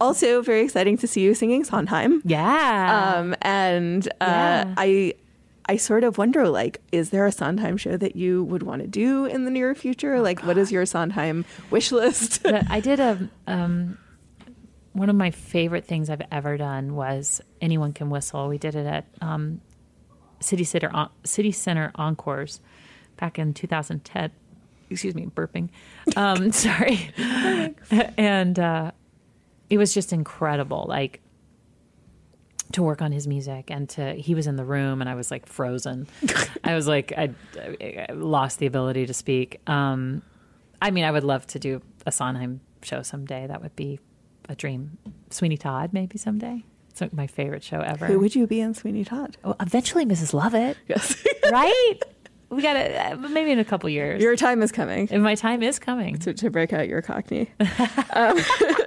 Also, 0.01 0.41
very 0.41 0.61
exciting 0.65 0.97
to 0.97 1.07
see 1.07 1.21
you 1.21 1.33
singing 1.33 1.63
Sondheim. 1.63 2.21
yeah. 2.25 3.15
Um, 3.17 3.33
and 3.41 4.05
uh, 4.19 4.25
Yeah. 4.25 4.73
I, 4.77 5.13
I 5.67 5.77
sort 5.77 6.03
of 6.03 6.17
wonder, 6.17 6.49
like, 6.49 6.81
is 6.91 7.11
there 7.11 7.25
a 7.25 7.31
Sondheim 7.31 7.77
show 7.77 7.95
that 7.95 8.15
you 8.17 8.43
would 8.43 8.61
want 8.61 8.81
to 8.81 8.87
do 8.89 9.23
in 9.25 9.45
the 9.45 9.51
near 9.51 9.73
future? 9.73 10.19
like, 10.19 10.41
what 10.43 10.57
is 10.57 10.69
your 10.69 10.85
Sondheim 10.85 11.45
wish 11.71 11.93
list? 11.93 12.45
I 12.45 12.81
did 12.81 12.99
a 12.99 13.29
um, 13.47 13.97
one 14.91 15.09
of 15.09 15.15
my 15.15 15.31
favorite 15.31 15.85
things 15.85 16.09
I've 16.09 16.21
ever 16.29 16.57
done 16.57 16.95
was 16.95 17.41
anyone 17.61 17.93
can 17.93 18.09
whistle. 18.09 18.49
We 18.49 18.57
did 18.57 18.75
it 18.75 18.85
at 18.85 19.05
um, 19.21 19.61
City 20.39 20.63
Center 20.63 20.91
En- 20.95 21.09
City 21.23 21.51
Center 21.51 21.91
Encores 21.95 22.59
back 23.17 23.39
in 23.39 23.53
2010. 23.53 24.31
Excuse 24.89 25.15
me, 25.15 25.25
burping. 25.25 25.69
Um, 26.15 26.51
sorry, 26.51 27.09
and 28.17 28.59
uh, 28.59 28.91
it 29.69 29.77
was 29.79 29.93
just 29.93 30.13
incredible. 30.13 30.85
Like 30.87 31.19
to 32.73 32.83
work 32.83 33.01
on 33.01 33.11
his 33.11 33.27
music 33.27 33.69
and 33.71 33.87
to 33.89 34.13
he 34.13 34.35
was 34.35 34.47
in 34.47 34.55
the 34.55 34.65
room 34.65 35.01
and 35.01 35.09
I 35.09 35.15
was 35.15 35.31
like 35.31 35.45
frozen. 35.45 36.07
I 36.63 36.75
was 36.75 36.87
like 36.87 37.13
I, 37.17 37.31
I 37.59 38.07
lost 38.13 38.59
the 38.59 38.65
ability 38.65 39.05
to 39.07 39.13
speak. 39.13 39.61
Um, 39.67 40.21
I 40.81 40.91
mean, 40.91 41.05
I 41.05 41.11
would 41.11 41.23
love 41.23 41.47
to 41.47 41.59
do 41.59 41.81
a 42.05 42.11
Sondheim 42.11 42.61
show 42.83 43.01
someday. 43.01 43.47
That 43.47 43.61
would 43.61 43.75
be 43.75 43.99
a 44.49 44.55
dream. 44.55 44.97
Sweeney 45.29 45.57
Todd, 45.57 45.91
maybe 45.93 46.17
someday. 46.17 46.63
It's 46.95 47.01
like 47.01 47.11
my 47.11 47.27
favorite 47.27 47.61
show 47.61 47.81
ever. 47.81 48.05
Who 48.05 48.19
would 48.19 48.35
you 48.35 48.47
be 48.47 48.61
in 48.61 48.73
Sweeney 48.73 49.03
Todd? 49.03 49.35
Oh, 49.43 49.53
eventually, 49.59 50.05
Mrs. 50.05 50.33
Lovett, 50.33 50.77
Yes. 50.87 51.21
right? 51.51 51.95
we 52.49 52.61
got 52.61 52.71
to 52.71 53.17
maybe 53.31 53.51
in 53.51 53.59
a 53.59 53.65
couple 53.65 53.89
years. 53.89 54.23
Your 54.23 54.37
time 54.37 54.63
is 54.63 54.71
coming 54.71 55.09
and 55.11 55.21
my 55.21 55.35
time 55.35 55.61
is 55.61 55.77
coming. 55.77 56.17
to, 56.19 56.33
to 56.35 56.49
break 56.49 56.71
out 56.71 56.87
your 56.87 57.01
Cockney. 57.01 57.51
um, 58.13 58.37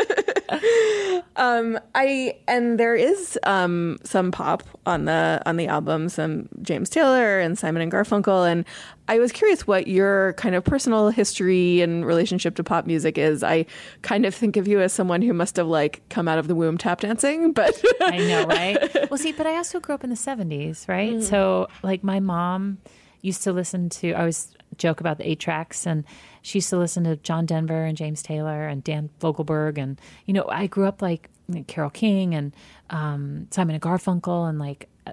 um, 1.36 1.78
I 1.94 2.36
and 2.46 2.78
there 2.78 2.96
is 2.96 3.38
um, 3.44 3.98
some 4.04 4.30
pop 4.30 4.62
on 4.86 5.04
the 5.04 5.42
on 5.46 5.56
the 5.56 5.66
album, 5.66 6.08
some 6.08 6.48
James 6.62 6.90
Taylor 6.90 7.38
and 7.38 7.58
Simon 7.58 7.82
and 7.82 7.92
Garfunkel, 7.92 8.50
and 8.50 8.64
I 9.08 9.18
was 9.18 9.32
curious 9.32 9.66
what 9.66 9.86
your 9.86 10.34
kind 10.34 10.54
of 10.54 10.64
personal 10.64 11.08
history 11.10 11.80
and 11.80 12.04
relationship 12.04 12.56
to 12.56 12.64
pop 12.64 12.86
music 12.86 13.16
is. 13.16 13.42
I 13.42 13.66
kind 14.02 14.26
of 14.26 14.34
think 14.34 14.56
of 14.56 14.68
you 14.68 14.80
as 14.80 14.92
someone 14.92 15.22
who 15.22 15.32
must 15.32 15.56
have 15.56 15.66
like 15.66 16.02
come 16.10 16.28
out 16.28 16.38
of 16.38 16.48
the 16.48 16.54
womb 16.54 16.76
tap 16.76 17.00
dancing, 17.00 17.52
but 17.52 17.82
I 18.00 18.18
know, 18.18 18.46
right? 18.46 18.78
Well, 19.10 19.16
see, 19.16 19.32
but 19.32 19.46
I 19.46 19.56
also 19.56 19.80
grew 19.80 19.94
up 19.94 20.04
in 20.04 20.10
the 20.10 20.16
70s, 20.16 20.86
right? 20.86 21.22
So, 21.22 21.68
like, 21.82 22.04
my 22.04 22.20
mom 22.20 22.78
used 23.22 23.42
to 23.44 23.52
listen 23.52 23.88
to, 23.88 24.12
I 24.12 24.20
always 24.20 24.54
joke 24.76 25.00
about 25.00 25.16
the 25.16 25.28
eight 25.28 25.40
tracks, 25.40 25.86
and 25.86 26.04
she 26.48 26.58
used 26.58 26.70
to 26.70 26.78
listen 26.78 27.04
to 27.04 27.16
John 27.16 27.44
Denver 27.44 27.84
and 27.84 27.94
James 27.94 28.22
Taylor 28.22 28.66
and 28.66 28.82
Dan 28.82 29.10
Fogelberg. 29.20 29.76
And, 29.76 30.00
you 30.24 30.32
know, 30.32 30.46
I 30.48 30.66
grew 30.66 30.86
up 30.86 31.02
like 31.02 31.28
Carole 31.66 31.90
King 31.90 32.34
and 32.34 32.56
um, 32.88 33.48
Simon 33.50 33.74
and 33.74 33.82
Garfunkel. 33.82 34.48
And, 34.48 34.58
like, 34.58 34.88
uh, 35.06 35.12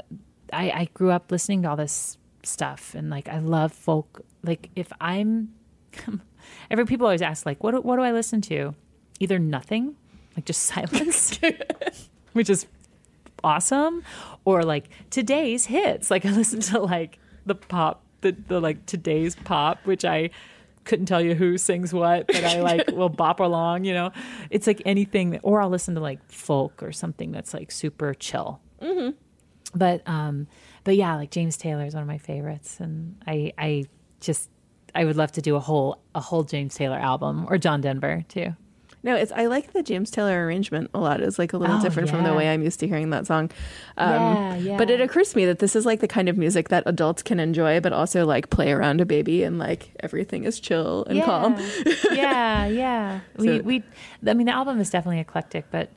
I, 0.53 0.71
I 0.71 0.89
grew 0.93 1.11
up 1.11 1.29
listening 1.31 1.63
to 1.63 1.69
all 1.69 1.75
this 1.75 2.17
stuff. 2.43 2.95
And, 2.95 3.09
like, 3.09 3.27
I 3.27 3.39
love 3.39 3.73
folk. 3.73 4.21
Like, 4.43 4.69
if 4.77 4.93
I'm, 5.01 5.53
every 6.71 6.85
people 6.85 7.05
always 7.05 7.21
ask, 7.21 7.45
like, 7.45 7.61
what, 7.61 7.83
what 7.83 7.97
do 7.97 8.03
I 8.03 8.13
listen 8.13 8.39
to? 8.41 8.73
Either 9.19 9.37
nothing, 9.37 9.97
like 10.37 10.45
just 10.45 10.63
silence, 10.63 11.37
which 12.31 12.49
is 12.49 12.65
awesome 13.43 14.03
or 14.43 14.63
like 14.63 14.89
today's 15.11 15.67
hits 15.67 16.09
like 16.09 16.25
i 16.25 16.31
listen 16.31 16.59
to 16.59 16.79
like 16.79 17.19
the 17.45 17.53
pop 17.53 18.01
the, 18.21 18.31
the 18.47 18.59
like 18.59 18.83
today's 18.87 19.35
pop 19.35 19.77
which 19.85 20.03
i 20.03 20.31
couldn't 20.85 21.05
tell 21.07 21.21
you 21.21 21.35
who 21.35 21.57
sings 21.57 21.93
what 21.93 22.27
but 22.27 22.43
i 22.43 22.61
like 22.61 22.87
will 22.93 23.09
bop 23.09 23.39
along 23.39 23.83
you 23.85 23.93
know? 23.93 24.11
It's 24.49 24.67
like 24.67 24.81
anything 24.85 25.31
that, 25.31 25.41
or 25.43 25.61
i'll 25.61 25.69
listen 25.69 25.95
to 25.95 26.01
like 26.01 26.19
folk 26.31 26.81
or 26.81 26.91
something 26.91 27.31
that's 27.31 27.53
like 27.53 27.71
super 27.71 28.13
chill. 28.13 28.61
Mm-hmm. 28.81 29.09
but 29.77 30.01
um 30.07 30.47
but 30.83 30.95
yeah 30.95 31.15
like 31.15 31.31
james 31.31 31.57
taylor 31.57 31.85
is 31.85 31.93
one 31.93 32.01
of 32.03 32.07
my 32.07 32.17
favorites 32.17 32.79
and 32.79 33.15
i 33.27 33.51
i 33.57 33.85
just 34.19 34.49
i 34.93 35.03
would 35.05 35.15
love 35.15 35.31
to 35.33 35.41
do 35.41 35.55
a 35.55 35.59
whole 35.59 36.01
a 36.13 36.19
whole 36.19 36.43
james 36.43 36.75
taylor 36.75 36.97
album 36.97 37.45
or 37.49 37.57
john 37.57 37.81
denver 37.81 38.23
too 38.27 38.53
No, 39.05 39.15
it's 39.15 39.31
I 39.31 39.45
like 39.45 39.71
the 39.71 39.83
James 39.83 40.09
Taylor 40.09 40.45
arrangement 40.47 40.89
a 40.95 40.99
lot. 40.99 41.21
It's 41.21 41.37
like 41.37 41.53
a 41.53 41.57
little 41.57 41.77
Oh, 41.77 41.81
different 41.81 42.09
from 42.09 42.23
the 42.23 42.33
way 42.33 42.49
I'm 42.49 42.63
used 42.63 42.79
to 42.79 42.87
hearing 42.87 43.11
that 43.11 43.27
song. 43.27 43.51
Um, 43.97 44.09
Yeah, 44.09 44.55
yeah. 44.55 44.77
But 44.77 44.89
it 44.89 44.99
occurs 44.99 45.29
to 45.29 45.37
me 45.37 45.45
that 45.45 45.59
this 45.59 45.75
is 45.75 45.85
like 45.85 45.99
the 45.99 46.07
kind 46.07 46.27
of 46.27 46.39
music 46.39 46.69
that 46.69 46.81
adults 46.87 47.21
can 47.21 47.39
enjoy, 47.39 47.79
but 47.79 47.93
also 47.93 48.25
like 48.25 48.49
play 48.49 48.71
around 48.71 49.01
a 49.01 49.05
baby 49.05 49.43
and 49.43 49.59
like 49.59 49.91
everything 49.99 50.43
is 50.43 50.59
chill 50.59 51.05
and 51.05 51.21
calm. 51.23 51.55
yeah, 52.11 52.65
yeah. 52.65 53.19
We 53.37 53.61
we 53.61 53.83
I 54.25 54.33
mean 54.33 54.47
the 54.47 54.55
album 54.55 54.79
is 54.81 54.89
definitely 54.89 55.19
eclectic, 55.19 55.65
but 55.69 55.91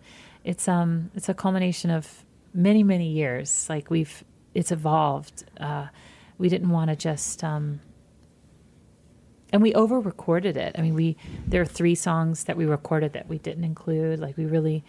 it's 0.44 0.68
um 0.68 1.10
it's 1.14 1.30
a 1.30 1.34
culmination 1.34 1.90
of 1.90 2.24
many 2.52 2.82
many 2.82 3.08
years. 3.08 3.66
Like 3.70 3.88
we've 3.90 4.22
it's 4.54 4.70
evolved. 4.70 5.44
Uh, 5.58 5.86
we 6.36 6.50
didn't 6.50 6.68
want 6.70 6.90
to 6.90 6.96
just 6.96 7.42
um 7.42 7.80
and 9.52 9.62
we 9.62 9.74
over 9.74 9.98
recorded 10.00 10.56
it. 10.56 10.74
I 10.78 10.82
mean, 10.82 10.94
we 10.94 11.16
there 11.46 11.62
are 11.62 11.66
three 11.66 11.94
songs 11.94 12.44
that 12.44 12.56
we 12.56 12.66
recorded 12.66 13.12
that 13.14 13.28
we 13.28 13.38
didn't 13.38 13.64
include. 13.64 14.20
Like 14.20 14.36
we 14.36 14.44
really 14.44 14.84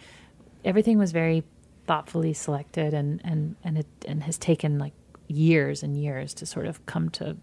everything 0.64 0.98
was 0.98 1.12
very 1.12 1.44
thoughtfully 1.86 2.32
selected 2.32 2.94
and 2.94 3.20
and 3.24 3.56
and 3.64 3.78
it 3.78 3.86
and 4.06 4.22
has 4.24 4.38
taken 4.38 4.78
like 4.78 4.92
years 5.28 5.82
and 5.82 5.96
years 5.96 6.34
to 6.34 6.46
sort 6.46 6.66
of 6.66 6.84
come 6.86 7.08
to 7.10 7.36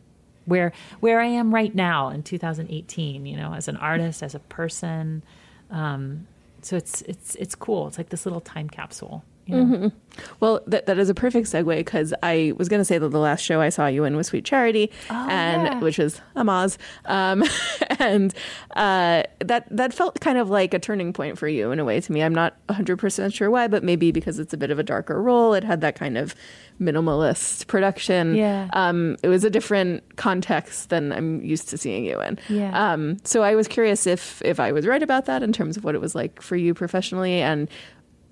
where 0.45 0.71
where 0.99 1.19
I 1.19 1.25
am 1.25 1.53
right 1.53 1.73
now 1.73 2.09
in 2.09 2.23
2018. 2.23 3.25
You 3.25 3.37
know, 3.37 3.53
as 3.53 3.67
an 3.67 3.77
artist, 3.77 4.23
as 4.23 4.35
a 4.35 4.39
person. 4.39 5.23
Um, 5.71 6.27
so 6.61 6.75
it's 6.75 7.01
it's 7.03 7.35
it's 7.35 7.55
cool. 7.55 7.87
It's 7.87 7.97
like 7.97 8.09
this 8.09 8.25
little 8.25 8.41
time 8.41 8.69
capsule. 8.69 9.23
You 9.47 9.65
know? 9.65 9.91
Well, 10.39 10.61
that, 10.67 10.85
that 10.85 10.97
is 10.97 11.09
a 11.09 11.13
perfect 11.13 11.47
segue 11.47 11.77
because 11.77 12.13
I 12.23 12.53
was 12.57 12.69
going 12.69 12.79
to 12.79 12.85
say 12.85 12.97
that 12.97 13.09
the 13.09 13.19
last 13.19 13.41
show 13.41 13.61
I 13.61 13.69
saw 13.69 13.87
you 13.87 14.03
in 14.03 14.15
was 14.15 14.27
Sweet 14.27 14.45
Charity, 14.45 14.91
and 15.09 15.63
yeah. 15.63 15.79
which 15.79 15.97
was 15.97 16.21
Amaz, 16.35 16.77
um, 17.05 17.43
and 17.99 18.33
uh, 18.75 19.23
that 19.39 19.67
that 19.69 19.93
felt 19.93 20.19
kind 20.19 20.37
of 20.37 20.49
like 20.49 20.73
a 20.73 20.79
turning 20.79 21.13
point 21.13 21.37
for 21.37 21.47
you 21.47 21.71
in 21.71 21.79
a 21.79 21.85
way 21.85 21.99
to 22.01 22.11
me. 22.11 22.21
I'm 22.21 22.33
not 22.33 22.57
100 22.67 22.97
percent 22.97 23.33
sure 23.33 23.49
why, 23.49 23.67
but 23.67 23.83
maybe 23.83 24.11
because 24.11 24.39
it's 24.39 24.53
a 24.53 24.57
bit 24.57 24.71
of 24.71 24.79
a 24.79 24.83
darker 24.83 25.21
role. 25.21 25.53
It 25.53 25.63
had 25.63 25.81
that 25.81 25.95
kind 25.95 26.17
of 26.17 26.35
minimalist 26.79 27.67
production. 27.67 28.35
Yeah. 28.35 28.69
um, 28.73 29.17
it 29.23 29.29
was 29.29 29.43
a 29.43 29.49
different 29.49 30.15
context 30.15 30.89
than 30.89 31.11
I'm 31.11 31.41
used 31.41 31.69
to 31.69 31.77
seeing 31.77 32.05
you 32.05 32.21
in. 32.21 32.37
Yeah. 32.49 32.91
Um, 32.91 33.17
so 33.23 33.43
I 33.43 33.55
was 33.55 33.67
curious 33.67 34.05
if 34.07 34.41
if 34.43 34.59
I 34.59 34.71
was 34.71 34.85
right 34.85 35.03
about 35.03 35.25
that 35.25 35.43
in 35.43 35.53
terms 35.53 35.77
of 35.77 35.83
what 35.83 35.95
it 35.95 36.01
was 36.01 36.15
like 36.15 36.41
for 36.41 36.55
you 36.55 36.73
professionally 36.73 37.41
and 37.41 37.69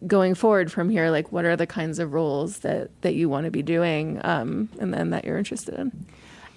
going 0.07 0.35
forward 0.35 0.71
from 0.71 0.89
here 0.89 1.09
like 1.09 1.31
what 1.31 1.45
are 1.45 1.55
the 1.55 1.65
kinds 1.65 1.99
of 1.99 2.13
roles 2.13 2.59
that 2.59 2.89
that 3.01 3.15
you 3.15 3.29
want 3.29 3.45
to 3.45 3.51
be 3.51 3.63
doing 3.63 4.19
um, 4.23 4.69
and 4.79 4.93
then 4.93 5.09
that 5.09 5.25
you're 5.25 5.37
interested 5.37 5.73
in 5.75 6.05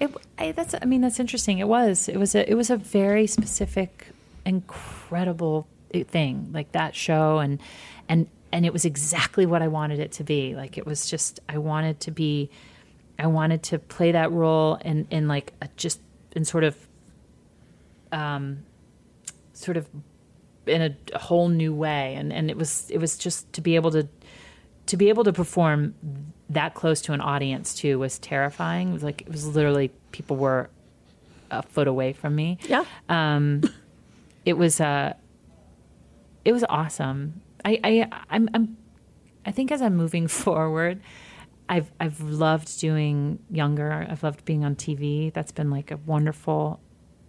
It, 0.00 0.14
I, 0.38 0.52
that's 0.52 0.74
I 0.80 0.84
mean 0.84 1.00
that's 1.00 1.18
interesting. 1.18 1.58
It 1.58 1.68
was 1.68 2.08
it 2.08 2.18
was 2.18 2.34
a 2.34 2.48
it 2.48 2.54
was 2.54 2.70
a 2.70 2.76
very 2.76 3.26
specific, 3.26 4.08
incredible 4.44 5.66
thing 5.92 6.50
like 6.52 6.70
that 6.72 6.94
show 6.94 7.38
and 7.38 7.60
and 8.08 8.28
and 8.52 8.64
it 8.64 8.72
was 8.72 8.84
exactly 8.84 9.46
what 9.46 9.62
I 9.62 9.68
wanted 9.68 9.98
it 9.98 10.12
to 10.12 10.24
be. 10.24 10.54
Like 10.54 10.78
it 10.78 10.86
was 10.86 11.10
just 11.10 11.40
I 11.48 11.58
wanted 11.58 12.00
to 12.00 12.10
be, 12.10 12.50
I 13.18 13.26
wanted 13.26 13.62
to 13.64 13.78
play 13.78 14.12
that 14.12 14.30
role 14.32 14.76
in 14.84 15.06
in 15.10 15.28
like 15.28 15.52
a 15.60 15.68
just 15.76 16.00
in 16.32 16.44
sort 16.44 16.64
of, 16.64 16.76
um, 18.12 18.60
sort 19.52 19.76
of 19.76 19.88
in 20.68 20.82
a, 20.82 20.96
a 21.14 21.18
whole 21.18 21.48
new 21.48 21.74
way 21.74 22.14
and 22.14 22.32
and 22.32 22.50
it 22.50 22.56
was 22.56 22.90
it 22.90 22.98
was 22.98 23.18
just 23.18 23.52
to 23.52 23.60
be 23.60 23.74
able 23.74 23.90
to 23.90 24.08
to 24.86 24.96
be 24.96 25.10
able 25.10 25.24
to 25.24 25.32
perform 25.32 25.94
that 26.48 26.74
close 26.74 27.02
to 27.02 27.12
an 27.12 27.20
audience 27.20 27.74
too 27.74 27.98
was 27.98 28.18
terrifying. 28.18 28.88
It 28.90 28.92
was 28.94 29.02
like 29.02 29.20
it 29.22 29.28
was 29.28 29.46
literally 29.46 29.90
people 30.12 30.36
were 30.36 30.70
a 31.50 31.62
foot 31.62 31.88
away 31.88 32.12
from 32.12 32.34
me. 32.34 32.58
yeah 32.66 32.84
Um, 33.08 33.62
it 34.44 34.54
was 34.54 34.80
uh, 34.80 35.12
it 36.44 36.52
was 36.52 36.64
awesome. 36.68 37.42
I 37.64 37.78
I 37.84 38.22
I'm, 38.30 38.48
I'm 38.54 38.76
I 39.44 39.50
think 39.50 39.70
as 39.70 39.82
I'm 39.82 39.96
moving 39.96 40.26
forward, 40.42 41.00
I've 41.68 41.90
I've 42.00 42.20
loved 42.20 42.80
doing 42.80 43.40
younger. 43.50 44.06
I've 44.08 44.22
loved 44.22 44.44
being 44.46 44.64
on 44.64 44.74
TV. 44.74 45.32
That's 45.32 45.52
been 45.52 45.70
like 45.70 45.90
a 45.90 45.98
wonderful 45.98 46.80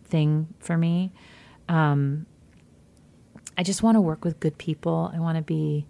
thing 0.05 0.47
for 0.59 0.77
me. 0.77 1.11
Um, 1.67 2.25
I 3.59 3.63
just 3.63 3.83
want 3.83 3.97
to 3.97 4.01
work 4.01 4.23
with 4.23 4.39
good 4.39 4.57
people. 4.57 5.11
I 5.13 5.19
want 5.19 5.35
to 5.35 5.41
be 5.41 5.85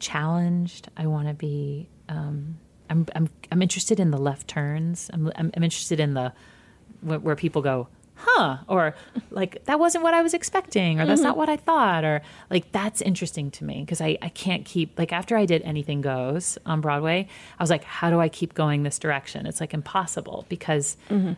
challenged. 0.00 0.88
I 0.96 1.06
want 1.06 1.28
to 1.28 1.34
be. 1.34 1.88
Um, 2.08 2.58
I'm 2.90 3.06
I'm 3.14 3.30
I'm 3.52 3.62
interested 3.62 4.00
in 4.00 4.10
the 4.10 4.18
left 4.18 4.48
turns. 4.48 5.08
I'm 5.14 5.30
I'm, 5.36 5.52
I'm 5.56 5.62
interested 5.62 6.00
in 6.00 6.14
the 6.14 6.32
where, 7.00 7.20
where 7.20 7.36
people 7.36 7.62
go, 7.62 7.86
huh, 8.16 8.58
or 8.66 8.96
like 9.30 9.64
that 9.66 9.78
wasn't 9.78 10.02
what 10.02 10.14
I 10.14 10.22
was 10.22 10.34
expecting, 10.34 11.00
or 11.00 11.06
that's 11.06 11.20
not 11.20 11.36
what 11.36 11.48
I 11.48 11.56
thought, 11.56 12.02
or 12.04 12.22
like 12.50 12.72
that's 12.72 13.00
interesting 13.00 13.52
to 13.52 13.64
me 13.64 13.82
because 13.82 14.00
I 14.00 14.18
I 14.20 14.28
can't 14.28 14.64
keep 14.64 14.98
like 14.98 15.12
after 15.12 15.36
I 15.36 15.46
did 15.46 15.62
Anything 15.62 16.00
Goes 16.00 16.58
on 16.66 16.80
Broadway, 16.80 17.28
I 17.56 17.62
was 17.62 17.70
like, 17.70 17.84
how 17.84 18.10
do 18.10 18.18
I 18.18 18.28
keep 18.30 18.54
going 18.54 18.82
this 18.82 18.98
direction? 18.98 19.46
It's 19.46 19.60
like 19.60 19.72
impossible 19.74 20.44
because 20.48 20.96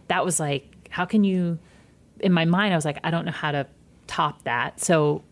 that 0.08 0.24
was 0.24 0.40
like, 0.40 0.88
how 0.88 1.04
can 1.04 1.24
you? 1.24 1.58
In 2.20 2.32
my 2.32 2.46
mind, 2.46 2.72
I 2.72 2.76
was 2.78 2.86
like, 2.86 3.00
I 3.04 3.10
don't 3.10 3.26
know 3.26 3.32
how 3.32 3.52
to 3.52 3.66
top 4.06 4.44
that, 4.44 4.80
so 4.80 5.22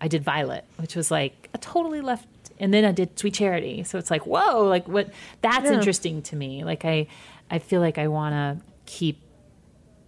I 0.00 0.08
did 0.08 0.22
Violet, 0.24 0.64
which 0.76 0.94
was 0.96 1.10
like 1.10 1.48
a 1.54 1.58
totally 1.58 2.00
left, 2.00 2.28
and 2.60 2.72
then 2.72 2.84
I 2.84 2.92
did 2.92 3.18
Sweet 3.18 3.34
Charity. 3.34 3.82
So 3.84 3.98
it's 3.98 4.10
like, 4.10 4.26
whoa, 4.26 4.64
like 4.64 4.86
what? 4.88 5.10
That's 5.42 5.64
Yeah. 5.66 5.74
interesting 5.74 6.22
to 6.22 6.36
me. 6.36 6.64
Like 6.64 6.84
I, 6.84 7.06
I 7.50 7.58
feel 7.58 7.80
like 7.80 7.98
I 7.98 8.08
want 8.08 8.32
to 8.34 8.64
keep 8.86 9.20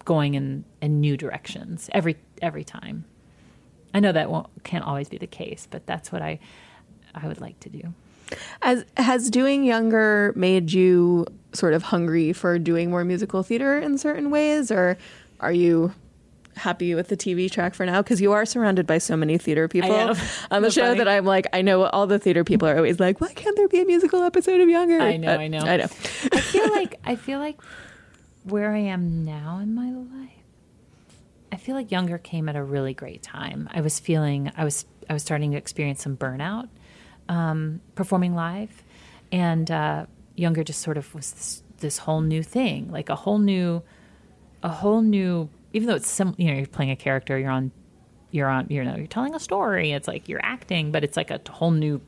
going 0.04 0.34
in 0.34 0.64
in 0.80 1.00
new 1.00 1.16
directions 1.16 1.88
every 1.92 2.16
every 2.40 2.64
time. 2.64 3.04
I 3.92 4.00
know 4.00 4.12
that 4.12 4.30
won't 4.30 4.48
can't 4.64 4.84
always 4.84 5.08
be 5.08 5.18
the 5.18 5.26
case, 5.26 5.66
but 5.70 5.86
that's 5.86 6.12
what 6.12 6.22
I 6.22 6.38
I 7.14 7.26
would 7.26 7.40
like 7.40 7.58
to 7.60 7.68
do. 7.68 7.82
As, 8.62 8.84
has 8.96 9.28
doing 9.28 9.64
younger 9.64 10.32
made 10.36 10.70
you 10.72 11.26
sort 11.52 11.74
of 11.74 11.82
hungry 11.82 12.32
for 12.32 12.60
doing 12.60 12.88
more 12.90 13.04
musical 13.04 13.42
theater 13.42 13.76
in 13.80 13.98
certain 13.98 14.30
ways 14.30 14.70
or 14.70 14.96
are 15.40 15.52
you 15.52 15.92
happy 16.60 16.94
with 16.94 17.08
the 17.08 17.16
TV 17.16 17.50
track 17.50 17.74
for 17.74 17.84
now 17.84 18.02
because 18.02 18.20
you 18.20 18.32
are 18.32 18.44
surrounded 18.46 18.86
by 18.86 18.98
so 18.98 19.16
many 19.16 19.36
theater 19.38 19.66
people 19.68 19.90
on 19.92 20.08
the 20.14 20.14
That's 20.50 20.74
show 20.74 20.82
funny. 20.82 20.98
that 20.98 21.08
I'm 21.08 21.24
like 21.24 21.46
I 21.52 21.62
know 21.62 21.84
all 21.84 22.06
the 22.06 22.18
theater 22.18 22.44
people 22.44 22.68
are 22.68 22.76
always 22.76 23.00
like 23.00 23.20
why 23.20 23.32
can't 23.32 23.56
there 23.56 23.68
be 23.68 23.80
a 23.80 23.84
musical 23.84 24.22
episode 24.22 24.60
of 24.60 24.68
Younger 24.68 25.00
I 25.00 25.16
know, 25.16 25.26
But 25.28 25.40
I 25.40 25.48
know. 25.48 25.58
I 25.60 25.76
know 25.78 25.84
I 26.32 26.40
feel 26.40 26.70
like 26.78 26.94
I 27.04 27.16
feel 27.16 27.38
like 27.38 27.60
where 28.44 28.72
I 28.72 28.78
am 28.78 29.24
now 29.24 29.58
in 29.62 29.74
my 29.74 29.90
life. 29.90 30.30
I 31.52 31.56
feel 31.56 31.74
like 31.74 31.90
younger 31.90 32.16
came 32.18 32.48
at 32.48 32.56
a 32.56 32.62
really 32.62 32.94
great 32.94 33.22
time. 33.22 33.68
I 33.72 33.80
was 33.80 33.98
feeling 33.98 34.52
I 34.56 34.64
was 34.64 34.84
I 35.08 35.12
was 35.12 35.22
starting 35.22 35.50
to 35.52 35.56
experience 35.56 36.02
some 36.02 36.16
burnout 36.16 36.68
um, 37.28 37.80
performing 37.94 38.34
live, 38.34 38.82
and 39.32 39.70
uh, 39.70 40.06
younger 40.36 40.62
just 40.64 40.80
sort 40.80 40.96
of 40.96 41.12
was 41.14 41.32
this, 41.32 41.62
this 41.78 41.98
whole 41.98 42.20
new 42.20 42.42
thing, 42.42 42.90
like 42.90 43.08
a 43.08 43.14
whole 43.16 43.38
new 43.38 43.82
a 44.62 44.68
whole 44.68 45.00
new 45.02 45.48
even 45.72 45.88
though 45.88 45.94
it's 45.94 46.10
sim, 46.10 46.34
you 46.38 46.48
know 46.48 46.54
you're 46.54 46.66
playing 46.66 46.90
a 46.90 46.96
character 46.96 47.38
you're 47.38 47.50
on 47.50 47.70
you're 48.30 48.48
on 48.48 48.66
you 48.68 48.82
know 48.84 48.96
you're 48.96 49.06
telling 49.06 49.34
a 49.34 49.40
story 49.40 49.92
it's 49.92 50.06
like 50.06 50.28
you're 50.28 50.44
acting 50.44 50.92
but 50.92 51.02
it's 51.02 51.16
like 51.16 51.30
a 51.30 51.40
whole 51.50 51.70
new 51.70 52.00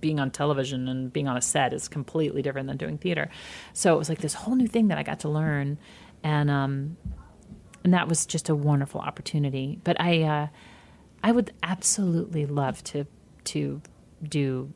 being 0.00 0.20
on 0.20 0.30
television 0.30 0.88
and 0.88 1.12
being 1.12 1.28
on 1.28 1.36
a 1.36 1.40
set 1.40 1.72
is 1.72 1.88
completely 1.88 2.42
different 2.42 2.68
than 2.68 2.76
doing 2.76 2.98
theater. 2.98 3.30
So 3.72 3.94
it 3.94 3.98
was 3.98 4.08
like 4.08 4.18
this 4.18 4.34
whole 4.34 4.54
new 4.54 4.66
thing 4.66 4.88
that 4.88 4.98
i 4.98 5.02
got 5.02 5.20
to 5.20 5.28
learn 5.28 5.78
and 6.22 6.50
um 6.50 6.96
and 7.82 7.92
that 7.92 8.08
was 8.08 8.24
just 8.24 8.48
a 8.48 8.54
wonderful 8.54 9.00
opportunity. 9.00 9.78
But 9.84 10.00
i 10.00 10.22
uh 10.22 10.46
i 11.22 11.32
would 11.32 11.52
absolutely 11.62 12.46
love 12.46 12.82
to 12.84 13.06
to 13.44 13.82
do 14.22 14.72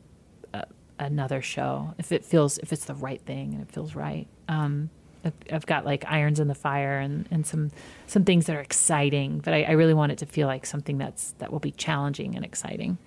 a, 0.52 0.64
another 0.98 1.40
show 1.40 1.94
if 1.98 2.12
it 2.12 2.24
feels 2.24 2.58
if 2.58 2.72
it's 2.72 2.84
the 2.84 2.94
right 2.94 3.20
thing 3.22 3.54
and 3.54 3.62
it 3.62 3.72
feels 3.72 3.94
right. 3.94 4.26
Um 4.48 4.90
I've, 5.24 5.32
I've 5.52 5.66
got 5.66 5.84
like 5.84 6.04
irons 6.06 6.40
in 6.40 6.48
the 6.48 6.54
fire 6.54 6.98
and, 6.98 7.26
and 7.30 7.46
some 7.46 7.70
some 8.06 8.24
things 8.24 8.46
that 8.46 8.56
are 8.56 8.60
exciting, 8.60 9.40
but 9.40 9.52
I, 9.54 9.64
I 9.64 9.72
really 9.72 9.94
want 9.94 10.12
it 10.12 10.18
to 10.18 10.26
feel 10.26 10.46
like 10.46 10.66
something 10.66 10.98
that's 10.98 11.32
that 11.38 11.52
will 11.52 11.58
be 11.58 11.72
challenging 11.72 12.34
and 12.36 12.44
exciting. 12.44 12.98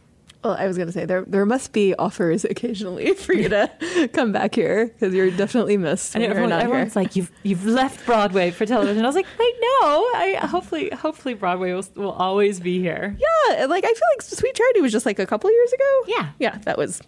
Well, 0.44 0.56
I 0.58 0.66
was 0.66 0.76
going 0.76 0.88
to 0.88 0.92
say 0.92 1.06
there 1.06 1.24
there 1.28 1.46
must 1.46 1.72
be 1.72 1.94
offers 1.96 2.46
occasionally 2.46 3.14
for 3.16 3.34
you 3.34 3.48
to 3.50 4.10
come 4.14 4.32
back 4.32 4.56
here 4.56 4.88
because 4.88 5.14
you're 5.14 5.30
definitely 5.30 5.78
missed. 5.78 6.16
And 6.16 6.24
everyone, 6.24 6.50
not 6.50 6.64
everyone's 6.64 6.96
here. 6.96 7.04
like, 7.04 7.16
"You've 7.16 7.32
you've 7.44 7.66
left 7.66 8.06
Broadway 8.08 8.50
for 8.50 8.66
television." 8.66 9.04
I 9.04 9.08
was 9.08 9.16
like, 9.16 9.28
"Wait, 9.38 9.56
no. 9.62 10.10
I 10.16 10.40
hopefully 10.42 10.90
hopefully 10.90 11.36
Broadway 11.36 11.74
will 11.74 11.86
will 11.96 12.12
always 12.12 12.60
be 12.60 12.80
here." 12.80 13.16
yeah, 13.20 13.66
like 13.66 13.84
I 13.86 13.88
feel 13.88 14.08
like 14.16 14.22
Sweet 14.24 14.56
Charity 14.56 14.82
was 14.82 14.92
just 14.92 15.06
like 15.06 15.20
a 15.20 15.28
couple 15.28 15.48
of 15.48 15.54
years 15.54 15.74
ago. 15.74 16.02
Yeah. 16.08 16.30
yeah, 16.40 16.58
that 16.66 16.78
was. 16.78 17.02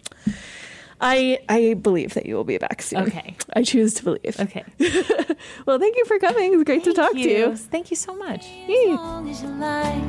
I 1.00 1.38
I 1.48 1.74
believe 1.74 2.14
that 2.14 2.26
you 2.26 2.34
will 2.34 2.44
be 2.44 2.58
back 2.58 2.82
soon. 2.82 3.00
Okay. 3.02 3.36
I 3.54 3.62
choose 3.62 3.94
to 3.94 4.04
believe. 4.04 4.38
Okay. 4.38 4.64
Well, 5.66 5.78
thank 5.78 5.96
you 5.96 6.04
for 6.04 6.18
coming. 6.18 6.52
It's 6.52 6.56
was 6.56 6.64
great 6.64 6.84
to 6.84 6.92
talk 6.92 7.12
to 7.12 7.18
you. 7.18 7.56
Thank 7.56 7.90
you 7.90 7.96
so 7.96 8.14
much. 8.16 8.46
Yay. 8.66 8.92
As 8.92 8.98
long 8.98 9.28
as 9.28 9.42
you 9.42 9.48
like. 9.48 10.04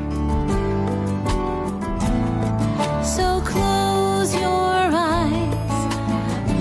So 3.04 3.42
close 3.42 4.34
your 4.34 4.44
eyes. 4.94 5.54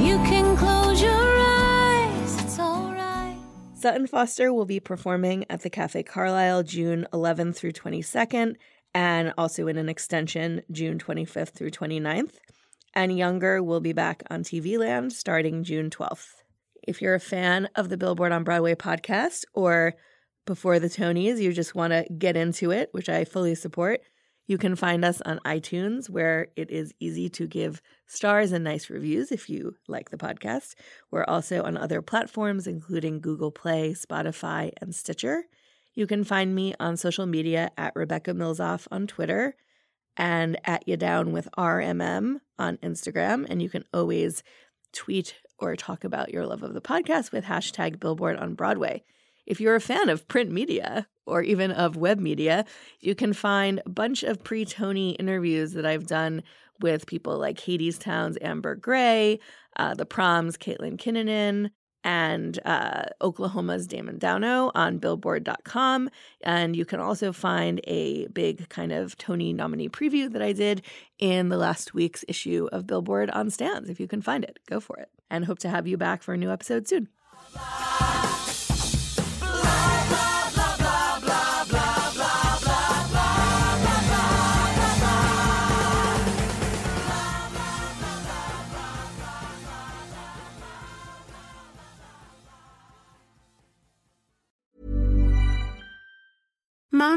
You 0.00 0.16
can 0.18 0.56
close 0.56 1.02
your 1.02 1.12
eyes. 1.12 2.42
It's 2.42 2.58
alright. 2.58 3.36
Sutton 3.74 4.06
Foster 4.06 4.52
will 4.52 4.66
be 4.66 4.80
performing 4.80 5.44
at 5.50 5.62
the 5.62 5.70
Cafe 5.70 6.02
Carlyle 6.02 6.62
June 6.62 7.06
11th 7.12 7.56
through 7.56 7.72
22nd, 7.72 8.56
and 8.94 9.32
also 9.38 9.66
in 9.66 9.76
an 9.76 9.88
extension 9.88 10.62
June 10.70 10.98
25th 10.98 11.50
through 11.50 11.70
29th. 11.70 12.34
And 12.96 13.16
Younger 13.16 13.60
will 13.60 13.80
be 13.80 13.92
back 13.92 14.22
on 14.30 14.44
TV 14.44 14.78
Land 14.78 15.12
starting 15.12 15.64
June 15.64 15.90
12th. 15.90 16.28
If 16.86 17.02
you're 17.02 17.16
a 17.16 17.20
fan 17.20 17.68
of 17.74 17.88
the 17.88 17.96
Billboard 17.96 18.30
on 18.30 18.44
Broadway 18.44 18.76
podcast, 18.76 19.44
or 19.52 19.94
before 20.46 20.78
the 20.78 20.88
Tonys, 20.88 21.40
you 21.40 21.52
just 21.52 21.74
want 21.74 21.92
to 21.92 22.06
get 22.16 22.36
into 22.36 22.70
it, 22.70 22.90
which 22.92 23.08
I 23.08 23.24
fully 23.24 23.56
support, 23.56 24.00
you 24.46 24.58
can 24.58 24.76
find 24.76 25.04
us 25.04 25.20
on 25.22 25.40
iTunes, 25.44 26.08
where 26.08 26.48
it 26.54 26.70
is 26.70 26.94
easy 27.00 27.28
to 27.30 27.48
give 27.48 27.82
stars 28.06 28.52
and 28.52 28.62
nice 28.62 28.88
reviews 28.90 29.32
if 29.32 29.50
you 29.50 29.74
like 29.88 30.10
the 30.10 30.16
podcast. 30.16 30.74
We're 31.10 31.24
also 31.24 31.64
on 31.64 31.76
other 31.76 32.00
platforms, 32.00 32.68
including 32.68 33.20
Google 33.20 33.50
Play, 33.50 33.94
Spotify, 33.94 34.70
and 34.80 34.94
Stitcher. 34.94 35.44
You 35.94 36.06
can 36.06 36.22
find 36.22 36.54
me 36.54 36.74
on 36.78 36.96
social 36.96 37.26
media 37.26 37.72
at 37.76 37.96
Rebecca 37.96 38.34
Milzoff 38.34 38.86
on 38.92 39.08
Twitter 39.08 39.56
and 40.16 40.58
at 40.64 40.86
You 40.86 40.96
Down 40.96 41.32
with 41.32 41.48
RMM 41.56 42.40
on 42.58 42.76
Instagram. 42.78 43.46
And 43.48 43.62
you 43.62 43.68
can 43.68 43.84
always 43.92 44.42
tweet 44.92 45.34
or 45.58 45.76
talk 45.76 46.04
about 46.04 46.32
your 46.32 46.46
love 46.46 46.62
of 46.62 46.74
the 46.74 46.80
podcast 46.80 47.32
with 47.32 47.44
hashtag 47.44 48.00
Billboard 48.00 48.36
on 48.36 48.54
Broadway. 48.54 49.04
If 49.46 49.60
you're 49.60 49.74
a 49.74 49.80
fan 49.80 50.08
of 50.08 50.26
print 50.26 50.50
media 50.50 51.06
or 51.26 51.42
even 51.42 51.70
of 51.70 51.96
web 51.96 52.18
media, 52.18 52.64
you 53.00 53.14
can 53.14 53.32
find 53.32 53.82
a 53.84 53.90
bunch 53.90 54.22
of 54.22 54.42
pre 54.42 54.64
Tony 54.64 55.12
interviews 55.12 55.72
that 55.72 55.86
I've 55.86 56.06
done 56.06 56.42
with 56.80 57.06
people 57.06 57.38
like 57.38 57.58
Hadestown's 57.58 58.38
Amber 58.40 58.74
Gray, 58.74 59.38
uh, 59.76 59.94
the 59.94 60.06
Proms, 60.06 60.56
Caitlin 60.56 60.96
Kinnunen, 60.96 61.70
and 62.04 62.60
uh, 62.64 63.04
Oklahoma's 63.20 63.86
Damon 63.86 64.18
Daunno 64.18 64.70
on 64.74 64.98
Billboard.com. 64.98 66.10
And 66.42 66.76
you 66.76 66.84
can 66.84 67.00
also 67.00 67.32
find 67.32 67.80
a 67.84 68.26
big 68.28 68.68
kind 68.68 68.92
of 68.92 69.16
Tony 69.16 69.52
nominee 69.52 69.88
preview 69.88 70.30
that 70.30 70.42
I 70.42 70.52
did 70.52 70.82
in 71.18 71.48
the 71.48 71.56
last 71.56 71.94
week's 71.94 72.24
issue 72.28 72.68
of 72.70 72.86
Billboard 72.86 73.30
on 73.30 73.50
Stands. 73.50 73.88
If 73.88 73.98
you 73.98 74.06
can 74.06 74.20
find 74.20 74.44
it, 74.44 74.58
go 74.68 74.78
for 74.78 74.98
it. 74.98 75.08
And 75.30 75.46
hope 75.46 75.58
to 75.60 75.70
have 75.70 75.86
you 75.86 75.96
back 75.96 76.22
for 76.22 76.34
a 76.34 76.38
new 76.38 76.50
episode 76.50 76.86
soon. 76.86 77.08